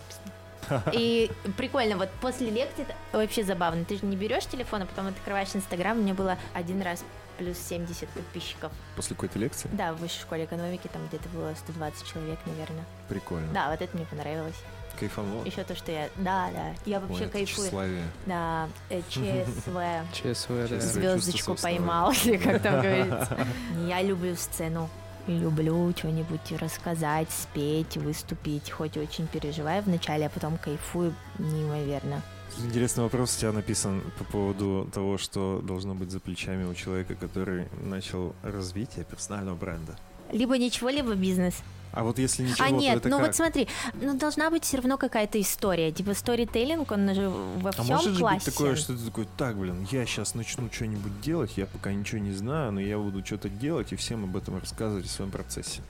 И 0.91 1.31
прикольно, 1.55 1.95
вот 1.95 2.09
после 2.19 2.49
лекции 2.49 2.85
вообще 3.13 3.43
забавно. 3.43 3.85
Ты 3.85 3.97
же 3.97 4.05
не 4.05 4.17
берешь 4.17 4.45
телефон, 4.45 4.81
а 4.81 4.85
потом 4.85 5.07
открываешь 5.07 5.55
Инстаграм. 5.55 5.97
У 5.97 6.01
меня 6.01 6.13
было 6.13 6.37
один 6.53 6.81
раз 6.81 7.05
плюс 7.37 7.57
70 7.57 8.09
подписчиков. 8.09 8.71
После 8.95 9.15
какой-то 9.15 9.39
лекции? 9.39 9.69
Да, 9.71 9.93
в 9.93 9.97
высшей 9.97 10.21
школе 10.21 10.45
экономики 10.45 10.89
там 10.91 11.05
где-то 11.07 11.29
было 11.29 11.53
120 11.55 12.05
человек, 12.05 12.39
наверное. 12.45 12.83
Прикольно. 13.07 13.47
Да, 13.53 13.69
вот 13.69 13.81
это 13.81 13.95
мне 13.95 14.05
понравилось. 14.05 14.57
Кайфанул. 14.99 15.43
Еще 15.45 15.63
то, 15.63 15.75
что 15.75 15.91
я... 15.91 16.09
Да, 16.17 16.49
да. 16.53 16.73
Я 16.85 16.97
Ой, 16.99 17.07
вообще 17.07 17.23
это 17.25 17.33
кайфую. 17.33 17.65
тщеславие. 17.65 18.03
Да, 18.25 18.69
э, 18.89 19.01
ЧСВ. 19.09 19.77
ЧСВ, 20.13 20.69
да. 20.69 20.79
Звездочку 20.79 21.55
поймал, 21.55 22.11
или 22.25 22.37
как 22.37 22.61
там 22.61 22.73
говорится. 22.81 23.47
Я 23.87 24.01
люблю 24.01 24.35
сцену. 24.35 24.89
Люблю 25.27 25.93
что-нибудь 25.97 26.53
рассказать, 26.59 27.29
спеть, 27.31 27.97
выступить. 27.97 28.71
Хоть 28.71 28.95
очень 28.97 29.27
переживаю 29.27 29.83
вначале, 29.83 30.25
а 30.27 30.29
потом 30.29 30.57
кайфую 30.57 31.13
неимоверно. 31.37 32.21
Интересный 32.63 33.03
вопрос 33.03 33.35
у 33.35 33.39
тебя 33.41 33.51
написан 33.51 34.01
по 34.17 34.23
поводу 34.23 34.89
того, 34.93 35.17
что 35.17 35.61
должно 35.61 35.93
быть 35.95 36.11
за 36.11 36.19
плечами 36.19 36.63
у 36.63 36.73
человека, 36.73 37.13
который 37.15 37.67
начал 37.83 38.33
развитие 38.41 39.03
персонального 39.05 39.55
бренда. 39.55 39.95
Либо 40.31 40.57
ничего, 40.57 40.89
либо 40.89 41.13
бизнес. 41.15 41.55
А 41.93 42.03
вот 42.03 42.19
если 42.19 42.43
ничего, 42.43 42.63
а 42.63 42.69
то 42.69 42.75
нет, 42.75 42.97
это 42.97 43.09
ну 43.09 43.17
как? 43.17 43.27
вот 43.27 43.35
смотри, 43.35 43.67
ну 43.99 44.15
должна 44.15 44.51
быть 44.51 44.63
все 44.63 44.77
равно 44.77 44.97
какая-то 44.97 45.41
история. 45.41 45.91
Типа 45.91 46.13
сторителлинг, 46.13 46.91
он 46.91 47.15
же 47.15 47.29
во 47.29 47.69
А 47.69 47.71
всем 47.71 47.87
может 47.87 48.03
же 48.03 48.09
быть 48.11 48.19
классе. 48.19 48.51
такое, 48.51 48.75
что 48.75 48.95
ты 48.95 49.03
такой, 49.03 49.27
так, 49.37 49.57
блин, 49.57 49.87
я 49.89 50.05
сейчас 50.05 50.35
начну 50.35 50.69
что-нибудь 50.71 51.21
делать, 51.21 51.53
я 51.55 51.65
пока 51.65 51.91
ничего 51.91 52.19
не 52.19 52.33
знаю, 52.33 52.71
но 52.71 52.81
я 52.81 52.99
буду 52.99 53.25
что-то 53.25 53.49
делать 53.49 53.93
и 53.93 53.95
всем 53.95 54.25
об 54.25 54.37
этом 54.37 54.59
рассказывать 54.59 55.07
в 55.07 55.09
своем 55.09 55.31
процессе. 55.31 55.81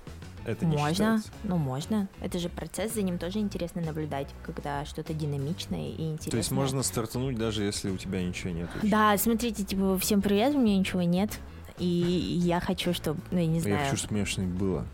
Это 0.45 0.65
не 0.65 0.77
можно, 0.77 0.91
считается. 0.93 1.29
ну 1.43 1.57
можно. 1.57 2.07
Это 2.21 2.39
же 2.39 2.47
процесс, 2.47 2.93
за 2.93 3.01
ним 3.01 3.17
тоже 3.17 3.39
интересно 3.39 3.81
наблюдать, 3.81 4.29
когда 4.45 4.85
что-то 4.85 5.13
динамичное 5.13 5.89
и 5.89 6.03
интересное. 6.03 6.31
То 6.31 6.38
есть 6.38 6.51
можно 6.51 6.83
стартануть, 6.83 7.38
даже 7.38 7.63
если 7.63 7.89
у 7.89 7.97
тебя 7.97 8.23
ничего 8.23 8.51
нет. 8.51 8.69
еще. 8.81 8.88
Да, 8.89 9.17
смотрите, 9.17 9.65
типа, 9.65 9.97
всем 9.99 10.21
привет, 10.21 10.55
у 10.55 10.59
меня 10.59 10.77
ничего 10.77 11.01
нет. 11.01 11.31
И 11.80 11.86
я 11.86 12.59
хочу, 12.59 12.93
чтобы, 12.93 13.19
ну, 13.32 13.39
я 13.39 13.45
не 13.47 13.55
Я 13.57 13.61
знаю, 13.61 13.86
хочу, 13.86 13.97
чтобы 13.97 14.15
меня 14.15 14.25
что-нибудь 14.25 14.57
было. 14.59 14.86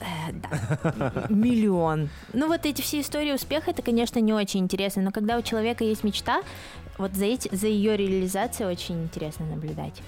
э, 0.00 0.32
да, 0.32 1.26
миллион. 1.28 2.08
Ну, 2.32 2.48
вот 2.48 2.64
эти 2.66 2.80
все 2.80 3.00
истории 3.00 3.32
успеха, 3.32 3.70
это, 3.70 3.82
конечно, 3.82 4.18
не 4.20 4.32
очень 4.32 4.60
интересно, 4.60 5.02
но 5.02 5.10
когда 5.12 5.36
у 5.38 5.42
человека 5.42 5.84
есть 5.84 6.02
мечта, 6.04 6.42
вот 6.98 7.12
за, 7.14 7.26
эти, 7.26 7.54
за 7.54 7.66
ее 7.66 7.96
реализацией 7.96 8.68
очень 8.70 9.02
интересно 9.04 9.46
наблюдать. 9.46 10.00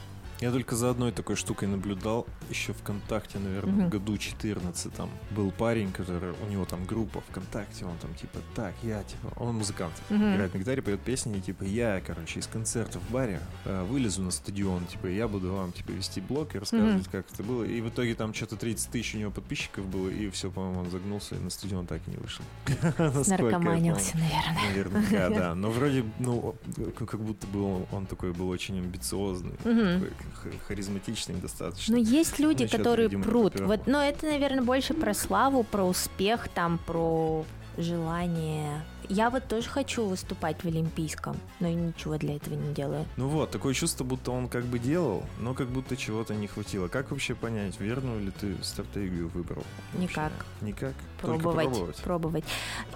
Я 0.43 0.51
только 0.51 0.74
за 0.74 0.90
одной 0.90 1.12
такой 1.12 1.36
штукой 1.36 1.68
наблюдал 1.68 2.26
еще 2.51 2.72
ВКонтакте, 2.72 3.38
наверное, 3.38 3.72
Мгм. 3.74 3.86
в 3.86 3.90
году 3.90 4.18
14 4.18 4.93
там 4.93 5.09
был 5.30 5.53
парень, 5.53 5.93
который 5.93 6.32
у 6.45 6.51
него 6.51 6.64
там 6.64 6.84
группа 6.84 7.20
ВКонтакте, 7.30 7.84
он 7.84 7.97
там 7.99 8.12
типа 8.14 8.40
так, 8.57 8.74
я 8.82 9.05
типа, 9.05 9.32
он 9.36 9.55
музыкант, 9.55 9.93
Мгм. 10.11 10.34
играет 10.34 10.53
на 10.53 10.59
гитаре, 10.59 10.82
поет 10.82 11.01
песни, 11.01 11.38
и 11.38 11.40
типа 11.40 11.62
я, 11.62 12.03
короче, 12.05 12.40
из 12.40 12.49
концерта 12.49 12.99
в 12.99 13.09
баре 13.12 13.40
э, 13.66 13.84
вылезу 13.84 14.20
на 14.22 14.32
стадион, 14.32 14.84
типа 14.86 15.07
я 15.07 15.28
буду 15.28 15.53
вам 15.53 15.70
типа 15.70 15.93
вести 15.93 16.20
блог 16.20 16.57
и 16.57 16.59
рассказывать, 16.59 17.07
как 17.07 17.24
это 17.32 17.45
было. 17.45 17.62
И 17.62 17.80
в 17.80 17.88
итоге 17.90 18.16
там 18.16 18.34
что-то 18.34 18.57
30 18.57 18.90
тысяч 18.90 19.14
у 19.14 19.18
него 19.18 19.30
подписчиков 19.30 19.86
было, 19.86 20.09
и 20.09 20.28
все, 20.30 20.51
по-моему, 20.51 20.80
он 20.80 20.90
загнулся 20.90 21.36
и 21.36 21.38
на 21.38 21.51
стадион 21.51 21.86
так 21.86 22.01
и 22.09 22.11
не 22.11 22.16
вышел. 22.16 22.45
Наркоманился, 23.28 24.16
наверное. 24.18 25.01
Наверняка, 25.01 25.28
да. 25.30 25.55
Но 25.62 25.70
вроде, 25.70 26.05
ну, 26.18 26.57
как 26.97 27.20
будто 27.20 27.47
бы 27.47 27.84
он, 27.93 28.07
такой 28.07 28.32
был 28.32 28.49
очень 28.49 28.78
амбициозный, 28.78 29.53
такой 29.59 30.11
х- 30.35 30.51
харизматичный 30.68 31.37
достаточно. 31.37 31.97
Ну, 31.97 32.03
есть 32.03 32.39
люди, 32.39 32.62
Насчет, 32.62 32.78
которые 32.78 33.09
видимо, 33.09 33.24
прут. 33.24 33.61
Вот, 33.61 33.87
но 33.87 34.03
это, 34.03 34.26
наверное, 34.26 34.62
больше 34.62 34.95
про 34.95 35.14
славу, 35.14 35.62
про 35.64 35.85
успех, 35.85 36.49
там, 36.49 36.78
про 36.78 37.45
желание. 37.79 38.83
Я 39.09 39.31
вот 39.31 39.47
тоже 39.49 39.68
хочу 39.68 40.07
выступать 40.07 40.62
в 40.62 40.66
Олимпийском, 40.66 41.37
но 41.61 41.66
и 41.68 41.75
ничего 41.75 42.16
для 42.16 42.37
этого 42.37 42.55
не 42.55 42.73
делаю. 42.73 43.05
Ну 43.16 43.29
вот, 43.29 43.51
такое 43.51 43.75
чувство, 43.75 44.05
будто 44.05 44.31
он 44.31 44.49
как 44.49 44.64
бы 44.64 44.79
делал, 44.79 45.25
но 45.41 45.55
как 45.55 45.68
будто 45.68 45.97
чего-то 45.97 46.35
не 46.35 46.47
хватило. 46.47 46.89
Как 46.89 47.11
вообще 47.11 47.35
понять, 47.35 47.79
верную 47.81 48.20
ли 48.25 48.31
ты 48.31 48.55
стратегию 48.62 49.29
выбрал? 49.35 49.64
вообще? 49.93 50.09
Никак. 50.09 50.33
Никак? 50.61 50.95
Только 51.20 51.39
Пробовать, 51.43 51.68
пробовать. 51.70 51.97
пробовать. 51.97 52.45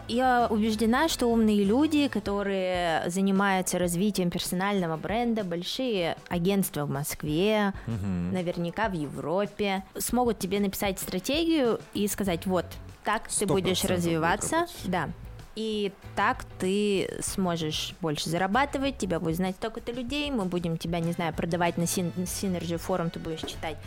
Я 0.08 0.46
убеждена, 0.48 1.08
что 1.08 1.26
умные 1.26 1.64
люди, 1.64 2.08
которые 2.08 3.02
занимаются 3.08 3.78
развитием 3.78 4.30
персонального 4.30 4.96
бренда, 4.96 5.42
большие 5.44 6.16
агентства 6.28 6.84
в 6.86 6.90
Москве, 6.90 7.72
Мгм. 7.86 8.32
наверняка 8.32 8.88
в 8.88 8.92
Европе, 8.94 9.84
смогут 9.98 10.38
тебе 10.38 10.60
написать 10.60 10.98
стратегию 11.00 11.80
и 11.94 12.06
сказать, 12.08 12.46
вот, 12.46 12.64
так 13.06 13.28
ты 13.28 13.46
будешь 13.46 13.84
развиваться, 13.84 14.66
да. 14.84 15.08
И 15.54 15.90
так 16.16 16.44
ты 16.58 17.08
сможешь 17.22 17.94
больше 18.02 18.28
зарабатывать, 18.28 18.98
тебя 18.98 19.20
будет 19.20 19.36
знать 19.36 19.56
столько-то 19.56 19.90
людей, 19.90 20.30
мы 20.30 20.44
будем 20.44 20.76
тебя, 20.76 21.00
не 21.00 21.12
знаю, 21.12 21.32
продавать 21.32 21.78
на 21.78 21.84
Syn- 21.84 22.12
Synergy 22.24 22.76
форум, 22.76 23.08
ты 23.08 23.18
будешь 23.18 23.40
читать 23.40 23.78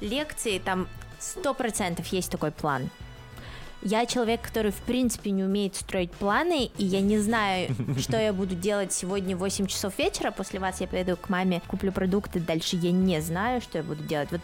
лекции, 0.00 0.58
там 0.58 0.88
сто 1.18 1.52
процентов 1.52 2.06
есть 2.06 2.30
такой 2.30 2.50
план. 2.50 2.88
Я 3.82 4.06
человек, 4.06 4.40
который, 4.40 4.70
в 4.70 4.80
принципе, 4.80 5.30
не 5.30 5.44
умеет 5.44 5.76
строить 5.76 6.10
планы, 6.12 6.70
и 6.78 6.84
я 6.84 7.00
не 7.00 7.18
знаю, 7.18 7.74
что 7.98 8.16
я 8.16 8.32
буду 8.32 8.54
делать 8.54 8.92
сегодня 8.92 9.36
в 9.36 9.40
8 9.40 9.66
часов 9.66 9.98
вечера. 9.98 10.30
После 10.30 10.60
вас 10.60 10.80
я 10.80 10.86
пойду 10.88 11.16
к 11.16 11.28
маме, 11.28 11.62
куплю 11.68 11.92
продукты. 11.92 12.40
Дальше 12.40 12.76
я 12.76 12.90
не 12.90 13.20
знаю, 13.20 13.60
что 13.60 13.78
я 13.78 13.84
буду 13.84 14.02
делать. 14.02 14.30
Вот 14.32 14.40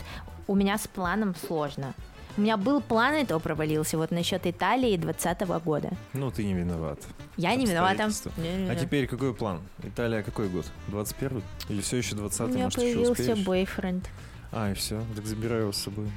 у 0.46 0.54
меня 0.54 0.76
с 0.76 0.86
планом 0.86 1.34
сложно. 1.34 1.94
У 2.36 2.40
меня 2.40 2.56
был 2.56 2.80
план, 2.80 3.14
и 3.14 3.24
то 3.24 3.38
провалился. 3.38 3.96
Вот 3.96 4.10
насчет 4.10 4.46
Италии 4.46 4.96
2020 4.96 5.64
года. 5.64 5.90
Ну, 6.14 6.30
ты 6.30 6.44
не 6.44 6.54
виноват. 6.54 6.98
Я 7.36 7.54
не 7.54 7.64
виновата. 7.64 8.04
Обстоятельства. 8.04 8.32
Не-не-не. 8.42 8.70
А 8.70 8.74
теперь 8.74 9.06
какой 9.06 9.32
план? 9.34 9.60
Италия 9.84 10.22
какой 10.22 10.48
год? 10.48 10.66
21 10.88 11.42
Или 11.68 11.80
все 11.80 11.98
еще 11.98 12.16
20 12.16 12.40
У 12.40 12.46
меня 12.48 12.64
может, 12.64 12.78
появился 12.78 13.36
бойфренд. 13.36 14.08
А, 14.50 14.70
и 14.70 14.74
все, 14.74 15.02
так 15.14 15.26
забираю 15.26 15.62
его 15.62 15.72
с 15.72 15.76
собой. 15.76 16.08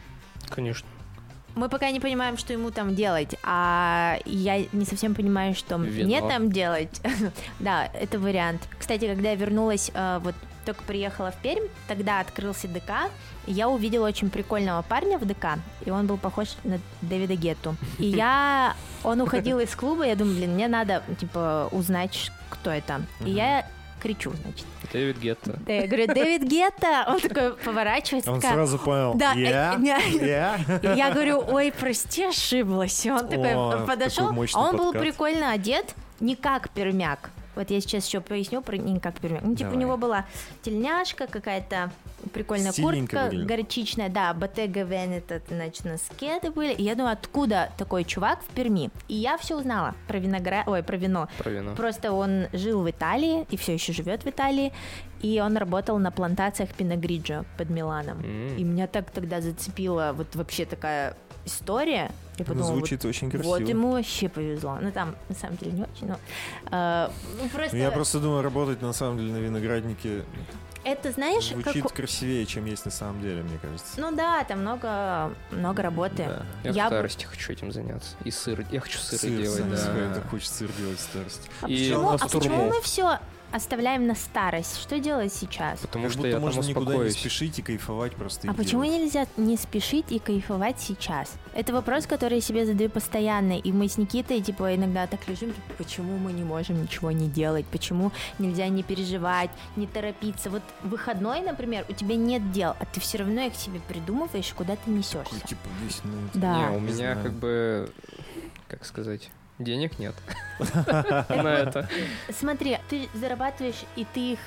Конечно. 0.50 0.88
Мы 1.56 1.70
пока 1.70 1.90
не 1.90 2.00
понимаем, 2.00 2.38
что 2.38 2.54
ему 2.54 2.70
там 2.70 2.94
делать, 2.94 3.36
а 3.42 4.20
я 4.26 4.64
не 4.74 4.86
совсем 4.86 5.16
понимаю, 5.16 5.56
что 5.56 5.78
Вино. 5.78 6.06
мне 6.06 6.22
там 6.22 6.52
делать. 6.52 7.02
да, 7.60 7.88
это 7.88 8.20
вариант. 8.20 8.62
Кстати, 8.78 9.08
когда 9.08 9.32
я 9.32 9.36
вернулась, 9.36 9.90
э, 9.94 10.20
вот 10.22 10.36
только 10.68 10.84
приехала 10.84 11.32
в 11.32 11.38
Пермь, 11.38 11.68
тогда 11.88 12.20
открылся 12.20 12.68
ДК, 12.68 13.10
и 13.46 13.54
я 13.54 13.70
увидела 13.70 14.06
очень 14.06 14.30
прикольного 14.30 14.82
парня 14.82 15.18
в 15.18 15.26
ДК, 15.26 15.60
и 15.86 15.92
он 15.92 16.08
был 16.08 16.18
похож 16.18 16.50
на 16.66 16.80
Дэвида 17.02 17.36
Гетту. 17.36 17.78
И 17.98 18.06
я... 18.08 18.76
Он 19.04 19.22
уходил 19.22 19.60
из 19.60 19.74
клуба, 19.76 20.06
я 20.06 20.16
думаю, 20.16 20.36
блин, 20.36 20.56
мне 20.56 20.68
надо, 20.68 21.04
типа, 21.18 21.70
узнать, 21.72 22.32
кто 22.50 22.70
это. 22.70 23.02
И 23.24 23.32
я 23.32 23.66
кричу, 24.02 24.34
значит. 24.42 24.66
Дэвид 24.92 25.18
Гетто. 25.20 25.58
Да, 25.66 25.74
я 25.74 25.88
говорю, 25.88 26.08
Дэвид 26.08 26.44
Гетта! 26.44 27.06
Он 27.08 27.20
такой 27.22 27.54
поворачивается, 27.54 28.32
Он 28.32 28.42
такая, 28.42 28.56
сразу 28.56 28.78
понял. 28.78 29.14
Да, 29.16 29.34
э, 29.36 29.40
Я? 29.40 29.76
не- 29.76 29.88
Я? 30.28 30.56
и 30.82 30.88
я 30.98 31.12
говорю, 31.12 31.44
ой, 31.48 31.74
прости, 31.78 32.26
ошиблась. 32.26 33.06
И 33.06 33.12
он 33.12 33.28
такой 33.28 33.54
О, 33.56 33.86
подошел, 33.86 34.30
а 34.54 34.60
он 34.62 34.76
был 34.76 34.92
прикольно 34.92 35.52
одет, 35.52 35.96
не 36.20 36.36
как 36.36 36.70
пермяк. 36.72 37.32
Вот 37.58 37.72
я 37.72 37.82
сейчас 37.82 38.08
еще 38.08 38.22
поясню 38.22 38.62
про 38.62 38.78
не 38.78 39.00
как 39.00 39.20
пермяк. 39.20 39.42
Ну, 39.44 39.56
типа, 39.56 39.72
Давай. 39.72 39.76
у 39.76 39.80
него 39.80 39.98
была 39.98 40.26
тельняшка 40.62 41.28
какая-то, 41.28 41.92
прикольная 42.34 42.72
Стильненько 42.72 43.16
куртка 43.16 43.24
выглядел. 43.26 43.48
горчичная, 43.48 44.10
да, 44.10 44.32
Bottega 44.34 44.88
Veneta, 44.88 45.42
значит, 45.48 45.86
носки 45.86 46.28
это 46.28 46.52
были. 46.52 46.74
И 46.74 46.84
я 46.84 46.96
думаю, 46.96 47.14
откуда 47.14 47.72
такой 47.78 48.04
чувак 48.04 48.42
в 48.44 48.54
Перми? 48.54 48.92
И 49.08 49.16
я 49.16 49.38
все 49.38 49.58
узнала 49.58 49.96
про 50.08 50.20
виноград, 50.20 50.68
ой, 50.68 50.84
про 50.84 50.98
вино. 50.98 51.28
Про 51.40 51.50
вино. 51.50 51.76
Просто 51.76 52.12
он 52.12 52.48
жил 52.54 52.84
в 52.84 52.90
Италии 52.90 53.48
и 53.50 53.58
все 53.58 53.74
еще 53.74 53.92
живет 53.92 54.24
в 54.24 54.30
Италии, 54.30 54.72
и 55.22 55.42
он 55.42 55.58
работал 55.58 55.98
на 55.98 56.12
плантациях 56.12 56.70
Пиногриджо 56.70 57.44
под 57.58 57.70
Миланом. 57.72 58.20
М. 58.20 58.56
И 58.56 58.64
меня 58.64 58.86
так 58.86 59.10
тогда 59.10 59.42
зацепила 59.42 60.14
вот 60.14 60.36
вообще 60.36 60.66
такая 60.66 61.16
история. 61.48 62.12
Я 62.38 62.46
Ну, 62.46 62.46
подумала, 62.46 62.76
звучит 62.76 63.04
очень 63.06 63.28
вот, 63.28 63.32
красиво. 63.32 63.50
вот 63.50 63.68
ему 63.68 63.92
вообще 63.94 64.30
повезло. 64.30 64.78
Ну 64.80 64.92
там 64.92 65.16
на 65.28 65.36
самом 65.36 65.58
деле 65.58 65.72
не 65.72 65.82
очень, 65.82 66.08
но 66.08 66.20
э, 66.72 67.10
ну, 67.42 67.50
просто, 67.50 67.78
я 67.78 67.90
просто 67.90 68.20
думаю, 68.20 68.44
работать 68.44 68.82
на 68.82 68.94
самом 68.94 69.18
деле 69.18 69.34
на 69.34 69.38
винограднике 69.38 70.24
это 70.84 71.12
знаешь, 71.12 71.50
как 71.50 71.74
звучит 71.74 71.92
красивее, 71.92 72.46
чем 72.46 72.64
есть 72.66 72.86
на 72.86 72.92
самом 72.92 73.22
деле, 73.22 73.44
мне 73.44 73.58
кажется. 73.62 74.00
ну 74.00 74.16
да, 74.16 74.44
там 74.46 74.62
много 74.62 75.34
много 75.52 75.82
работы. 75.82 76.26
Да. 76.28 76.46
Я, 76.64 76.72
Я 76.72 76.86
в 76.86 76.88
старости 76.88 77.26
хочу 77.26 77.52
этим 77.52 77.72
заняться. 77.74 78.16
И 78.24 78.32
сыр. 78.32 78.66
Я 78.72 78.80
хочу 78.80 78.98
сыры 79.00 79.20
Сыр, 79.20 79.42
делать, 79.42 79.58
сыр, 79.58 79.70
да. 79.70 79.78
сыр, 79.78 79.96
это 79.98 80.22
хочет 80.30 80.50
сыр 80.50 80.72
делать 80.78 80.98
в 80.98 81.02
старости. 81.02 81.50
А 81.62 81.68
И 81.68 81.90
почему, 81.90 82.10
а 82.12 82.18
почему 82.18 82.66
мы 82.70 82.82
все 82.82 83.20
оставляем 83.52 84.08
на 84.08 84.16
старость. 84.16 84.80
Что 84.82 85.00
делать 85.00 85.34
сейчас? 85.34 85.80
Потому 85.80 86.06
Как 86.06 86.12
что 86.12 86.18
будто 86.20 86.28
я 86.30 86.34
там 86.36 86.44
можно 86.44 86.62
никуда 86.62 86.96
не 86.98 87.10
спешить 87.12 87.60
и 87.60 87.62
кайфовать 87.62 88.16
просто. 88.16 88.50
А 88.50 88.54
почему 88.54 88.84
делать. 88.84 89.02
нельзя 89.02 89.28
не 89.38 89.58
спешить 89.58 90.06
и 90.12 90.20
кайфовать 90.20 90.80
сейчас? 90.80 91.34
Это 91.54 91.74
вопрос, 91.74 92.06
который 92.08 92.36
я 92.36 92.42
себе 92.42 92.66
задаю 92.66 92.90
постоянно. 92.90 93.54
И 93.58 93.72
мы 93.72 93.88
с 93.88 93.98
Никитой, 93.98 94.42
типа, 94.42 94.76
иногда 94.76 95.08
так 95.08 95.28
лежим, 95.28 95.50
типа, 95.54 95.74
почему 95.78 96.18
мы 96.18 96.34
не 96.34 96.44
можем 96.44 96.82
ничего 96.82 97.12
не 97.12 97.28
делать? 97.28 97.66
Почему 97.68 98.12
нельзя 98.40 98.68
не 98.68 98.84
переживать, 98.84 99.50
не 99.76 99.88
торопиться? 99.88 100.50
Вот 100.50 100.64
выходной, 100.84 101.42
например, 101.42 101.86
у 101.90 101.94
тебя 101.94 102.16
нет 102.16 102.52
дел, 102.52 102.76
а 102.80 102.86
ты 102.86 103.00
все 103.00 103.20
равно 103.20 103.42
их 103.42 103.56
себе 103.56 103.80
придумываешь, 103.88 104.54
куда 104.54 104.76
ты 104.76 104.92
несешься. 104.92 105.34
Такой, 105.36 105.48
типа, 105.48 105.68
весь, 105.84 106.02
ну, 106.04 106.12
Да. 106.34 106.70
Не, 106.70 106.78
у 106.78 106.80
Не 106.80 106.86
меня 106.88 106.94
знаю. 107.14 107.24
как 107.24 107.34
бы, 107.34 107.90
как 108.68 108.86
сказать, 108.86 109.30
денег 109.60 110.00
нет 110.00 110.16
на 111.30 111.54
это. 111.54 111.90
Смотри, 112.32 112.78
ты 112.90 113.10
зарабатываешь, 113.14 113.84
и 113.96 114.06
ты 114.14 114.34
их 114.34 114.40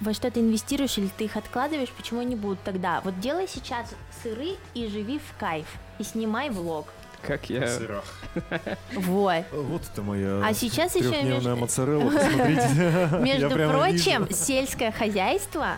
во 0.00 0.14
что-то 0.14 0.40
инвестируешь 0.40 0.98
или 0.98 1.08
ты 1.16 1.24
их 1.24 1.36
откладываешь, 1.36 1.90
почему 1.90 2.20
они 2.20 2.34
будут 2.34 2.62
тогда? 2.62 3.00
Вот 3.02 3.20
делай 3.20 3.46
сейчас 3.48 3.94
сыры 4.22 4.56
и 4.74 4.88
живи 4.88 5.18
в 5.18 5.38
кайф. 5.38 5.66
И 5.98 6.04
снимай 6.04 6.50
влог. 6.50 6.88
Как 7.22 7.48
я... 7.50 7.68
сырах. 7.68 8.04
Вот. 8.94 9.44
Вот 9.52 9.82
это 9.92 10.02
моя 10.02 10.44
А 10.44 10.52
сейчас 10.54 10.96
еще 10.96 11.22
между- 11.22 11.54
моцарелла, 11.56 12.10
Между 13.20 13.50
прочим, 13.50 14.28
сельское 14.32 14.90
хозяйство 14.90 15.76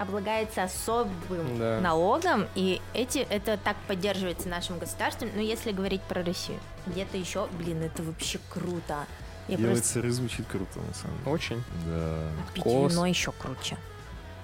облагается 0.00 0.62
особым 0.64 1.58
Да. 1.58 1.80
налогом, 1.80 2.46
и 2.54 2.80
эти 2.94 3.18
это 3.18 3.56
так 3.56 3.76
поддерживается 3.88 4.48
нашим 4.48 4.78
государством. 4.78 5.30
Но 5.34 5.40
если 5.40 5.72
говорить 5.72 6.02
про 6.02 6.22
Россию, 6.22 6.58
где-то 6.86 7.16
еще, 7.16 7.46
блин, 7.58 7.82
это 7.82 8.02
вообще 8.02 8.38
круто. 8.50 9.06
Я 9.48 9.56
Делать 9.56 9.74
просто 9.76 9.92
сыры 9.94 10.10
звучит 10.10 10.46
круто, 10.46 10.80
на 10.80 10.94
самом 10.94 11.18
деле. 11.18 11.30
Очень. 11.32 11.64
Да. 11.86 12.28
пить 12.54 12.64
Кос. 12.64 12.92
вино 12.92 13.06
еще 13.06 13.32
круче. 13.32 13.76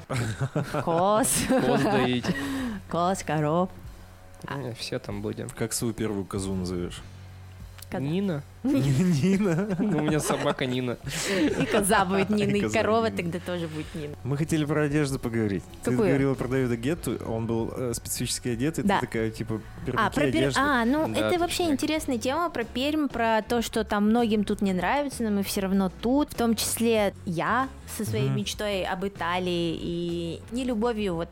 Кос, 0.84 1.28
Коз 1.48 1.82
доить. 1.82 2.26
кос, 2.90 3.22
коров. 3.22 3.70
Не, 4.56 4.74
Все 4.74 4.98
там 4.98 5.22
будем. 5.22 5.48
Как 5.50 5.72
свою 5.72 5.94
первую 5.94 6.24
козу 6.24 6.54
назовешь? 6.54 7.00
Коз. 7.98 8.02
Нина? 8.02 8.42
Нина. 8.62 9.68
У 9.78 9.82
меня 10.02 10.20
собака 10.20 10.66
Нина. 10.66 10.96
И 11.60 11.66
коза 11.66 12.04
будет 12.04 12.30
Нина, 12.30 12.56
И 12.56 12.68
корова 12.70 13.10
тогда 13.10 13.38
тоже 13.40 13.68
будет 13.68 13.86
Нина. 13.94 14.14
Мы 14.24 14.36
хотели 14.36 14.64
про 14.64 14.82
одежду 14.84 15.18
поговорить. 15.18 15.62
Ты 15.82 15.90
говорила 15.92 16.34
про 16.34 16.48
Дэвида 16.48 16.76
Гетту, 16.76 17.18
он 17.26 17.46
был 17.46 17.72
э, 17.76 17.92
специфически 17.94 18.48
одет, 18.48 18.78
и 18.78 18.82
Да. 18.82 19.00
ты 19.00 19.06
такая, 19.06 19.30
типа, 19.30 19.60
А, 19.60 19.84
пермяки, 19.86 20.14
про 20.14 20.24
Пер- 20.24 20.28
одежда. 20.28 20.60
а, 20.60 20.84
ну 20.84 21.12
это 21.12 21.38
вообще 21.38 21.64
интересная 21.70 22.18
тема 22.18 22.50
про 22.50 22.64
Пермь, 22.64 23.08
про 23.08 23.42
то, 23.42 23.62
что 23.62 23.84
там 23.84 24.08
многим 24.10 24.44
тут 24.44 24.62
не 24.62 24.72
нравится, 24.72 25.22
но 25.22 25.30
мы 25.30 25.42
все 25.42 25.60
равно 25.60 25.90
тут, 26.00 26.32
в 26.32 26.34
том 26.34 26.54
числе 26.54 27.14
я 27.26 27.68
со 27.96 28.04
своей 28.04 28.28
мечтой 28.28 28.84
об 28.84 29.04
Италии 29.06 29.76
и 29.80 30.40
не 30.50 30.64
любовью 30.64 31.14
вот 31.16 31.28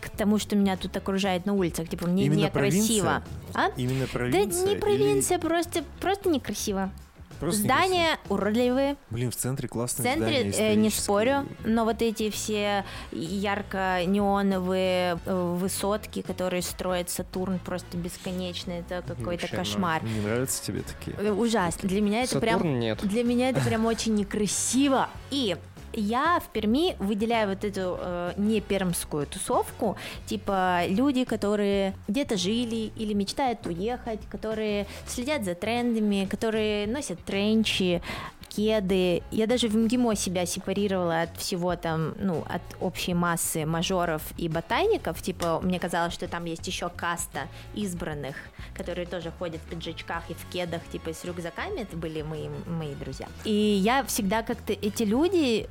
к 0.00 0.10
тому, 0.10 0.38
что 0.38 0.56
меня 0.56 0.76
тут 0.76 0.96
окружает 0.96 1.46
на 1.46 1.54
улицах, 1.54 1.88
типа 1.88 2.06
мне 2.06 2.26
Именно 2.26 2.46
некрасиво. 2.46 3.22
А? 3.54 3.68
Именно 3.76 4.06
Да 4.06 4.12
провинция? 4.12 4.66
не 4.66 4.72
или 4.72 4.80
провинция, 4.80 5.38
просто, 5.38 5.84
просто 6.00 6.28
некрасиво. 6.28 6.90
просто 7.38 7.62
Здания 7.62 8.18
уродливые, 8.28 8.90
некрасиво? 8.90 8.96
Блин, 9.10 9.30
в 9.30 9.36
центре 9.36 9.68
в 9.68 9.70
классное 9.70 10.04
центре 10.04 10.52
здание 10.52 10.72
э, 10.72 10.74
не 10.74 10.90
спорю, 10.90 11.46
но 11.64 11.84
вот 11.84 12.02
эти 12.02 12.30
все 12.30 12.84
ярко-неоновые 13.12 15.18
э, 15.24 15.54
высотки, 15.56 16.22
которые 16.22 16.62
строит 16.62 17.10
Сатурн 17.10 17.58
просто 17.58 17.96
бесконечно, 17.96 18.72
это 18.72 19.02
какой-то 19.06 19.42
Вообще, 19.42 19.48
ну, 19.52 19.58
кошмар. 19.58 20.02
Не 20.04 20.20
нравятся 20.20 20.64
тебе 20.64 20.82
такие? 20.82 21.32
Ужасно. 21.32 21.88
Для 21.88 22.00
меня 22.00 22.24
это 22.24 22.40
прям 22.40 22.58
Сатурн 22.58 22.78
нет. 22.78 22.98
для 23.02 23.24
меня 23.24 23.50
это 23.50 23.60
прям 23.60 23.86
очень 23.86 24.14
некрасиво. 24.14 25.08
И 25.30 25.56
я 25.92 26.40
в 26.40 26.48
Перми 26.48 26.96
выделяю 26.98 27.48
вот 27.48 27.64
эту 27.64 27.98
э, 28.00 28.32
не 28.36 28.60
пермскую 28.60 29.26
тусовку, 29.26 29.96
типа 30.26 30.82
люди, 30.88 31.24
которые 31.24 31.94
где-то 32.08 32.36
жили 32.36 32.92
или 32.96 33.12
мечтают 33.12 33.66
уехать, 33.66 34.20
которые 34.30 34.86
следят 35.06 35.44
за 35.44 35.54
трендами, 35.54 36.26
которые 36.26 36.86
носят 36.86 37.22
тренчи, 37.24 38.02
кеды. 38.50 39.22
Я 39.30 39.46
даже 39.46 39.68
в 39.68 39.76
МГИМО 39.76 40.14
себя 40.16 40.44
сепарировала 40.44 41.22
от 41.22 41.36
всего 41.36 41.76
там, 41.76 42.14
ну, 42.18 42.44
от 42.48 42.62
общей 42.80 43.14
массы 43.14 43.64
мажоров 43.64 44.22
и 44.36 44.48
ботаников. 44.48 45.22
Типа, 45.22 45.60
мне 45.62 45.78
казалось, 45.78 46.12
что 46.12 46.28
там 46.28 46.44
есть 46.44 46.66
еще 46.66 46.90
каста 46.90 47.48
избранных, 47.74 48.36
которые 48.74 49.06
тоже 49.06 49.32
ходят 49.38 49.60
в 49.60 49.70
пиджачках 49.70 50.28
и 50.28 50.34
в 50.34 50.44
кедах, 50.50 50.82
типа, 50.92 51.12
с 51.12 51.24
рюкзаками. 51.24 51.80
Это 51.80 51.96
были 51.96 52.22
мои, 52.22 52.48
мои 52.66 52.94
друзья. 52.94 53.28
И 53.44 53.52
я 53.52 54.04
всегда 54.04 54.42
как-то... 54.42 54.72
Эти 54.72 55.04
люди, 55.04 55.68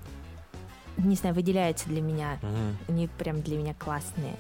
не 0.97 1.15
знаю, 1.15 1.36
выделяются 1.36 1.88
для 1.89 2.01
меня. 2.01 2.38
Мгм. 2.41 2.77
Они 2.88 3.07
прям 3.07 3.41
для 3.41 3.57
меня 3.57 3.73
классные. 3.73 4.36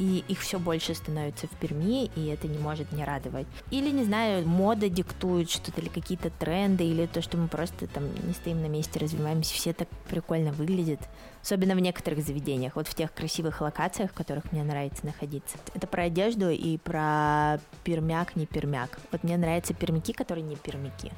И 0.00 0.24
их 0.28 0.40
все 0.40 0.58
больше 0.58 0.94
становится 0.94 1.46
в 1.46 1.50
Перми, 1.56 2.06
и 2.16 2.28
это 2.28 2.48
не 2.48 2.56
может 2.56 2.90
не 2.90 3.04
радовать. 3.04 3.46
Или, 3.70 3.90
не 3.90 4.04
знаю, 4.04 4.48
мода 4.48 4.88
диктует 4.88 5.50
что-то, 5.50 5.82
или 5.82 5.90
какие-то 5.90 6.30
тренды, 6.30 6.84
или 6.84 7.04
то, 7.04 7.20
что 7.20 7.36
мы 7.36 7.48
просто 7.48 7.86
там 7.86 8.04
не 8.26 8.32
стоим 8.32 8.62
на 8.62 8.66
месте, 8.66 8.98
развиваемся, 8.98 9.52
все 9.52 9.74
так 9.74 9.88
прикольно 10.08 10.52
выглядит. 10.52 11.00
Особенно 11.42 11.74
в 11.74 11.80
некоторых 11.80 12.24
заведениях, 12.24 12.76
вот 12.76 12.88
в 12.88 12.94
тех 12.94 13.12
красивых 13.12 13.60
локациях, 13.60 14.12
в 14.12 14.14
которых 14.14 14.50
мне 14.52 14.64
нравится 14.64 15.04
находиться. 15.04 15.58
Это 15.74 15.86
про 15.86 16.04
одежду 16.04 16.48
и 16.48 16.78
про 16.78 17.60
пермяк, 17.84 18.36
не 18.36 18.46
пермяк. 18.46 18.98
Вот 19.12 19.22
мне 19.22 19.36
нравятся 19.36 19.74
пермяки, 19.74 20.14
которые 20.14 20.44
не 20.44 20.56
пермяки. 20.56 21.12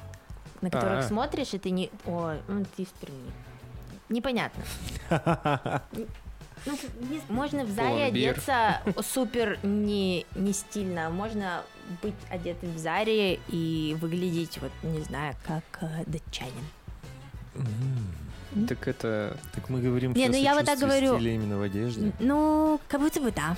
На 0.59 0.69
которых 0.69 0.99
А. 0.99 1.03
смотришь, 1.03 1.53
и 1.53 1.57
ты 1.57 1.69
не... 1.69 1.89
О, 2.05 2.35
ты 2.75 2.83
из 2.83 2.89
Перми. 2.89 3.31
Непонятно. 4.09 4.61
Ну, 6.65 6.77
можно 7.29 7.65
в 7.65 7.69
зале 7.71 8.05
Пломбир. 8.05 8.31
одеться 8.31 8.81
супер 9.01 9.59
не, 9.63 10.25
не 10.35 10.53
стильно, 10.53 11.07
а 11.07 11.09
можно 11.09 11.63
быть 12.01 12.13
одетым 12.29 12.73
в 12.73 12.77
заре 12.77 13.39
и 13.49 13.95
выглядеть, 13.99 14.59
вот, 14.59 14.71
не 14.83 15.01
знаю, 15.01 15.35
как 15.45 15.63
э, 15.81 16.03
датчанин. 16.05 16.53
Мгм. 17.55 18.67
Так 18.67 18.87
это... 18.87 19.37
Так 19.53 19.69
мы 19.69 19.81
говорим 19.81 20.13
Не, 20.13 20.29
ну 20.29 20.35
о 20.35 20.37
я 20.37 20.53
вот 20.53 20.65
так 20.65 20.79
говорю. 20.79 21.17
именно 21.17 21.57
в 21.57 21.61
одежде. 21.61 22.11
Ну, 22.19 22.79
как 22.87 23.01
будто 23.01 23.19
бы 23.19 23.31
да. 23.31 23.57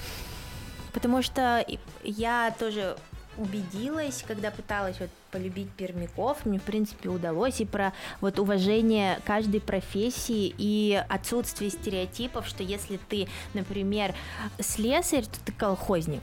Потому 0.93 1.21
что 1.21 1.65
я 2.03 2.55
тоже 2.57 2.97
убедилась, 3.37 4.23
когда 4.27 4.51
пыталась 4.51 4.99
вот 4.99 5.09
полюбить 5.31 5.69
пермяков, 5.71 6.45
мне 6.45 6.59
в 6.59 6.63
принципе 6.63 7.09
удалось 7.09 7.59
и 7.61 7.65
про 7.65 7.93
вот 8.21 8.39
уважение 8.39 9.19
каждой 9.25 9.61
профессии 9.61 10.53
и 10.57 11.03
отсутствие 11.09 11.69
стереотипов, 11.69 12.47
что 12.47 12.63
если 12.63 12.97
ты, 13.09 13.27
например, 13.53 14.13
слесарь, 14.59 15.25
то 15.25 15.39
ты 15.45 15.51
колхозник. 15.51 16.21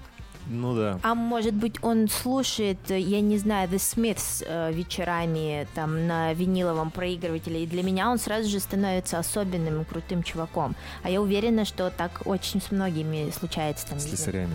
Ну 0.48 0.74
да. 0.74 0.98
А 1.02 1.14
может 1.14 1.54
быть, 1.54 1.76
он 1.82 2.08
слушает, 2.08 2.78
я 2.88 3.20
не 3.20 3.38
знаю, 3.38 3.68
The 3.68 3.76
Smiths 3.76 4.44
э, 4.46 4.72
вечерами 4.72 5.68
там 5.74 6.06
на 6.06 6.32
виниловом 6.32 6.90
проигрывателе, 6.90 7.62
и 7.62 7.66
для 7.66 7.82
меня 7.82 8.10
он 8.10 8.18
сразу 8.18 8.48
же 8.48 8.58
становится 8.58 9.18
особенным 9.18 9.82
и 9.82 9.84
крутым 9.84 10.22
чуваком. 10.22 10.74
А 11.02 11.10
я 11.10 11.20
уверена, 11.20 11.64
что 11.64 11.90
так 11.90 12.22
очень 12.24 12.60
с 12.60 12.70
многими 12.70 13.30
случается 13.30 13.86
там. 13.88 14.00
С 14.00 14.06
не 14.06 14.16
знаю. 14.16 14.48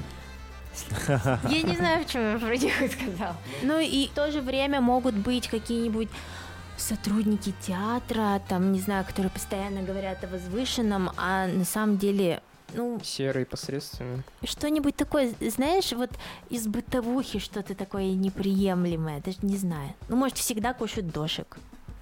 Я 1.49 1.61
не 1.61 1.75
знаю, 1.75 2.03
почему 2.03 2.23
я 2.23 2.39
про 2.39 2.57
них 2.57 2.73
сказал. 2.91 3.33
Ну 3.63 3.79
и 3.79 4.07
в 4.07 4.11
то 4.11 4.31
же 4.31 4.41
время 4.41 4.81
могут 4.81 5.15
быть 5.15 5.47
какие-нибудь 5.47 6.09
сотрудники 6.77 7.53
театра, 7.65 8.41
там, 8.47 8.71
не 8.71 8.79
знаю, 8.79 9.05
которые 9.05 9.31
постоянно 9.31 9.81
говорят 9.81 10.23
о 10.23 10.27
возвышенном, 10.27 11.11
а 11.17 11.47
на 11.47 11.65
самом 11.65 11.97
деле, 11.97 12.41
ну, 12.73 12.99
Серый 13.03 13.45
посредственный. 13.45 14.23
что-нибудь 14.43 14.95
такое, 14.95 15.33
знаешь, 15.41 15.91
вот 15.93 16.11
из 16.49 16.67
бытовухи 16.67 17.39
что-то 17.39 17.75
такое 17.75 18.13
неприемлемое, 18.13 19.21
даже 19.21 19.37
не 19.41 19.57
знаю. 19.57 19.93
Ну, 20.09 20.17
может, 20.17 20.37
всегда 20.37 20.73
кушают 20.73 21.11
дошек. 21.11 21.57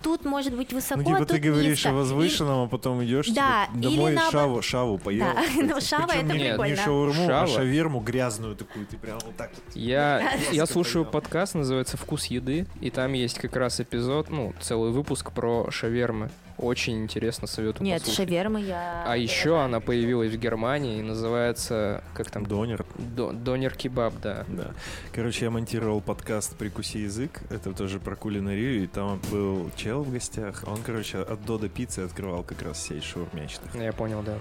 Тут 0.06 0.24
может 0.24 0.54
быть 0.56 0.72
высоко, 0.72 1.00
Ну, 1.02 1.06
типа 1.08 1.18
а 1.18 1.26
ты 1.26 1.34
тут 1.34 1.44
говоришь 1.44 1.78
низко. 1.78 1.90
о 1.90 1.94
возвышенном, 1.94 2.66
а 2.66 2.68
потом 2.68 3.04
идешь 3.04 3.28
Да, 3.30 3.66
типа, 3.74 3.78
или 3.88 3.96
домой 3.96 4.14
наоборот- 4.14 4.32
шаву, 4.32 4.62
шаву 4.62 4.98
поел. 5.00 5.26
Да, 5.26 5.42
ну, 5.56 5.82
шава 5.82 6.08
Причем 6.08 6.26
это 6.28 6.38
не, 6.38 6.44
прикольно. 6.50 6.70
не 6.70 6.76
шаурму, 6.78 7.24
а 7.24 7.28
Шава. 7.28 7.48
шаверму 7.48 8.00
грязную 8.02 8.56
такую, 8.56 8.86
ты 8.86 8.98
прям 8.98 9.18
вот 9.26 9.36
так 9.36 9.50
вот. 9.56 9.76
Я, 9.76 10.34
я 10.52 10.68
слушаю 10.68 11.06
подкаст, 11.06 11.56
называется 11.56 11.98
«Вкус 11.98 12.26
еды», 12.28 12.68
и 12.82 12.92
там 12.92 13.14
есть 13.14 13.40
как 13.40 13.56
раз 13.56 13.80
эпизод, 13.82 14.30
ну, 14.30 14.54
целый 14.62 14.92
выпуск 14.92 15.32
про 15.32 15.72
шавермы. 15.72 16.30
Очень 16.58 17.04
интересно, 17.04 17.48
советую 17.48 17.86
Нет, 17.86 18.00
послушать. 18.02 18.30
шавермы 18.30 18.62
я... 18.62 19.04
А 19.06 19.18
еще 19.18 19.60
она 19.60 19.80
появилась 19.82 20.32
в 20.32 20.38
Германии 20.38 21.00
и 21.00 21.02
называется, 21.02 22.04
как 22.14 22.32
там, 22.32 22.46
Донер. 22.46 22.86
До- 22.98 23.32
донер-кебаб, 23.34 24.14
да. 24.22 24.46
Да. 24.48 24.72
Короче, 25.14 25.46
я 25.46 25.52
монтировал 25.52 26.00
подкаст 26.02 26.56
«Прикуси 26.56 26.98
язык». 27.00 27.42
Это 27.50 27.74
тоже 27.74 28.00
про 28.00 28.16
кулинарию. 28.16 28.84
И 28.84 28.88
там 28.88 29.20
был 29.32 29.70
чел 29.76 30.04
в 30.04 30.12
гостях. 30.12 30.64
Он, 30.66 30.78
короче, 30.86 31.20
от 31.20 31.44
Дода 31.46 31.68
Пиццы 31.68 32.00
открывал 32.00 32.44
как 32.44 32.62
раз 32.62 32.82
сеть 32.82 33.04
шаурмячных. 33.04 33.76
Я 33.76 33.92
понял, 33.92 34.24
да. 34.24 34.38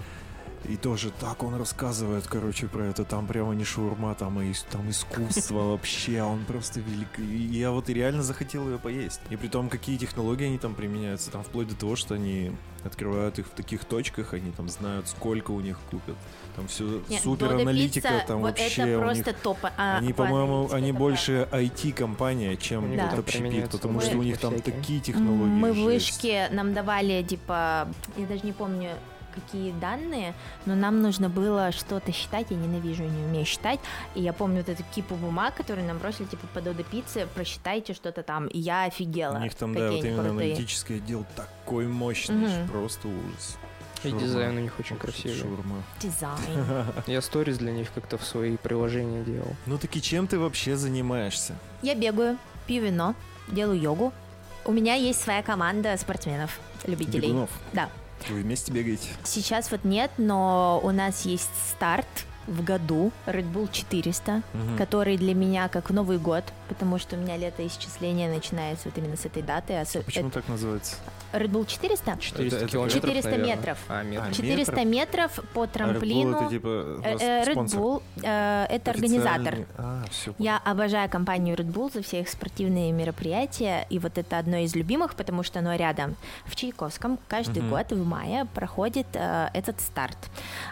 И 0.69 0.77
тоже 0.77 1.11
так 1.11 1.43
он 1.43 1.55
рассказывает, 1.55 2.25
короче, 2.27 2.67
про 2.67 2.85
это. 2.85 3.03
Там 3.03 3.27
прямо 3.27 3.53
не 3.53 3.63
шаурма, 3.63 4.15
там, 4.15 4.41
и, 4.41 4.53
там 4.71 4.89
искусство 4.89 5.71
вообще. 5.71 6.21
Он 6.21 6.43
просто 6.45 6.79
велик. 6.79 7.19
И 7.19 7.57
я 7.57 7.71
вот 7.71 7.89
и 7.89 7.93
реально 7.93 8.23
захотел 8.23 8.67
ее 8.69 8.79
поесть. 8.79 9.21
И 9.29 9.35
при 9.35 9.47
том, 9.47 9.69
какие 9.69 9.97
технологии 9.97 10.45
они 10.45 10.57
там 10.57 10.75
применяются. 10.75 11.31
Там 11.31 11.43
вплоть 11.43 11.67
до 11.67 11.75
того, 11.75 11.95
что 11.95 12.15
они 12.15 12.51
открывают 12.83 13.39
их 13.39 13.47
в 13.47 13.49
таких 13.49 13.83
точках, 13.85 14.33
они 14.33 14.51
там 14.51 14.69
знают, 14.69 15.07
сколько 15.07 15.51
у 15.51 15.59
них 15.59 15.79
купят. 15.89 16.15
Там 16.55 16.67
все 16.67 17.01
Нет, 17.09 17.21
супер 17.23 17.53
аналитика, 17.53 18.09
Пицца, 18.09 18.27
там 18.27 18.41
вот 18.41 18.59
вообще 18.59 18.81
это 18.83 18.97
у 18.97 19.01
просто 19.01 19.29
них... 19.31 19.39
топ. 19.39 19.57
а, 19.77 19.97
Они, 19.97 20.13
по 20.13 20.23
по-моему, 20.23 20.69
они 20.71 20.89
это 20.91 20.99
больше 20.99 21.47
IT-компания, 21.51 22.55
чем 22.57 22.95
Да. 22.95 23.09
вот 23.09 23.19
общепит, 23.19 23.69
потому 23.71 24.01
что 24.01 24.17
у 24.17 24.23
них 24.23 24.37
там 24.37 24.53
всякие. 24.53 24.73
такие 24.75 24.99
технологии. 24.99 25.51
Мы 25.51 25.71
в 25.71 25.75
жесть. 25.75 25.85
вышке 25.85 26.47
нам 26.51 26.73
давали, 26.73 27.23
типа, 27.23 27.87
я 28.17 28.25
даже 28.27 28.41
не 28.43 28.53
помню, 28.53 28.91
какие 29.35 29.71
данные, 29.73 30.33
но 30.65 30.73
нам 30.75 31.01
нужно 31.01 31.29
было 31.29 31.71
что-то 31.71 32.11
считать, 32.11 32.47
я 32.49 32.57
ненавижу, 32.57 33.03
не 33.03 33.25
умею 33.25 33.45
считать, 33.45 33.79
и 34.15 34.21
я 34.21 34.33
помню 34.33 34.57
вот 34.57 34.69
эту 34.69 34.83
кипу 34.95 35.15
бумаг, 35.15 35.55
которые 35.55 35.85
нам 35.85 35.97
бросили, 35.99 36.25
типа, 36.25 36.47
по 36.53 36.61
Додо 36.61 36.83
Пицце, 36.83 37.27
просчитайте 37.35 37.93
что-то 37.93 38.23
там, 38.23 38.47
и 38.47 38.59
я 38.59 38.85
офигела. 38.85 39.35
У 39.37 39.41
них 39.41 39.53
там, 39.55 39.73
да, 39.75 39.91
вот 39.91 40.03
именно 40.03 40.23
крутые. 40.23 40.29
аналитический 40.53 40.95
отдел 40.97 41.25
такой 41.35 41.87
мощный, 41.87 42.35
Мгм. 42.47 42.67
просто 42.69 43.07
ужас. 43.07 43.57
И 44.03 44.09
Шаурма. 44.09 44.19
дизайн 44.27 44.57
у 44.57 44.59
них 44.59 44.73
очень 44.79 44.97
красивый. 44.97 45.35
Шаурма. 45.37 45.77
Дизайн. 45.99 46.65
Я 47.07 47.21
сторис 47.21 47.57
для 47.57 47.71
них 47.71 47.91
как-то 47.93 48.17
в 48.19 48.23
свои 48.23 48.55
приложения 48.57 49.23
делал. 49.23 49.55
Ну 49.65 49.77
таки 49.79 50.01
чем 50.01 50.27
ты 50.27 50.37
вообще 50.37 50.75
занимаешься? 50.75 51.55
Я 51.81 51.95
бегаю, 51.95 52.37
пью 52.67 52.83
вино, 52.83 53.15
делаю 53.47 53.79
йогу. 53.79 54.13
У 54.63 54.71
меня 54.71 54.93
есть 54.95 55.21
своя 55.21 55.41
команда 55.43 55.95
спортсменов, 55.97 56.59
любителей. 56.85 57.27
Бегунов. 57.29 57.49
Да. 57.73 57.89
Вы 58.29 58.41
вместе 58.41 58.71
бегаете? 58.71 59.09
Сейчас 59.23 59.71
вот 59.71 59.83
нет, 59.83 60.11
но 60.17 60.79
у 60.83 60.91
нас 60.91 61.25
есть 61.25 61.49
старт 61.69 62.07
в 62.47 62.63
году 62.63 63.11
Red 63.25 63.51
Bull 63.51 63.69
400, 63.71 64.41
Мгм. 64.53 64.77
который 64.77 65.17
для 65.17 65.33
меня 65.33 65.67
как 65.67 65.89
Новый 65.89 66.17
год, 66.17 66.43
потому 66.67 66.97
что 66.99 67.15
у 67.15 67.19
меня 67.19 67.37
летоисчисление 67.37 68.29
начинается 68.29 68.89
вот 68.89 68.97
именно 68.97 69.15
с 69.17 69.25
этой 69.25 69.41
даты. 69.43 69.73
а 69.73 69.85
с- 69.85 70.01
Почему 70.03 70.29
э, 70.29 70.31
так 70.31 70.47
называется? 70.47 70.95
Red 71.33 71.49
Bull 71.49 71.65
400? 71.65 72.17
400 72.19 72.57
это 72.57 72.67
километров, 72.67 73.01
400 73.01 73.29
наверное. 73.29 73.55
метров. 73.55 73.77
А, 73.89 74.03
метров. 74.03 74.29
А, 74.29 74.33
400 74.33 74.85
метров 74.85 75.39
по 75.53 75.63
А 75.63 75.65
Red 75.65 75.67
Bull 75.67 75.71
трамплину. 75.73 76.37
это 76.37 76.49
типа 76.49 76.67
Э, 77.03 77.17
э, 77.19 77.43
Red? 77.43 77.65
Bull 77.75 78.03
э, 78.23 78.65
это 78.69 78.91
организатор. 78.91 79.55
А, 79.77 80.03
все. 80.11 80.33
Я 80.39 80.57
обожаю 80.57 81.09
компанию 81.09 81.55
Red 81.57 81.71
Bull 81.73 81.91
за 81.93 82.01
все 82.03 82.21
их 82.21 82.29
спортивные 82.29 82.91
мероприятия, 82.93 83.85
и 83.89 83.99
вот 83.99 84.17
это 84.17 84.37
одно 84.37 84.57
из 84.57 84.75
любимых, 84.75 85.15
потому 85.15 85.43
что 85.43 85.59
оно 85.59 85.75
рядом. 85.75 86.15
В 86.45 86.55
Чайковском 86.55 87.19
каждый 87.27 87.61
Мгм. 87.63 87.69
год 87.71 87.91
в 87.91 88.05
мае 88.05 88.45
проходит 88.53 89.07
э, 89.13 89.49
этот 89.53 89.81
старт. 89.81 90.17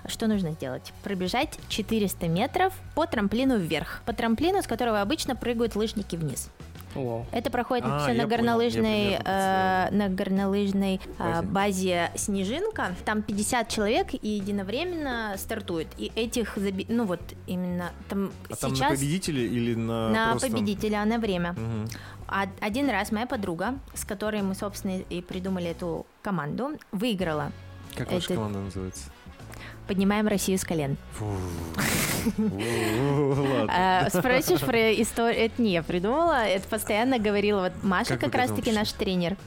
Что 0.07 0.27
нужно 0.27 0.51
сделать? 0.51 0.93
Пробежать 1.03 1.59
400 1.69 2.27
метров 2.27 2.73
по 2.95 3.05
трамплину 3.05 3.57
вверх. 3.57 4.01
По 4.05 4.13
трамплину, 4.13 4.61
с 4.61 4.67
которого 4.67 5.01
обычно 5.01 5.35
прыгают 5.35 5.75
лыжники 5.83 6.15
вниз. 6.15 6.49
Вау. 6.95 7.25
Это 7.31 7.49
проходит 7.49 7.85
А, 7.87 7.99
все 7.99 8.13
на 8.13 8.23
понял, 8.23 8.29
горнолыжной, 8.29 9.17
примерно 9.17 9.89
э, 9.91 9.95
на 9.95 10.09
горнолыжной 10.09 11.01
э, 11.19 11.41
Базе. 11.41 12.11
Снежинка. 12.15 12.95
Там 13.03 13.23
50 13.23 13.67
человек 13.67 14.07
и 14.13 14.27
единовременно 14.29 15.33
стартуют. 15.37 15.87
И 15.97 16.11
этих, 16.15 16.55
заби- 16.57 16.85
ну 16.87 17.05
вот 17.05 17.19
именно 17.47 17.91
там 18.09 18.31
А 18.49 18.55
там 18.55 18.69
на 18.71 18.75
сейчас 18.75 18.91
победителя 18.91 19.41
или 19.41 19.73
на 19.75 20.09
на 20.09 20.29
просто- 20.31 20.49
победителя 20.51 21.03
на 21.05 21.17
время. 21.17 21.53
Мгм. 21.53 21.87
А- 22.27 22.45
Один 22.61 22.89
раз 22.89 23.11
моя 23.11 23.25
подруга, 23.25 23.73
с 23.95 24.05
которой 24.05 24.41
мы, 24.43 24.53
собственно, 24.55 24.99
и 25.09 25.21
придумали 25.21 25.69
эту 25.71 26.05
команду, 26.21 26.77
выиграла. 26.91 27.51
Как 27.95 28.11
ваша 28.11 28.25
Это- 28.25 28.35
команда 28.35 28.59
называется? 28.59 29.09
Поднимаем 29.87 30.27
Россию 30.27 30.57
с 30.59 30.63
колен. 30.63 30.95
Фу. 31.13 31.25
А, 33.69 34.09
Спросишь 34.09 34.59
про 34.61 34.93
историю? 34.93 35.45
Это 35.45 35.61
не 35.61 35.71
я 35.71 35.83
придумала, 35.83 36.45
это 36.45 36.67
постоянно 36.67 37.19
говорила 37.19 37.61
вот 37.61 37.71
Маша, 37.83 38.17
Как 38.17 38.33
раз-таки 38.35 38.71
наш 38.71 38.91
тренер. 38.91 39.37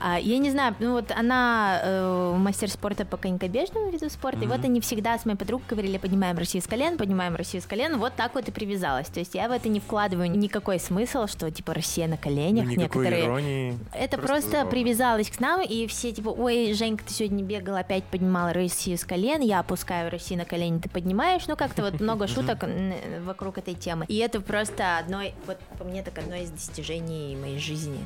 А, 0.00 0.18
Я 0.18 0.38
не 0.38 0.50
знаю, 0.50 0.74
ну 0.78 0.92
вот 0.92 1.10
она 1.10 1.80
э, 1.82 2.34
мастер 2.36 2.70
спорта 2.70 3.04
по 3.04 3.16
конькобежному 3.16 3.90
виду 3.90 4.08
спорта, 4.10 4.44
и 4.44 4.46
вот 4.46 4.64
они 4.64 4.80
всегда 4.80 5.18
с 5.18 5.24
моей 5.24 5.36
подругой 5.36 5.66
говорили, 5.68 5.98
поднимаем 5.98 6.38
Россию 6.38 6.62
с 6.62 6.66
колен, 6.66 6.96
поднимаем 6.96 7.34
Россию 7.34 7.62
с 7.62 7.66
колен, 7.66 7.98
вот 7.98 8.14
так 8.14 8.34
вот 8.34 8.48
и 8.48 8.50
привязалась. 8.50 9.08
То 9.08 9.20
есть 9.20 9.34
я 9.34 9.48
в 9.48 9.52
это 9.52 9.68
не 9.68 9.80
вкладываю 9.80 10.30
никакой 10.30 10.78
смысл, 10.78 11.26
что 11.26 11.50
типа 11.50 11.74
Россия 11.74 12.08
на 12.08 12.16
коленях, 12.16 12.66
Никакой 12.66 13.04
некоторые... 13.04 13.24
иронии. 13.26 13.78
Это 13.92 14.18
Просто 14.18 14.64
привязалось 14.66 15.30
к 15.30 15.40
нам, 15.40 15.60
и 15.62 15.86
все 15.86 16.12
типа, 16.12 16.28
ой, 16.30 16.72
Женька, 16.72 17.04
ты 17.04 17.12
сегодня 17.12 17.42
бегала, 17.42 17.80
опять 17.80 18.04
поднимала 18.04 18.52
Россию 18.52 18.98
с 18.98 19.04
колен, 19.04 19.40
я 19.40 19.60
опускаю 19.60 20.10
Россию 20.10 20.40
на 20.40 20.44
колени, 20.44 20.78
ты 20.78 20.88
поднимаешь, 20.88 21.42
ну 21.48 21.56
как-то 21.56 21.82
вот 21.82 22.00
много 22.00 22.21
шуток 22.26 22.64
н- 22.64 23.22
вокруг 23.24 23.58
этой 23.58 23.74
темы. 23.74 24.04
И 24.08 24.16
это 24.18 24.40
просто 24.40 24.98
одно, 24.98 25.22
вот 25.46 25.58
по 25.78 25.84
мне 25.84 26.02
так 26.02 26.18
одно 26.18 26.36
из 26.36 26.50
достижений 26.50 27.36
моей 27.36 27.58
жизни. 27.58 28.04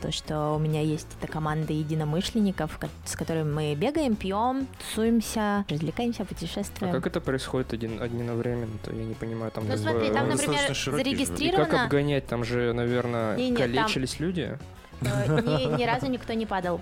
То, 0.00 0.10
что 0.10 0.54
у 0.56 0.58
меня 0.58 0.80
есть 0.80 1.06
эта 1.20 1.30
команда 1.30 1.72
единомышленников, 1.72 2.76
ко- 2.78 2.88
с 3.04 3.14
которыми 3.14 3.52
мы 3.52 3.74
бегаем, 3.76 4.16
пьем, 4.16 4.66
тусуемся, 4.80 5.64
развлекаемся, 5.68 6.22
А 6.22 6.26
путешествуем. 6.26 6.92
как 6.92 7.06
это 7.06 7.20
происходит 7.20 7.72
один, 7.72 8.02
одновременно-то? 8.02 8.92
Я 8.92 9.04
не 9.04 9.14
понимаю, 9.14 9.52
там 9.52 9.64
Ну 9.64 9.70
как 9.70 9.78
смотри, 9.78 10.10
там, 10.10 10.28
например, 10.28 10.74
же. 10.74 10.90
И 10.90 10.92
как 10.92 10.94
зарегистрировано... 10.96 11.84
обгонять? 11.84 12.26
Там 12.26 12.42
же, 12.44 12.72
наверное, 12.72 13.36
Не-не, 13.36 13.56
там- 13.56 13.66
калечились 13.72 14.18
люди. 14.18 14.58
э, 15.02 15.40
Ни, 15.40 15.76
ни 15.80 15.84
разу 15.84 16.06
никто 16.06 16.32
не 16.32 16.46
падал. 16.46 16.80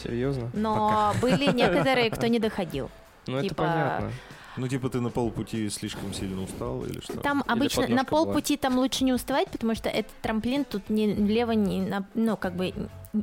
Серьезно? 0.00 0.48
Но 0.54 1.12
были 1.20 1.52
некоторые, 1.52 2.08
кто 2.12 2.28
не 2.28 2.38
доходил. 2.38 2.88
Ну, 3.26 3.38
это 3.38 3.48
Типа, 3.48 3.64
понятно. 3.64 4.12
Ну, 4.56 4.68
типа, 4.68 4.88
ты 4.90 5.00
на 5.00 5.10
полпути 5.10 5.68
слишком 5.70 6.12
сильно 6.12 6.42
устал 6.42 6.84
или 6.84 7.00
что? 7.00 7.20
Там 7.20 7.42
Или 7.42 7.52
обычно 7.52 7.82
на 7.82 7.86
подножка 7.88 8.10
была. 8.10 8.24
полпути 8.24 8.56
там 8.56 8.78
лучше 8.78 9.04
не 9.04 9.12
уставать, 9.12 9.48
потому 9.50 9.74
что 9.74 9.88
этот 9.88 10.12
трамплин 10.22 10.64
тут 10.64 10.90
ни 10.90 11.12
влево, 11.12 11.52
ни 11.52 11.80
на, 11.80 12.04
ну 12.14 12.36
как 12.36 12.54
бы 12.56 12.72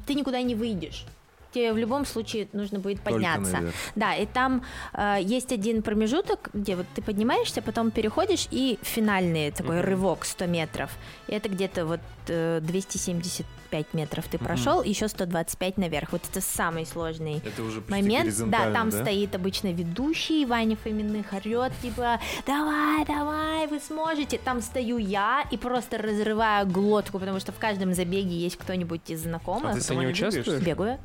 ты 0.06 0.14
никуда 0.14 0.42
не 0.42 0.56
выйдешь. 0.56 1.06
Тебе 1.54 1.74
в 1.74 1.78
любом 1.78 2.06
случае 2.06 2.48
нужно 2.54 2.80
будет 2.80 2.98
Только 2.98 3.14
подняться. 3.14 3.52
наверх. 3.54 3.76
Да, 3.96 4.16
и 4.16 4.26
там 4.26 4.64
э, 4.94 5.18
есть 5.22 5.52
один 5.52 5.82
промежуток, 5.82 6.50
где 6.54 6.76
вот 6.76 6.86
ты 6.96 7.02
поднимаешься, 7.02 7.62
потом 7.62 7.92
переходишь, 7.92 8.48
и 8.52 8.78
финальный 8.82 9.52
такой 9.52 9.78
Мгм. 9.78 9.86
рывок 9.86 10.26
100 10.26 10.46
метров. 10.46 10.92
И 11.28 11.34
это 11.34 11.50
где-то 11.50 11.86
вот 11.86 12.00
э, 12.28 12.60
275 12.62 13.94
метров 13.94 14.26
ты 14.28 14.38
Мгм. 14.38 14.46
прошел, 14.46 14.84
еще 14.84 15.08
125 15.08 15.78
наверх. 15.78 16.12
Вот 16.12 16.22
это 16.30 16.42
самый 16.42 16.86
сложный 16.86 17.42
Это 17.46 17.64
уже 17.64 17.82
почти 17.82 18.02
момент. 18.04 18.36
Да, 18.50 18.72
там 18.72 18.90
да? 18.90 19.02
стоит 19.04 19.34
обычно 19.36 19.72
ведущий, 19.72 20.46
Ваня 20.46 20.76
Фоминых 20.76 21.32
орет, 21.34 21.72
типа, 21.82 22.20
давай, 22.46 23.06
давай, 23.06 23.68
вы 23.68 23.80
сможете. 23.80 24.38
Там 24.38 24.62
стою 24.62 24.98
я 24.98 25.44
и 25.52 25.58
просто 25.58 25.98
разрываю 25.98 26.68
глотку, 26.68 27.20
потому 27.20 27.40
что 27.40 27.52
в 27.52 27.58
каждом 27.58 27.94
забеге 27.94 28.36
есть 28.38 28.58
кто-нибудь 28.58 29.10
из 29.10 29.24
знакомых. 29.24 29.72
А 29.72 29.74
ты 29.76 29.82
сама 29.82 30.02
не 30.04 30.08
участвуешь? 30.12 30.62
Бегаю. 30.62 31.00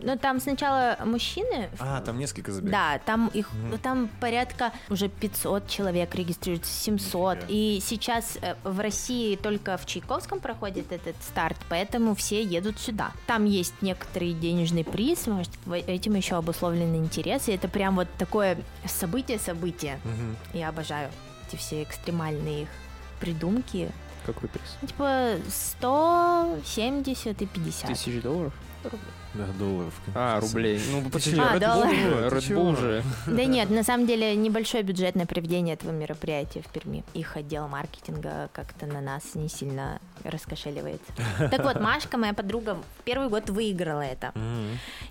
Ну, 0.00 0.18
там 0.18 0.40
сначала 0.40 0.98
мужчины. 1.04 1.70
А, 1.78 2.00
там 2.00 2.18
несколько 2.18 2.50
забегов. 2.52 2.72
Да, 2.72 2.98
там 3.06 3.28
их, 3.28 3.52
Мгм. 3.52 3.70
ну, 3.70 3.78
там 3.78 4.08
порядка 4.20 4.72
уже 4.90 5.08
500 5.08 5.68
человек 5.68 6.14
регистрируется, 6.14 6.70
700. 6.72 7.36
Нифига. 7.36 7.46
И 7.48 7.80
сейчас 7.80 8.36
э, 8.42 8.56
в 8.64 8.80
России 8.80 9.36
только 9.36 9.76
в 9.78 9.86
Чайковском 9.86 10.40
проходит 10.40 10.90
этот 10.92 11.14
старт, 11.22 11.56
поэтому 11.68 12.14
все 12.16 12.42
едут 12.42 12.78
сюда. 12.80 13.12
Там 13.26 13.44
есть 13.44 13.74
некоторый 13.82 14.32
денежный 14.34 14.84
приз, 14.84 15.26
может, 15.28 15.50
этим 15.86 16.14
еще 16.16 16.36
обусловлены 16.36 16.96
интересы. 16.96 17.54
Это 17.54 17.68
прям 17.68 17.94
вот 17.94 18.08
такое 18.18 18.58
событие-событие. 18.86 20.00
Мгм. 20.04 20.36
Я 20.54 20.70
обожаю 20.70 21.10
эти 21.48 21.56
все 21.56 21.82
экстремальные 21.84 22.62
их 22.62 22.68
придумки. 23.20 23.90
Какой 24.26 24.48
приз? 24.48 24.76
Ну, 24.82 24.88
Типа 24.88 25.36
170 25.48 27.42
и 27.42 27.46
50. 27.46 27.88
Тысяч 27.88 28.22
долларов? 28.22 28.52
Да, 29.34 29.46
долларов. 29.58 29.92
А, 30.14 30.38
рублей. 30.40 30.80
Ну, 30.90 31.02
подожди, 31.02 31.36
А, 31.38 31.56
Red. 31.56 32.54
Bull 32.54 32.78
же. 32.80 33.02
Да 33.26 33.44
нет, 33.44 33.68
на 33.70 33.82
самом 33.82 34.06
деле 34.06 34.34
небольшое 34.36 34.84
бюджетное 34.84 35.26
проведение 35.26 35.74
этого 35.74 35.90
мероприятия 35.90 36.62
в 36.62 36.66
Перми. 36.68 37.02
Их 37.14 37.36
отдел 37.36 37.66
маркетинга 37.66 38.48
как-то 38.52 38.86
на 38.86 39.00
нас 39.00 39.34
не 39.34 39.48
сильно 39.48 40.00
раскошеливается. 40.22 41.12
Так 41.50 41.64
вот, 41.64 41.80
Машка, 41.80 42.16
моя 42.16 42.32
подруга, 42.32 42.78
первый 43.04 43.28
год 43.28 43.50
выиграла 43.50 44.02
это. 44.02 44.32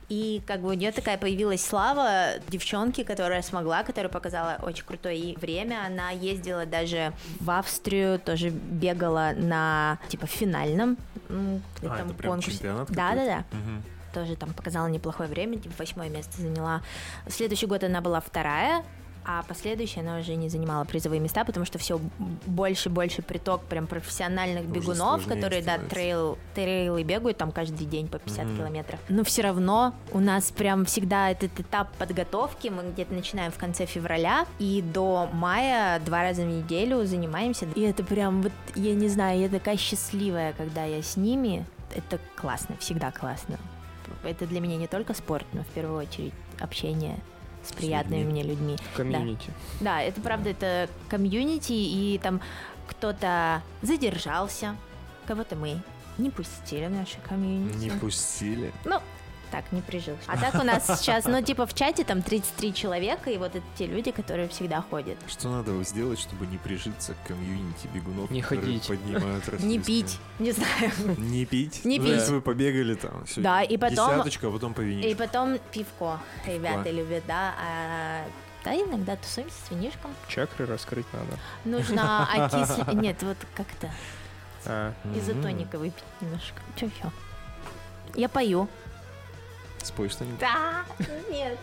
И 0.09 0.41
как 0.47 0.61
бы 0.61 0.69
у 0.69 0.73
нее 0.73 0.91
такая 0.91 1.17
появилась 1.17 1.63
слава 1.65 2.33
девчонки, 2.47 3.03
которая 3.03 3.41
смогла, 3.41 3.83
которая 3.83 4.09
показала 4.11 4.57
очень 4.63 4.85
крутое 4.85 5.17
и 5.17 5.37
время. 5.37 5.85
Она 5.85 6.11
ездила 6.11 6.65
даже 6.65 7.13
в 7.39 7.49
Австрию, 7.51 8.19
тоже 8.19 8.49
бегала 8.49 9.31
на 9.35 9.97
типа 10.07 10.27
финальном 10.27 10.97
А, 11.29 11.59
этом 11.81 12.07
это 12.07 12.13
прям 12.15 12.31
конкурсе. 12.33 12.51
чемпионат 12.57 12.87
Да, 12.91 12.95
да, 12.95 13.15
какой-то? 13.15 13.45
да 13.51 13.57
Мгм. 13.57 13.83
Тоже 14.13 14.35
там 14.35 14.53
показала 14.53 14.87
неплохое 14.87 15.29
время, 15.29 15.57
типа 15.57 15.75
восьмое 15.79 16.09
место 16.09 16.41
заняла. 16.41 16.81
Следующий 17.27 17.65
год 17.65 17.83
она 17.83 18.01
была 18.01 18.21
вторая, 18.21 18.83
а 19.25 19.43
последующая 19.43 20.01
она 20.01 20.17
уже 20.19 20.35
не 20.35 20.49
занимала 20.49 20.83
призовые 20.83 21.21
места, 21.21 21.45
потому 21.45 21.65
что 21.65 21.77
все 21.79 21.99
больше 22.45 22.89
и 22.89 22.91
больше 22.91 23.21
приток 23.21 23.63
прям 23.63 23.87
профессиональных 23.87 24.63
Уже 24.65 24.73
бегунов, 24.73 25.25
которые, 25.27 25.63
да, 25.63 25.77
трейл, 25.77 26.37
трейлы 26.55 27.03
бегают 27.03 27.37
там 27.37 27.51
каждый 27.51 27.85
день 27.85 28.07
по 28.09 28.19
50 28.19 28.45
Мгм. 28.45 28.57
километров. 28.57 28.99
Но 29.07 29.23
все 29.23 29.43
равно 29.43 29.93
у 30.11 30.19
нас 30.19 30.51
прям 30.51 30.83
всегда 30.85 31.31
этот 31.31 31.57
этап 31.57 31.93
подготовки, 31.97 32.67
мы 32.67 32.91
где-то 32.91 33.13
начинаем 33.13 33.51
в 33.51 33.57
конце 33.57 33.85
февраля, 33.85 34.45
и 34.59 34.81
до 34.81 35.29
мая 35.31 35.99
два 36.01 36.23
раза 36.23 36.41
в 36.41 36.47
неделю 36.47 37.05
занимаемся. 37.05 37.65
И 37.75 37.81
это 37.81 38.03
прям 38.03 38.41
вот, 38.41 38.51
я 38.75 38.93
не 38.93 39.07
знаю, 39.07 39.39
я 39.39 39.47
такая 39.49 39.77
счастливая, 39.77 40.53
когда 40.53 40.83
я 40.83 41.01
с 41.01 41.15
ними. 41.15 41.65
Это 41.95 42.19
классно, 42.35 42.75
всегда 42.79 43.11
классно. 43.11 43.57
Это 44.23 44.45
для 44.47 44.59
меня 44.59 44.77
не 44.77 44.87
только 44.87 45.13
спорт, 45.13 45.45
но 45.53 45.63
в 45.63 45.67
первую 45.67 45.97
очередь 45.99 46.33
общение 46.59 47.17
с 47.63 47.71
приятными 47.71 48.19
людьми. 48.21 48.31
мне 48.31 48.43
людьми. 48.43 48.77
Комьюнити. 48.95 49.51
Да, 49.79 50.01
это 50.01 50.21
правда, 50.21 50.49
это 50.49 50.89
комьюнити, 51.09 51.71
и 51.73 52.19
там 52.21 52.41
кто-то 52.87 53.61
задержался, 53.81 54.75
кого-то 55.25 55.55
мы 55.55 55.81
не 56.17 56.29
пустили 56.29 56.87
в 56.87 56.91
наше 56.91 57.17
комьюнити. 57.27 57.77
Не 57.77 57.89
пустили. 57.91 58.71
Ну, 58.85 58.99
так, 59.53 59.71
не 59.71 59.81
прижился. 59.81 60.23
А 60.25 60.35
так 60.35 60.55
у 60.55 60.63
нас 60.65 60.87
сейчас, 60.99 61.25
ну, 61.25 61.39
типа 61.43 61.67
в 61.67 61.75
чате 61.75 62.03
там 62.03 62.23
33 62.23 62.73
человека, 62.73 63.29
и 63.29 63.37
вот 63.37 63.55
это 63.55 63.65
те 63.77 63.85
люди, 63.85 64.09
которые 64.11 64.47
всегда 64.47 64.81
ходят. 64.81 65.15
Что 65.27 65.49
надо 65.49 65.71
сделать, 65.83 66.19
чтобы 66.19 66.47
не 66.47 66.57
прижиться 66.57 67.13
к 67.13 67.27
комьюнити 67.27 67.87
бегунов, 67.93 68.31
Не 68.31 68.41
ходить. 68.41 68.87
поднимают 68.87 69.45
Не 69.63 69.77
расписки? 69.77 69.85
пить, 69.85 70.19
не 70.39 70.51
знаю. 70.53 70.91
Не 71.19 71.45
пить? 71.45 71.85
Не 71.85 71.99
Ну, 71.99 72.05
пить. 72.05 72.13
Если 72.15 72.31
вы 72.33 72.41
побегали 72.41 72.95
там, 72.95 73.23
Да, 73.37 73.61
и 73.61 73.77
потом- 73.77 74.09
Десяточку, 74.09 74.47
а 74.47 74.51
потом 74.51 74.73
по 74.73 74.81
И 74.81 75.13
потом 75.13 75.59
пивко. 75.71 76.19
Ребята 76.47 76.89
любят, 76.89 77.23
да. 77.27 77.53
а, 77.61 78.25
Да, 78.65 78.73
иногда 78.73 79.15
тусуемся 79.17 79.55
с 79.67 79.69
винишком. 79.69 80.09
Чакры 80.29 80.65
раскрыть 80.65 81.05
надо. 81.13 81.37
Нужно 81.63 82.27
окислить... 82.45 82.91
Нет, 82.93 83.21
вот 83.21 83.37
как-то 83.53 83.91
А, 84.65 84.93
изотоника 85.15 85.77
выпить 85.77 86.03
немножко. 86.21 86.59
Че 86.75 86.87
еще? 86.87 87.11
Я 88.15 88.29
пою. 88.29 88.67
Спой 89.83 90.09
что-нибудь. 90.09 90.39
Да, 90.39 90.83
нет. 91.29 91.57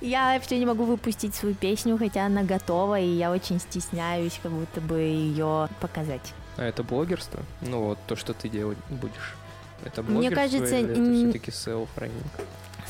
Я 0.00 0.40
все 0.40 0.58
не 0.58 0.66
могу 0.66 0.84
выпустить 0.84 1.34
свою 1.34 1.54
песню, 1.54 1.98
хотя 1.98 2.26
она 2.26 2.42
готова, 2.42 2.98
и 2.98 3.06
я 3.06 3.30
очень 3.30 3.60
стесняюсь, 3.60 4.38
как 4.42 4.52
будто 4.52 4.80
бы 4.80 4.98
ее 4.98 5.68
показать. 5.80 6.32
а 6.56 6.64
это 6.64 6.82
блогерство? 6.82 7.40
Ну 7.60 7.80
вот, 7.84 7.98
то, 8.06 8.16
что 8.16 8.32
ты 8.32 8.48
делать 8.48 8.78
будешь. 8.88 9.36
Это 9.84 10.02
Мне 10.02 10.30
блогерство 10.30 10.58
кажется, 10.58 10.76
или 10.78 10.90
это 10.92 11.14
все-таки 11.14 11.50
селф-рейнинг? 11.50 12.44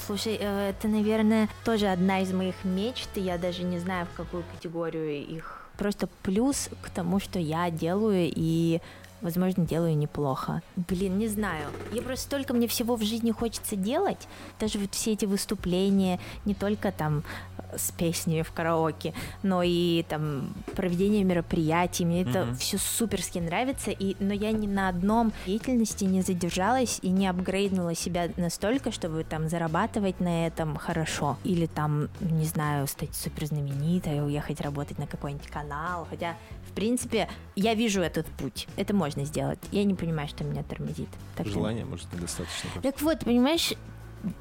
Слушай, 0.07 0.39
э, 0.41 0.71
это, 0.71 0.89
наверное, 0.89 1.49
тоже 1.65 1.87
одна 1.89 2.21
из 2.21 2.33
моих 2.33 2.55
мечт, 2.65 3.09
и 3.15 3.21
я 3.21 3.39
даже 3.39 3.63
не 3.63 3.79
знаю, 3.79 4.07
в 4.13 4.17
какую 4.17 4.45
категорию 4.55 5.25
их. 5.25 5.57
Просто 5.77 6.09
плюс 6.23 6.69
к 6.83 6.91
тому, 6.91 7.21
что 7.21 7.39
я 7.39 7.71
делаю, 7.71 8.31
и, 8.35 8.81
возможно, 9.21 9.64
делаю 9.66 9.97
неплохо. 9.97 10.62
Блин, 10.77 11.18
не 11.18 11.29
знаю. 11.29 11.68
Я 11.93 12.03
просто 12.03 12.25
столько 12.27 12.55
мне 12.55 12.66
всего 12.68 12.97
в 12.97 13.03
жизни 13.03 13.31
хочется 13.31 13.77
делать. 13.77 14.29
Даже 14.59 14.79
вот 14.79 14.95
все 14.95 15.12
эти 15.12 15.25
выступления, 15.27 16.18
не 16.45 16.55
только 16.55 16.93
там 16.93 17.23
э, 17.59 17.77
с 17.79 17.91
песней 17.93 18.43
в 18.43 18.53
караоке, 18.53 19.12
но 19.43 19.62
и 19.62 20.05
там 20.09 20.53
проведение 20.77 21.25
мероприятий. 21.25 22.05
Мне 22.05 22.23
это 22.23 22.45
Мгм. 22.45 22.57
все 22.57 22.79
суперски 22.79 23.39
нравится, 23.39 23.91
и, 23.91 24.16
но 24.21 24.33
я 24.33 24.53
ни 24.53 24.66
на 24.66 24.89
одном 24.89 25.33
деятельности 25.47 26.05
не 26.05 26.23
задержалась 26.23 26.99
и 27.03 27.11
не 27.11 27.27
апгрейднула 27.27 27.95
себя 27.95 28.29
настолько, 28.37 28.93
чтобы 28.93 29.25
там 29.25 29.49
зарабатывать 29.49 30.21
на 30.21 30.47
этом 30.47 30.77
хорошо. 30.77 31.37
Или 31.45 31.66
там, 31.66 32.09
не 32.21 32.45
знаю, 32.45 32.87
стать 32.87 33.14
супер 33.14 33.47
знаменитой, 33.47 34.25
уехать 34.25 34.61
работать 34.61 34.99
на 34.99 35.07
какой-нибудь 35.07 35.47
канал. 35.49 36.07
Хотя, 36.11 36.37
в 36.71 36.75
принципе, 36.75 37.29
я 37.57 37.75
вижу 37.75 38.01
этот 38.01 38.27
путь. 38.27 38.68
Это 38.77 38.95
можно 38.95 39.25
сделать. 39.25 39.59
Я 39.73 39.85
не 39.85 39.95
понимаю, 39.95 40.29
что 40.29 40.45
меня 40.45 40.62
тормозит. 40.62 41.09
Так 41.37 41.47
что- 41.47 41.55
Желания, 41.55 41.85
может, 41.85 42.12
недостаточно. 42.12 42.71
Так 42.83 43.01
вот, 43.03 43.21
понимаешь, 43.21 43.73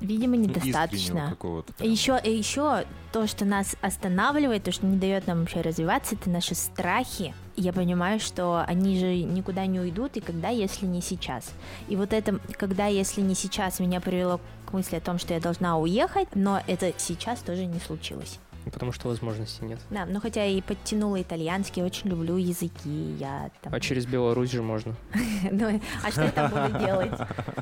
видимо, 0.01 0.35
Ну, 0.35 0.43
недостаточно. 0.43 1.35
И 1.79 1.89
еще, 1.89 2.19
и 2.23 2.31
еще 2.31 2.83
то, 3.11 3.27
что 3.27 3.45
нас 3.45 3.75
останавливает, 3.81 4.63
то, 4.63 4.71
что 4.71 4.85
не 4.85 4.97
дает 4.97 5.25
нам 5.25 5.39
вообще 5.39 5.61
развиваться, 5.61 6.15
это 6.15 6.29
наши 6.29 6.53
страхи. 6.53 7.33
Я 7.55 7.73
понимаю, 7.73 8.19
что 8.19 8.63
они 8.67 8.99
же 8.99 9.15
никуда 9.23 9.65
не 9.65 9.79
уйдут, 9.79 10.17
и 10.17 10.21
когда, 10.21 10.49
если 10.49 10.85
не 10.85 11.01
сейчас. 11.01 11.51
И 11.87 11.95
вот 11.95 12.13
это, 12.13 12.39
когда, 12.57 12.87
если 12.87 13.21
не 13.21 13.35
сейчас, 13.35 13.79
меня 13.79 13.99
привело 14.01 14.39
к 14.65 14.73
мысли 14.73 14.97
о 14.97 15.01
том, 15.01 15.17
что 15.17 15.33
я 15.33 15.39
должна 15.39 15.77
уехать, 15.77 16.27
но 16.35 16.61
это 16.67 16.93
сейчас 16.97 17.39
тоже 17.39 17.65
не 17.65 17.79
случилось. 17.79 18.39
Потому 18.71 18.91
что 18.91 19.07
возможностей 19.07 19.65
нет. 19.65 19.79
Да, 19.89 20.05
ну 20.05 20.19
хотя 20.21 20.45
и 20.45 20.61
подтянула 20.61 21.21
итальянский, 21.21 21.81
очень 21.83 22.09
люблю 22.09 22.37
языки, 22.37 23.15
я 23.19 23.49
там... 23.61 23.73
А 23.73 23.79
через 23.79 24.05
Беларусь 24.05 24.51
же 24.51 24.61
можно. 24.61 24.95
Ну, 25.51 25.81
а 26.05 26.11
что 26.11 26.23
я 26.23 26.31
там 26.31 26.49
буду 26.51 26.79
делать? 26.85 27.11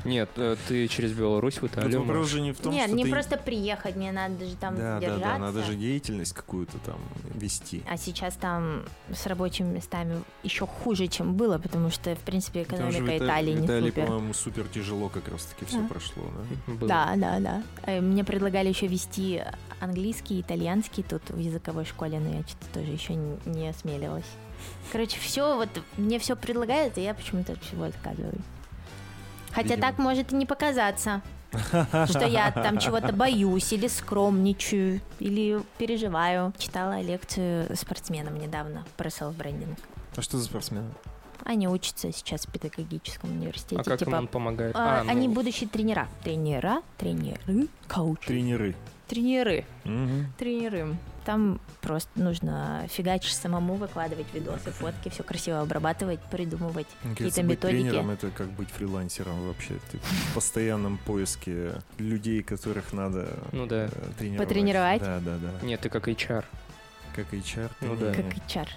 Нет, 0.04 0.28
э, 0.36 0.56
ты 0.66 0.88
через 0.88 1.12
Беларусь 1.12 1.60
в 1.62 1.66
Италию 1.66 2.00
вопрос 2.00 2.28
же 2.28 2.40
не 2.40 2.52
в 2.52 2.58
том, 2.58 2.72
Нет, 2.72 2.90
не 2.92 3.06
просто 3.06 3.36
приехать, 3.38 3.94
мне 3.96 4.10
надо 4.12 4.44
же 4.46 4.56
там 4.56 4.74
Да, 4.76 4.94
да, 4.94 5.00
держаться. 5.00 5.28
да, 5.28 5.38
надо 5.38 5.62
же 5.64 5.74
деятельность 5.74 6.32
какую-то 6.32 6.78
там 6.78 6.96
вести. 7.34 7.82
А 7.88 7.96
сейчас 7.96 8.34
там 8.34 8.82
с 9.12 9.26
рабочими 9.26 9.72
местами 9.74 10.22
еще 10.42 10.66
хуже, 10.66 11.06
чем 11.06 11.34
было, 11.34 11.58
потому 11.58 11.90
что, 11.90 12.14
в 12.14 12.20
принципе, 12.20 12.62
экономика 12.62 13.02
в 13.04 13.08
Ита- 13.08 13.24
Италии 13.26 13.54
в 13.54 13.60
не 13.60 13.66
Италии, 13.66 13.88
супер. 13.90 14.06
по-моему, 14.06 14.34
супер 14.34 14.64
тяжело 14.68 15.08
как 15.08 15.28
раз-таки 15.28 15.64
все 15.64 15.80
Да. 15.80 15.88
прошло, 15.88 16.24
да? 16.66 16.86
Да, 16.86 17.16
да, 17.16 17.40
да. 17.40 17.62
Э, 17.86 18.00
Мне 18.00 18.24
предлагали 18.24 18.68
еще 18.68 18.86
вести 18.88 19.42
английский, 19.80 20.40
итальянский 20.40 21.02
тут 21.02 21.22
в 21.30 21.38
языковой 21.38 21.84
школе, 21.84 22.18
но 22.20 22.28
я 22.36 22.42
что-то 22.42 22.66
тоже 22.80 22.90
еще 22.92 23.14
не 23.14 23.68
осмелилась. 23.68 24.26
Короче, 24.90 25.18
все 25.20 25.56
вот 25.56 25.68
мне 25.96 26.18
все 26.18 26.36
предлагают, 26.36 26.98
и 26.98 27.02
я 27.02 27.14
почему-то 27.14 27.52
от 27.52 27.62
всего 27.62 27.84
отказываюсь. 27.84 28.34
Хотя 29.52 29.76
Видимо. 29.76 29.82
так 29.88 29.98
может 29.98 30.32
и 30.32 30.36
не 30.36 30.46
показаться, 30.46 31.22
что 32.06 32.26
я 32.26 32.50
там 32.50 32.78
чего-то 32.78 33.12
боюсь 33.12 33.72
или 33.72 33.86
скромничаю, 33.86 35.00
или 35.20 35.62
переживаю. 35.78 36.52
Читала 36.58 37.00
лекцию 37.00 37.74
спортсменам 37.76 38.38
недавно 38.38 38.84
про 38.96 39.08
селф-брендинг. 39.08 39.78
А 40.16 40.22
что 40.22 40.38
за 40.38 40.44
спортсмены? 40.44 40.90
Они 41.44 41.66
учатся 41.68 42.12
сейчас 42.12 42.46
в 42.46 42.50
педагогическом 42.52 43.30
университете. 43.30 43.80
А 43.80 43.84
как 43.84 44.02
им 44.02 44.06
типа, 44.08 44.16
он 44.16 44.26
помогает? 44.26 44.76
а, 44.76 45.00
А, 45.00 45.04
ну, 45.04 45.10
Они 45.10 45.28
будущие 45.28 45.68
тренера. 45.68 46.08
Тренера, 46.22 46.82
тренеры, 46.98 47.68
коучи. 47.86 48.26
Тренеры. 48.26 48.74
Тренеры, 49.08 49.64
Мгм. 49.84 50.32
тренеры. 50.36 50.96
Там 51.24 51.60
просто 51.80 52.10
нужно 52.16 52.86
фигачить 52.90 53.34
самому, 53.34 53.74
выкладывать 53.74 54.26
видосы, 54.34 54.70
фотки, 54.70 55.08
все 55.08 55.22
красиво 55.22 55.60
обрабатывать, 55.60 56.20
придумывать 56.30 56.86
Мне 57.02 57.14
какие-то 57.14 57.36
кажется, 57.36 57.42
быть 57.42 57.50
методики. 57.58 57.82
тренером 57.82 58.10
это 58.10 58.30
как 58.30 58.48
быть 58.52 58.68
фрилансером 58.70 59.46
вообще. 59.46 59.74
Ты 59.90 59.98
в 59.98 60.34
постоянном 60.34 60.98
поиске 60.98 61.72
людей, 61.98 62.42
которых 62.42 62.92
надо 62.92 63.28
Ну 63.52 63.66
да. 63.66 63.86
э, 63.86 63.90
тренировать. 64.18 64.48
Потренировать? 64.48 65.00
Да, 65.02 65.20
да, 65.20 65.36
да. 65.38 65.66
Нет, 65.66 65.80
ты 65.80 65.88
как 65.88 66.06
HR. 66.08 66.44
Как 67.16 67.32
HR. 67.32 67.70
Ну 67.80 67.96
да. 67.96 68.12
Как 68.14 68.26
HR. 68.26 68.68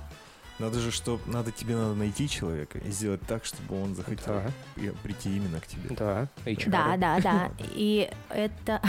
Надо 0.62 0.80
же, 0.80 0.92
что 0.92 1.20
надо 1.26 1.52
тебе 1.52 1.76
надо 1.76 1.96
найти 1.96 2.30
человека 2.30 2.78
и 2.78 2.92
сделать 2.92 3.22
так, 3.28 3.46
чтобы 3.46 3.82
он 3.82 3.96
захотел 3.96 4.36
Да, 4.36 4.44
при- 4.76 4.92
прийти 4.92 5.36
именно 5.36 5.60
к 5.60 5.66
тебе. 5.66 5.96
да, 5.96 6.28
HR. 6.46 6.70
Да, 6.70 6.98
да, 6.98 7.20
да. 7.20 7.52
И 7.74 8.08
это... 8.30 8.80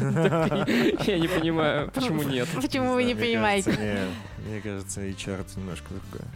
Я 0.00 1.18
не 1.20 1.28
понимаю, 1.28 1.92
почему 1.92 2.24
нет. 2.24 2.48
Почему 2.60 2.94
вы 2.94 3.04
не 3.04 3.14
понимаете? 3.14 3.70
Мне 4.48 4.60
кажется, 4.60 5.00
HR 5.00 5.42
это 5.42 5.60
немножко 5.60 5.86
другое. 5.90 6.28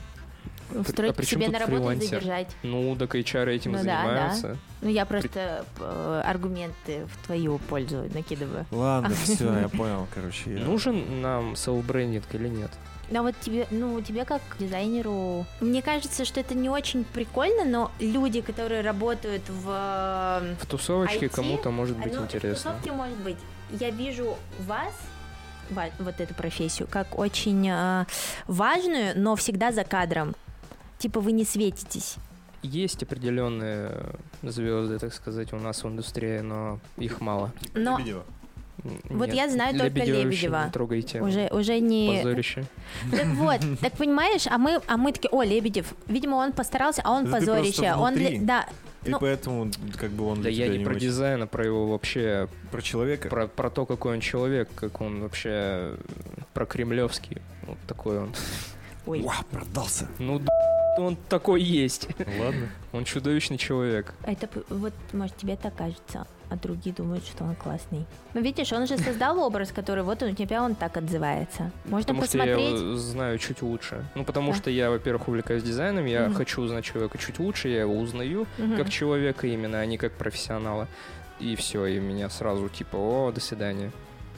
Устроить 0.74 1.12
а 1.12 1.14
при 1.14 1.24
чем 1.24 1.40
себе 1.40 1.50
на 1.50 1.58
работу 1.60 1.76
и 1.76 1.78
фрилансер? 1.80 2.06
задержать. 2.20 2.56
Ну, 2.62 2.96
так 2.96 3.14
HR 3.14 3.48
этим 3.50 3.72
Ну 3.72 3.78
да, 3.78 3.82
занимаются. 3.82 4.56
Ну, 4.82 4.88
я 4.90 5.04
просто 5.06 5.64
э, 5.78 6.22
аргументы 6.24 7.06
в 7.06 7.26
твою 7.26 7.58
пользу 7.58 8.08
накидываю. 8.12 8.66
Ладно, 8.72 9.14
все, 9.24 9.60
я 9.60 9.68
понял, 9.68 10.06
короче. 10.12 10.50
Нужен 10.50 11.22
нам 11.22 11.54
селф-брендинг 11.54 12.24
или 12.32 12.48
нет? 12.48 12.70
Но 13.10 13.22
вот 13.22 13.34
тебе, 13.40 13.66
ну, 13.70 14.00
тебе 14.00 14.24
как 14.24 14.42
дизайнеру... 14.58 15.46
Мне 15.60 15.80
кажется, 15.82 16.24
что 16.24 16.40
это 16.40 16.54
не 16.54 16.68
очень 16.68 17.04
прикольно, 17.04 17.64
но 17.64 17.92
люди, 18.00 18.40
которые 18.40 18.80
работают 18.80 19.42
в... 19.48 20.46
В 20.60 20.66
тусовочке 20.66 21.26
IT? 21.26 21.28
кому-то 21.34 21.70
может 21.70 21.96
быть 21.96 22.12
ну, 22.12 22.22
В 22.22 22.24
интересно. 22.24 22.72
тусовке, 22.72 22.92
может 22.92 23.16
быть. 23.18 23.36
Я 23.70 23.90
вижу 23.90 24.36
вас, 24.60 24.92
ва- 25.70 25.90
вот 26.00 26.20
эту 26.20 26.34
профессию, 26.34 26.88
как 26.90 27.18
очень 27.18 27.68
э, 27.68 28.06
важную, 28.48 29.12
но 29.16 29.36
всегда 29.36 29.70
за 29.70 29.84
кадром. 29.84 30.34
Типа 30.98 31.20
вы 31.20 31.32
не 31.32 31.44
светитесь. 31.44 32.16
Есть 32.62 33.02
определенные 33.04 34.16
звезды, 34.42 34.98
так 34.98 35.14
сказать, 35.14 35.52
у 35.52 35.56
нас 35.56 35.84
в 35.84 35.88
индустрии, 35.88 36.40
но 36.40 36.80
их 36.96 37.20
мало. 37.20 37.52
Но 37.74 37.98
Лебедева. 37.98 38.24
Вот 39.08 39.26
нет, 39.28 39.34
я 39.36 39.48
знаю 39.48 39.78
только 39.78 40.00
Лебедева. 40.04 40.64
Не 40.66 40.70
трогайте. 40.72 41.20
уже, 41.20 41.48
уже 41.50 41.80
не... 41.80 42.18
Позорище. 42.22 42.64
Так 43.10 43.26
вот, 43.34 43.60
так 43.80 43.92
понимаешь, 43.94 44.46
а 44.46 44.58
мы, 44.58 44.80
а 44.86 44.96
мы 44.96 45.12
такие, 45.12 45.30
о, 45.30 45.42
Лебедев, 45.42 45.94
видимо, 46.06 46.36
он 46.36 46.52
постарался, 46.52 47.02
а 47.04 47.12
он 47.12 47.24
Да 47.24 47.40
ты 47.40 47.46
позорище. 47.46 47.94
Он, 47.94 48.14
да, 48.46 48.66
И 49.04 49.10
Ну- 49.10 49.18
поэтому, 49.20 49.70
как 49.98 50.10
бы 50.10 50.26
он 50.26 50.36
Да 50.36 50.42
для 50.42 50.50
я 50.50 50.66
тебя 50.66 50.78
не 50.78 50.84
про 50.84 50.92
очень- 50.94 51.00
дизайн, 51.06 51.42
а 51.42 51.46
про 51.46 51.64
его 51.64 51.86
вообще, 51.88 52.48
Про 52.70 52.82
человека? 52.82 53.28
про, 53.28 53.46
про 53.48 53.70
то, 53.70 53.86
какой 53.86 54.14
он 54.14 54.20
человек, 54.20 54.68
как 54.74 55.00
он 55.00 55.20
вообще 55.22 55.92
про 56.54 56.66
кремлевский. 56.66 57.38
Вот 57.66 57.78
такой 57.86 58.18
он. 58.18 58.34
Ой. 59.06 59.20
Уа, 59.22 59.36
продался. 59.50 60.08
Ну, 60.18 60.42
он 60.98 61.16
такой 61.28 61.62
есть. 61.62 62.08
Ладно. 62.18 62.68
Он 62.92 63.04
чудовищный 63.04 63.58
человек. 63.58 64.14
А 64.24 64.32
Это 64.32 64.48
вот, 64.70 64.92
может, 65.12 65.36
тебе 65.36 65.56
так 65.56 65.74
кажется, 65.76 66.26
а 66.48 66.56
другие 66.56 66.94
думают, 66.94 67.24
что 67.26 67.44
он 67.44 67.54
классный. 67.56 68.04
Ну, 68.34 68.40
видишь, 68.40 68.72
он 68.72 68.86
же 68.86 68.96
создал 68.98 69.38
образ, 69.40 69.72
который 69.72 70.02
вот 70.04 70.22
он, 70.22 70.30
у 70.30 70.34
тебя 70.34 70.62
он 70.62 70.74
так 70.74 70.96
отзывается. 70.96 71.70
Можно 71.86 72.14
Потому 72.14 72.24
что 72.26 72.38
я 72.38 72.44
посмотреть. 72.44 72.80
его 72.80 72.96
знаю 72.96 73.38
чуть 73.38 73.62
лучше. 73.62 74.04
Ну, 74.14 74.24
потому 74.24 74.52
Да. 74.52 74.58
что 74.58 74.70
я, 74.70 74.90
во-первых, 74.90 75.28
увлекаюсь 75.28 75.62
дизайном, 75.62 76.06
я 76.06 76.26
Мгм. 76.26 76.34
хочу 76.34 76.62
узнать 76.62 76.84
человека 76.84 77.18
чуть 77.18 77.38
лучше, 77.38 77.68
я 77.68 77.80
его 77.80 77.96
узнаю 77.98 78.46
Мгм. 78.58 78.76
как 78.76 78.90
человека 78.90 79.46
именно, 79.46 79.80
а 79.80 79.86
не 79.86 79.98
как 79.98 80.12
профессионала. 80.12 80.86
И 81.40 81.54
все, 81.56 81.84
и 81.86 81.98
меня 81.98 82.30
сразу 82.30 82.68
типа, 82.68 82.96
о, 82.96 83.32
до 83.32 83.40
свидания. 83.40 83.90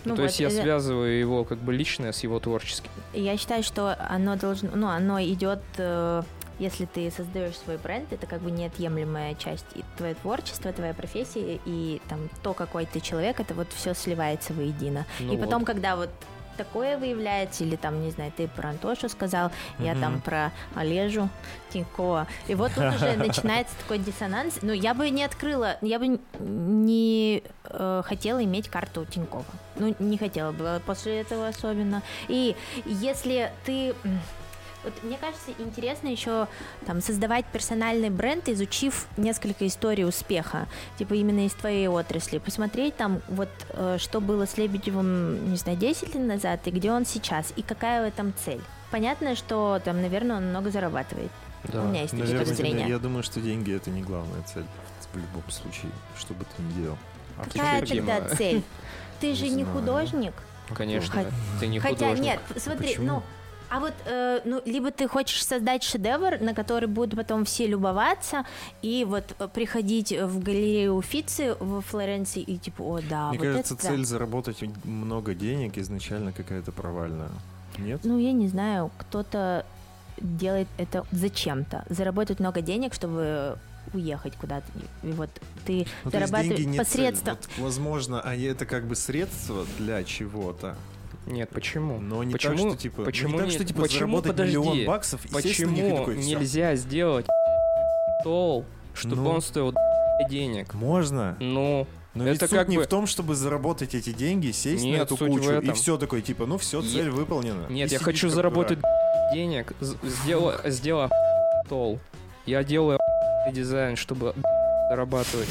Ну 0.05 0.15
То 0.15 0.23
вот, 0.23 0.29
есть 0.29 0.41
я 0.41 0.47
это- 0.49 0.63
связываю 0.63 1.19
его 1.19 1.45
как 1.45 1.59
бы 1.59 1.73
личное 1.73 2.13
с 2.13 2.23
его 2.23 2.39
творческим. 2.41 2.91
Я 3.13 3.37
считаю, 3.37 3.63
что 3.63 3.97
оно 4.09 4.37
должно, 4.37 4.71
ну, 4.75 4.87
оно 4.89 5.21
идет, 5.23 5.61
э, 5.77 6.23
если 6.59 6.85
ты 6.87 7.11
создаешь 7.11 7.57
свой 7.57 7.77
бренд, 7.77 8.13
это 8.13 8.27
как 8.27 8.41
бы 8.41 8.51
неотъемлемая 8.51 9.35
часть 9.35 9.67
и 9.75 9.85
твоего 9.97 10.19
творчества, 10.21 10.73
твоя 10.73 10.95
профессия 10.95 11.61
и 11.65 12.01
там 12.09 12.29
то, 12.43 12.55
какой 12.55 12.87
ты 12.87 13.01
человек, 13.01 13.41
это 13.41 13.55
вот 13.55 13.69
все 13.73 13.95
сливается 13.95 14.53
воедино. 14.53 15.07
Ну 15.21 15.35
и 15.35 15.37
потом, 15.37 15.61
вот. 15.61 15.67
когда 15.67 15.97
вот 15.97 16.11
такое 16.59 16.99
выявляется, 16.99 17.65
или 17.65 17.77
там, 17.77 18.03
не 18.03 18.11
знаю, 18.11 18.33
ты 18.37 18.49
про 18.49 18.71
Антошу 18.71 19.09
сказал, 19.09 19.51
я 19.79 19.93
Мгм. 19.93 20.01
там 20.01 20.21
про 20.21 20.53
Олежу 20.75 21.31
Тинькова, 21.71 22.27
и 22.49 22.55
вот 22.55 22.73
тут 22.75 22.85
уже 22.95 23.13
начинается 23.17 23.75
такой 23.79 23.99
диссонанс. 23.99 24.59
Ну, 24.61 24.73
я 24.73 24.93
бы 24.93 25.09
не 25.09 25.25
открыла, 25.25 25.77
я 25.81 25.99
бы 25.99 26.19
не 26.41 27.43
э, 27.65 28.03
хотела 28.05 28.43
иметь 28.45 28.69
карту 28.69 29.07
Тинькова. 29.07 29.45
Ну, 29.77 29.95
не 30.01 30.19
хотела 30.19 30.53
бы 30.53 30.83
после 30.85 31.21
этого 31.21 31.49
особенно. 31.49 32.03
И 32.27 32.57
если 32.85 33.53
ты... 33.65 33.95
Вот 34.85 34.93
мне 35.03 35.19
кажется, 35.19 35.51
интересно 35.59 36.09
еще 36.09 36.47
там 36.87 37.01
создавать 37.01 37.45
персональный 37.47 38.11
бренд, 38.11 38.49
изучив 38.49 39.07
несколько 39.17 39.67
историй 39.67 40.05
успеха, 40.07 40.69
типа 40.99 41.15
именно 41.15 41.47
из 41.47 41.53
твоей 41.53 41.89
отрасли, 41.89 42.39
посмотреть 42.39 42.97
там 42.97 43.21
вот 43.29 43.49
э, 43.71 43.97
что 43.99 44.21
было 44.21 44.47
с 44.47 44.57
Лебедевым, 44.57 45.51
не 45.51 45.57
знаю, 45.57 45.77
10 45.79 46.15
лет 46.15 46.25
назад 46.27 46.61
и 46.67 46.71
где 46.71 46.93
он 46.93 47.05
сейчас 47.07 47.53
и 47.57 47.63
какая 47.63 48.03
в 48.03 48.07
этом 48.09 48.33
цель. 48.45 48.61
Понятно, 48.91 49.35
что 49.35 49.81
там, 49.85 50.01
наверное, 50.01 50.37
он 50.37 50.51
много 50.51 50.71
зарабатывает. 50.71 51.31
Да. 51.65 51.83
У 51.83 51.89
меня 51.89 52.03
есть 52.03 52.13
такие 52.13 52.25
Наверное, 52.27 52.47
точки 52.47 52.63
зрения. 52.63 52.89
я 52.89 52.99
думаю, 52.99 53.23
что 53.25 53.41
деньги 53.41 53.75
это 53.75 53.91
не 53.91 54.03
главная 54.03 54.43
цель 54.43 54.65
в 55.13 55.17
любом 55.17 55.51
случае, 55.51 55.91
что 56.17 56.35
бы 56.35 56.45
ты 56.57 56.63
ни 56.63 56.83
делал. 56.83 56.99
А 57.37 57.45
Какая 57.45 57.85
тогда 57.85 58.29
цель? 58.37 58.63
Ты 59.21 59.35
же 59.35 59.49
Не 59.49 59.65
художник. 59.65 60.35
Конечно, 60.75 61.13
Хотя- 61.13 61.31
ты 61.59 61.67
не 61.67 61.81
Хотя 61.81 61.95
художник. 62.11 62.25
нет, 62.25 62.41
смотри, 62.63 62.89
Почему? 62.89 63.07
ну, 63.07 63.23
а 63.71 63.81
вот, 63.81 63.93
э, 64.07 64.41
ну, 64.45 64.63
либо 64.65 64.91
ты 64.91 65.09
хочешь 65.09 65.45
создать 65.45 65.83
шедевр, 65.83 66.41
на 66.41 66.55
который 66.55 66.89
будут 66.89 67.17
потом 67.17 67.45
все 67.45 67.67
любоваться, 67.67 68.45
и 68.83 69.05
вот 69.07 69.35
э, 69.39 69.49
приходить 69.49 70.13
в 70.13 70.43
галерею 70.43 70.95
Уфицы 70.95 71.55
в 71.61 71.83
Флоренции 71.83 72.43
и 72.43 72.57
типа, 72.57 72.83
о, 72.83 73.01
да, 73.09 73.29
Мне 73.31 73.39
вот 73.39 73.47
кажется, 73.49 73.75
это 73.75 73.83
да». 73.83 73.89
цель 73.91 74.05
заработать 74.05 74.63
много 74.85 75.35
денег 75.35 75.77
изначально 75.79 76.33
какая-то 76.33 76.73
провальная. 76.73 77.31
Нет? 77.79 78.01
Ну, 78.05 78.19
я 78.19 78.33
не 78.33 78.49
знаю, 78.49 78.91
кто-то 78.99 79.65
делает 80.17 80.69
это 80.79 81.07
зачем-то. 81.13 81.85
Заработать 81.89 82.41
много 82.41 82.61
денег, 82.61 82.95
чтобы 82.95 83.59
уехать 83.93 84.35
куда-то. 84.37 84.67
И 85.03 85.13
вот 85.13 85.31
ты 85.65 85.87
Ну, 86.05 86.11
зарабатываешь 86.11 86.77
посредством. 86.77 87.37
Вот, 87.37 87.65
возможно, 87.65 88.21
а 88.21 88.35
это 88.35 88.67
как 88.67 88.87
бы 88.87 88.97
средство 88.97 89.65
для 89.79 90.03
чего-то. 90.05 90.77
Нет, 91.29 91.51
почему? 91.51 91.99
Но 92.01 92.25
не 92.25 92.33
почему, 92.33 92.57
так, 92.57 92.69
что 92.73 92.77
типа, 92.77 93.03
почему 93.03 93.33
не 93.35 93.39
так, 93.43 93.51
что 93.51 93.65
типа 93.65 93.83
почему, 93.83 93.99
заработать 94.21 94.31
подожди, 94.33 94.57
миллион 94.57 94.87
баксов, 94.87 95.25
естественно, 95.25 95.73
Почему 95.73 95.97
такой, 95.99 96.17
нельзя 96.19 96.75
сделать 96.77 97.27
стол, 98.21 98.65
чтобы 98.95 99.23
Ну. 99.23 99.31
он 99.31 99.41
стоил 99.43 99.75
денег? 100.29 100.75
Можно. 100.75 101.37
Ну, 101.41 101.87
Но 102.15 102.25
ведь 102.25 102.37
Это 102.37 102.49
суть 102.49 102.59
как 102.59 102.69
не 102.69 102.79
бы- 102.79 102.83
в 102.85 102.87
том, 102.89 103.07
чтобы 103.07 103.35
заработать 103.37 103.95
эти 103.95 104.13
деньги, 104.13 104.51
сесть 104.51 104.83
на 104.83 104.89
Нет, 104.89 105.03
эту 105.03 105.17
суть 105.17 105.31
в 105.31 105.33
кучу 105.33 105.61
и 105.61 105.73
все 105.73 105.97
такое, 105.99 106.21
типа, 106.23 106.47
ну 106.47 106.59
все, 106.59 106.83
цель 106.83 107.11
выполнена. 107.11 107.67
нет, 107.69 107.91
И 107.91 107.95
я 107.95 108.01
хочу 108.01 108.29
заработать 108.29 108.79
дурак. 108.81 108.95
денег, 109.33 109.73
сделай, 110.03 110.57
сделай 110.71 111.09
стол. 111.67 112.01
Я 112.47 112.65
делаю 112.65 112.99
дизайн, 113.53 113.95
чтобы 113.97 114.35
зарабатывать. 114.91 115.49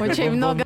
Очень 0.00 0.30
много. 0.30 0.61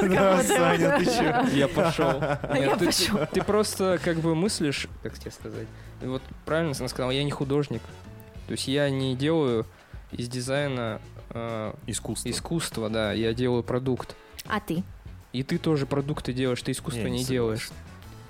Да, 0.08 0.42
Саня, 0.42 0.98
ты 0.98 1.04
чё? 1.04 1.56
Я 1.56 1.68
пошел. 1.68 2.20
Я 2.54 2.76
ты, 2.76 2.86
пошел. 2.86 3.18
ты 3.32 3.42
просто 3.42 3.98
как 4.02 4.18
бы 4.18 4.34
мыслишь, 4.34 4.86
как 5.02 5.18
тебе 5.18 5.30
сказать. 5.30 5.66
Вот 6.00 6.22
правильно 6.44 6.74
она 6.78 6.88
сказала, 6.88 7.10
я 7.10 7.22
не 7.24 7.30
художник. 7.30 7.82
То 8.46 8.52
есть 8.52 8.66
я 8.68 8.88
не 8.90 9.14
делаю 9.16 9.66
из 10.12 10.28
дизайна 10.28 11.00
э, 11.30 11.72
Искусство. 11.86 12.30
искусство, 12.30 12.88
да, 12.90 13.12
я 13.12 13.32
делаю 13.34 13.62
продукт. 13.62 14.16
А 14.48 14.58
ты? 14.60 14.82
И 15.32 15.42
ты 15.44 15.58
тоже 15.58 15.86
продукты 15.86 16.32
делаешь, 16.32 16.60
ты 16.62 16.72
искусство 16.72 17.06
не, 17.06 17.22
делаешь. 17.24 17.70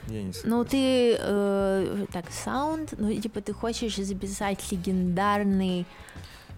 Я 0.09 0.23
не 0.23 0.27
Ну, 0.27 0.33
согласен. 0.33 0.66
ты, 0.68 1.16
э, 1.18 2.07
так, 2.12 2.27
саунд, 2.31 2.95
ну, 2.99 3.12
типа, 3.18 3.41
ты 3.41 3.53
хочешь 3.55 3.97
записать 3.97 4.61
легендарный... 4.71 5.87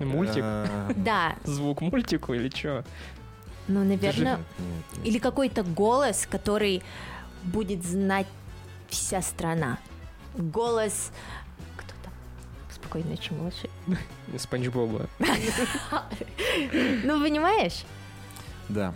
Мультик, 0.01 0.43
А, 0.43 0.93
Да, 0.97 1.37
звук 1.45 1.81
мультику 1.81 2.35
или 2.35 2.49
что? 2.49 2.85
Ну, 3.69 3.85
наверное... 3.85 4.41
Или 5.05 5.19
какой-то 5.19 5.63
голос, 5.63 6.27
который 6.31 6.83
будет 7.45 7.85
знать 7.85 8.27
вся 8.89 9.23
страна. 9.23 9.79
Голос... 10.37 11.11
Кто 11.77 11.93
там? 12.03 12.13
Спокойно, 12.71 13.11
ночи, 13.11 13.33
малыши. 13.33 13.69
Спанч 14.39 14.69
Боба. 14.69 15.07
Ну, 15.19 17.23
понимаешь? 17.23 17.85
Да. 18.69 18.95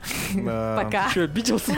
Пока. 0.34 1.10
Че, 1.12 1.24
обиделся? 1.24 1.74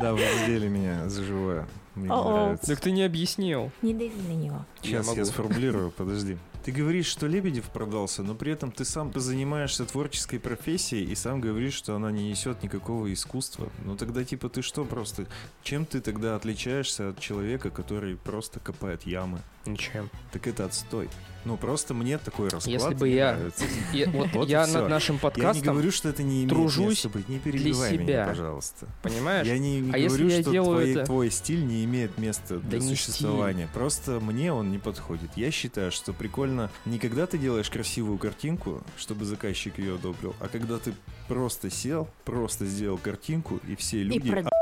Да, 0.00 0.12
вы 0.12 0.20
задели 0.40 0.68
меня 0.68 1.08
за 1.08 1.24
живое. 1.24 1.66
Мне 1.94 2.06
не 2.06 2.10
О-о. 2.10 2.32
нравится. 2.32 2.66
Так 2.66 2.80
ты 2.80 2.90
не 2.90 3.02
объяснил. 3.02 3.70
Не 3.82 3.92
дави 3.92 4.12
на 4.28 4.32
него. 4.32 4.64
Сейчас 4.82 5.14
я, 5.14 5.24
сформулирую, 5.24 5.90
подожди. 5.90 6.38
Ты 6.64 6.70
говоришь, 6.70 7.06
что 7.06 7.26
Лебедев 7.26 7.70
продался, 7.70 8.22
но 8.22 8.36
при 8.36 8.52
этом 8.52 8.70
ты 8.70 8.84
сам 8.84 9.12
занимаешься 9.12 9.84
творческой 9.84 10.38
профессией 10.38 11.04
и 11.04 11.16
сам 11.16 11.40
говоришь, 11.40 11.74
что 11.74 11.96
она 11.96 12.12
не 12.12 12.30
несет 12.30 12.62
никакого 12.62 13.12
искусства. 13.12 13.68
Ну 13.84 13.96
тогда 13.96 14.22
типа 14.22 14.48
ты 14.48 14.62
что 14.62 14.84
просто? 14.84 15.26
Чем 15.64 15.84
ты 15.84 16.00
тогда 16.00 16.36
отличаешься 16.36 17.08
от 17.08 17.18
человека, 17.18 17.70
который 17.70 18.16
просто 18.16 18.60
копает 18.60 19.02
ямы? 19.02 19.40
Ничем. 19.66 20.10
Так 20.32 20.46
это 20.46 20.64
отстой. 20.64 21.08
Ну 21.44 21.56
просто 21.56 21.92
мне 21.92 22.18
такой 22.18 22.48
расклад 22.50 22.66
Если 22.72 22.94
бы 22.94 23.08
не 23.08 23.16
я- 23.16 23.32
нравится. 23.34 23.64
И 23.92 24.04
вот 24.04 24.28
Вот 24.32 24.48
и 24.48 24.52
я 24.52 24.64
над 24.68 24.88
нашим 24.88 25.16
Я 25.16 25.18
не 25.18 25.20
подкастом, 25.22 25.72
говорю, 25.74 25.90
что 25.90 26.08
это 26.08 26.22
не 26.22 26.36
имеет 26.36 26.50
тружусь 26.50 27.04
места 27.04 27.08
быть. 27.08 27.28
Не 27.28 27.38
перебивай 27.40 27.90
для 27.96 27.98
себя. 27.98 28.04
меня, 28.04 28.26
пожалуйста. 28.26 28.86
понимаешь? 29.02 29.46
Я 29.46 29.58
не, 29.58 29.80
не 29.80 29.92
А 29.92 29.98
если 29.98 30.18
говорю, 30.18 30.36
я 30.36 30.42
что 30.42 30.50
делаю 30.52 30.78
твой, 30.78 30.90
это- 30.92 31.04
твой 31.06 31.30
стиль 31.32 31.66
не 31.66 31.84
имеет 31.84 32.16
места 32.16 32.58
для 32.58 32.78
не 32.78 32.88
существования. 32.88 33.68
Просто 33.74 34.20
мне 34.20 34.52
он 34.52 34.70
не 34.70 34.78
подходит. 34.78 35.30
Я 35.34 35.50
считаю, 35.50 35.90
что 35.90 36.12
прикольно 36.12 36.70
не 36.84 37.00
когда 37.00 37.26
ты 37.26 37.38
делаешь 37.38 37.70
красивую 37.70 38.18
картинку, 38.18 38.80
чтобы 38.96 39.24
заказчик 39.24 39.78
ее 39.80 39.96
одобрил, 39.96 40.36
а 40.38 40.46
когда 40.46 40.78
ты 40.78 40.94
просто 41.26 41.70
сел, 41.70 42.06
просто 42.24 42.66
сделал 42.66 42.98
картинку, 42.98 43.58
и 43.66 43.74
все 43.74 44.04
люди... 44.04 44.28
прод- 44.30 44.46
а- 44.46 44.61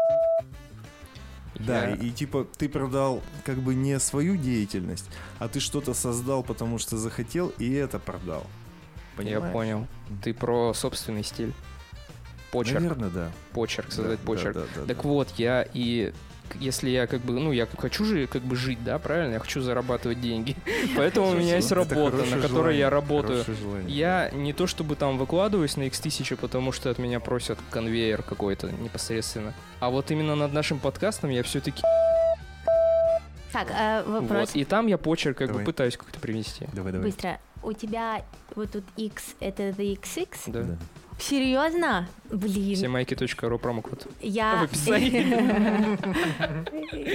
Да, 1.67 1.89
Я- 1.89 1.95
и, 1.97 2.07
и 2.09 2.11
типа 2.11 2.47
ты 2.57 2.69
продал 2.69 3.23
как 3.45 3.59
бы 3.59 3.75
не 3.75 3.99
свою 4.01 4.37
деятельность, 4.37 5.09
а 5.39 5.49
ты 5.49 5.61
что-то 5.61 5.95
создал, 5.95 6.43
потому 6.43 6.79
что 6.79 6.97
захотел, 6.97 7.49
и 7.59 7.73
это 7.73 7.99
продал. 7.99 8.47
Я 9.19 9.23
Понимаешь? 9.39 9.53
понял. 9.53 9.87
Ты 10.23 10.33
про 10.33 10.73
собственный 10.73 11.23
стиль. 11.25 11.53
Почерк. 12.53 12.81
Наверное, 12.81 13.11
да. 13.11 13.31
Почерк, 13.53 13.93
создать 13.93 14.21
Да, 14.21 14.27
почерк. 14.27 14.55
да, 14.55 14.61
да, 14.63 14.67
да, 14.81 14.87
Так 14.87 15.03
да. 15.03 15.09
вот, 15.09 15.29
я 15.37 15.67
и 15.75 16.13
если 16.59 16.90
я 16.90 17.07
как 17.07 17.20
бы, 17.20 17.38
ну, 17.38 17.53
я 17.53 17.66
хочу 17.78 18.05
же 18.05 18.26
как 18.26 18.42
бы 18.42 18.57
жить, 18.57 18.82
да, 18.84 18.98
правильно? 18.98 19.34
Я 19.34 19.38
хочу 19.38 19.61
зарабатывать 19.61 20.20
деньги. 20.20 20.57
Поэтому 20.96 21.28
у 21.28 21.34
меня 21.34 21.57
есть 21.57 21.72
работа, 21.72 22.24
на 22.24 22.40
которой 22.40 22.76
я 22.76 22.90
работаю. 22.90 23.44
желание. 23.44 23.96
Я 23.96 24.30
не 24.30 24.53
то 24.53 24.66
чтобы 24.66 24.96
там 24.96 25.18
выкладываюсь 25.18 25.76
на 25.76 25.84
X1000, 25.84 26.36
потому 26.36 26.72
что 26.72 26.90
от 26.90 26.98
меня 26.98 27.20
просят 27.20 27.59
конвейер 27.70 28.22
какой-то 28.22 28.70
непосредственно. 28.70 29.55
А 29.80 29.90
вот 29.90 30.11
именно 30.11 30.34
над 30.34 30.53
нашим 30.53 30.78
подкастом 30.78 31.30
я 31.30 31.42
все-таки... 31.42 31.82
Так, 33.53 33.68
а, 33.72 34.05
вопрос. 34.05 34.51
Вот, 34.51 34.57
и 34.57 34.64
там 34.64 34.86
я 34.86 34.96
почерк 34.96 35.38
как 35.38 35.48
Давай. 35.48 35.64
бы 35.64 35.72
пытаюсь 35.72 35.96
как-то 35.96 36.20
привнести. 36.20 36.66
Давай, 36.72 36.92
давай. 36.92 37.09
Быстро. 37.09 37.40
У 37.62 37.72
тебя 37.72 38.24
вот 38.55 38.72
тут 38.72 38.84
X, 38.96 39.34
это 39.40 39.70
the 39.70 39.98
XX? 40.01 40.28
Да. 40.46 40.62
Да. 40.62 40.78
Серьезно? 41.21 42.09
Блин. 42.31 42.77
Всемайки.ру 42.77 43.59
промокод. 43.59 44.07
Я... 44.21 44.61
В 44.61 44.62
описании. 44.64 45.99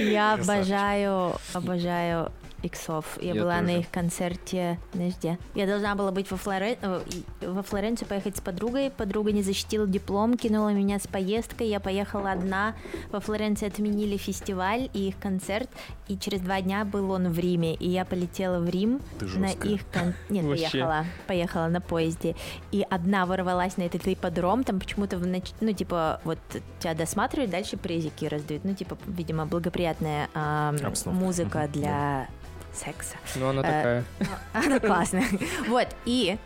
Я 0.12 0.34
обожаю, 0.34 1.34
обожаю 1.52 2.30
иксов. 2.62 3.18
Я, 3.20 3.34
Я 3.34 3.42
была 3.42 3.60
на 3.60 3.66
тоже. 3.68 3.80
их 3.80 3.90
концерте, 3.90 4.78
подожди. 4.92 5.36
Я 5.54 5.66
должна 5.66 5.94
была 5.94 6.10
быть 6.10 6.30
во, 6.30 6.36
Флоре... 6.36 6.78
э, 6.80 7.00
во 7.42 7.62
Флоренцию 7.62 8.08
поехать 8.08 8.36
с 8.36 8.40
подругой. 8.40 8.90
Подруга 8.90 9.32
не 9.32 9.42
защитила 9.42 9.86
диплом, 9.86 10.36
кинула 10.36 10.70
меня 10.70 10.98
с 10.98 11.06
поездкой. 11.06 11.68
Я 11.68 11.80
поехала 11.80 12.32
одна. 12.32 12.74
Во 13.12 13.20
Флоренции 13.20 13.66
отменили 13.66 14.16
фестиваль 14.16 14.88
и 14.92 15.08
их 15.08 15.18
концерт. 15.18 15.68
И 16.08 16.16
через 16.16 16.40
два 16.40 16.60
дня 16.60 16.84
был 16.84 17.10
он 17.10 17.28
в 17.30 17.38
Риме. 17.38 17.74
И 17.74 17.88
я 17.88 18.04
полетела 18.04 18.58
в 18.60 18.68
Рим 18.68 19.00
Ты 19.18 19.26
на 19.26 19.48
жесткая. 19.48 19.72
их 19.72 19.80
кон... 19.92 20.14
Нет, 20.28 20.44
Вообще. 20.44 20.70
поехала. 20.70 21.04
Поехала 21.26 21.66
на 21.68 21.80
поезде. 21.80 22.34
И 22.72 22.86
одна 22.88 23.26
ворвалась 23.26 23.76
на 23.76 23.82
этот 23.82 24.06
ипподром. 24.08 24.64
Там 24.64 24.80
почему-то, 24.80 25.18
в 25.18 25.26
нач- 25.26 25.54
ну, 25.60 25.72
типа, 25.72 26.20
вот 26.24 26.38
тебя 26.80 26.94
досматривают, 26.94 27.50
дальше 27.50 27.76
презики 27.76 28.24
раздают. 28.24 28.64
Ну, 28.64 28.74
типа, 28.74 28.96
видимо, 29.06 29.46
благоприятная 29.46 30.28
Обстановка. 30.34 31.10
музыка 31.10 31.68
для 31.72 32.28
секса. 32.76 33.16
Ну, 33.36 33.48
она 33.48 33.60
Э, 33.60 33.64
такая. 33.64 34.04
Она 34.52 34.78
классная. 34.80 35.24
Вот, 35.68 35.88
и 36.04 36.38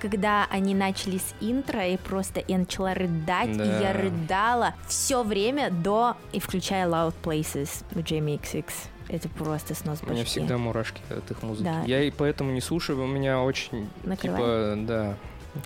когда 0.00 0.46
они 0.50 0.74
начали 0.74 1.18
с 1.18 1.34
интро, 1.40 1.86
и 1.86 1.96
просто 1.96 2.42
я 2.48 2.58
начала 2.58 2.92
рыдать, 2.94 3.50
и 3.50 3.54
Да. 3.58 3.80
я 3.80 3.92
рыдала 3.92 4.74
все 4.88 5.22
время 5.22 5.70
до 5.70 6.16
и 6.32 6.40
включая 6.40 6.88
Loud 6.88 7.14
Places 7.22 7.84
Джейми 7.96 8.32
XX. 8.42 8.64
Это 9.08 9.28
просто 9.28 9.74
снос 9.74 10.00
У 10.02 10.06
меня 10.06 10.22
башки. 10.22 10.30
всегда 10.40 10.58
мурашки 10.58 11.02
от 11.10 11.30
их 11.30 11.42
музыки. 11.42 11.64
Да. 11.64 11.82
Я 11.84 12.02
и 12.02 12.10
поэтому 12.10 12.50
не 12.52 12.60
слушаю, 12.60 13.02
у 13.02 13.06
меня 13.06 13.40
очень, 13.42 13.88
Накрывает? 14.04 14.78
типа, 14.80 14.86
да. 14.88 15.14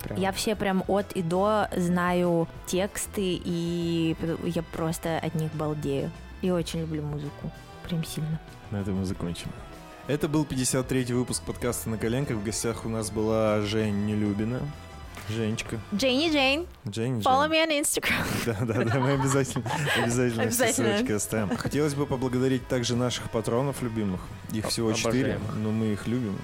прям. 0.02 0.18
Я 0.18 0.32
все 0.32 0.54
прям 0.56 0.82
от 0.88 1.12
и 1.12 1.22
до 1.22 1.68
знаю 1.76 2.48
тексты, 2.66 3.40
и 3.42 4.16
я 4.44 4.62
просто 4.62 5.18
от 5.18 5.34
них 5.34 5.52
балдею. 5.54 6.10
И 6.42 6.50
очень 6.50 6.80
люблю 6.80 7.02
музыку. 7.02 7.50
Прям 7.88 8.04
сильно. 8.04 8.38
На 8.70 8.78
этом 8.78 8.96
мы 8.96 9.04
закончим. 9.06 9.48
Это 10.08 10.28
был 10.28 10.44
53-й 10.44 11.12
выпуск 11.14 11.42
подкаста 11.42 11.90
«На 11.90 11.98
коленках». 11.98 12.36
В 12.36 12.44
гостях 12.44 12.84
у 12.86 12.88
нас 12.88 13.10
была 13.10 13.60
Жень 13.62 14.06
Нелюбина. 14.06 14.60
Женечка. 15.28 15.80
Джейни 15.92 16.30
Джейн, 16.30 16.66
Жень, 16.84 17.18
follow 17.18 17.50
me 17.50 17.66
on 17.66 17.82
Instagram. 17.82 18.24
Да, 18.46 18.56
да, 18.60 18.84
да, 18.84 19.00
мы 19.00 19.14
обязательно, 19.14 19.64
обязательно, 20.00 20.48
все 20.48 20.62
Обязательно. 20.62 20.88
ссылочки 20.98 21.12
оставим. 21.12 21.56
Хотелось 21.56 21.94
бы 21.94 22.06
поблагодарить 22.06 22.68
также 22.68 22.94
наших 22.94 23.28
патронов 23.32 23.82
любимых. 23.82 24.20
Их 24.52 24.68
всего 24.68 24.92
четыре, 24.92 25.40
но 25.56 25.72
мы 25.72 25.86
их 25.86 26.06
любим. 26.06 26.38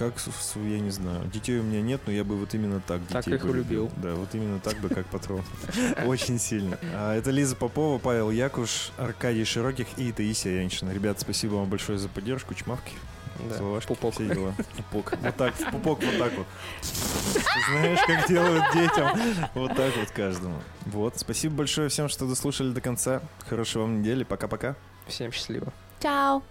Как, 0.00 0.14
я 0.56 0.80
не 0.80 0.88
знаю, 0.88 1.26
детей 1.26 1.58
у 1.58 1.62
меня 1.62 1.82
нет, 1.82 2.00
но 2.06 2.12
я 2.12 2.24
бы 2.24 2.34
вот 2.38 2.54
именно 2.54 2.80
так 2.80 3.02
детей 3.02 3.12
Так 3.12 3.28
их 3.28 3.42
бы 3.42 3.50
улюбил. 3.50 3.90
Да, 3.98 4.14
вот 4.14 4.34
именно 4.34 4.58
так 4.58 4.78
бы, 4.78 4.88
как 4.88 5.04
патрон. 5.08 5.42
Очень 6.06 6.38
сильно. 6.38 6.78
А, 6.94 7.14
Это 7.14 7.30
Лиза 7.30 7.54
Попова, 7.54 7.98
Павел 7.98 8.30
Якуш, 8.30 8.92
Аркадий 8.96 9.44
Широких 9.44 9.86
и 9.98 10.10
Таисия 10.10 10.62
Яньшина. 10.62 10.92
Ребят, 10.92 11.20
спасибо 11.20 11.56
вам 11.56 11.68
большое 11.68 11.98
за 11.98 12.08
поддержку. 12.08 12.54
Чмавки, 12.54 12.94
Да, 13.50 13.58
словашки, 13.58 13.88
пупок. 13.88 14.14
все 14.14 14.26
дела. 14.26 14.54
Пупок. 14.90 15.18
Вот 15.20 15.36
так, 15.36 15.54
в 15.54 15.70
пупок 15.70 16.02
вот 16.02 16.18
так 16.18 16.32
вот. 16.34 16.46
Ты 16.80 17.40
знаешь, 17.70 18.00
как 18.06 18.26
делают 18.26 18.64
детям. 18.72 19.10
Вот 19.52 19.76
так 19.76 19.94
вот 19.98 20.10
каждому. 20.12 20.62
Вот. 20.86 21.18
Спасибо 21.18 21.56
большое 21.56 21.90
всем, 21.90 22.08
что 22.08 22.26
дослушали 22.26 22.72
до 22.72 22.80
конца. 22.80 23.20
Хорошей 23.50 23.82
вам 23.82 24.00
недели. 24.00 24.24
Пока-пока. 24.24 24.76
Всем 25.06 25.30
счастливо. 25.30 25.74
Ciao. 26.00 26.42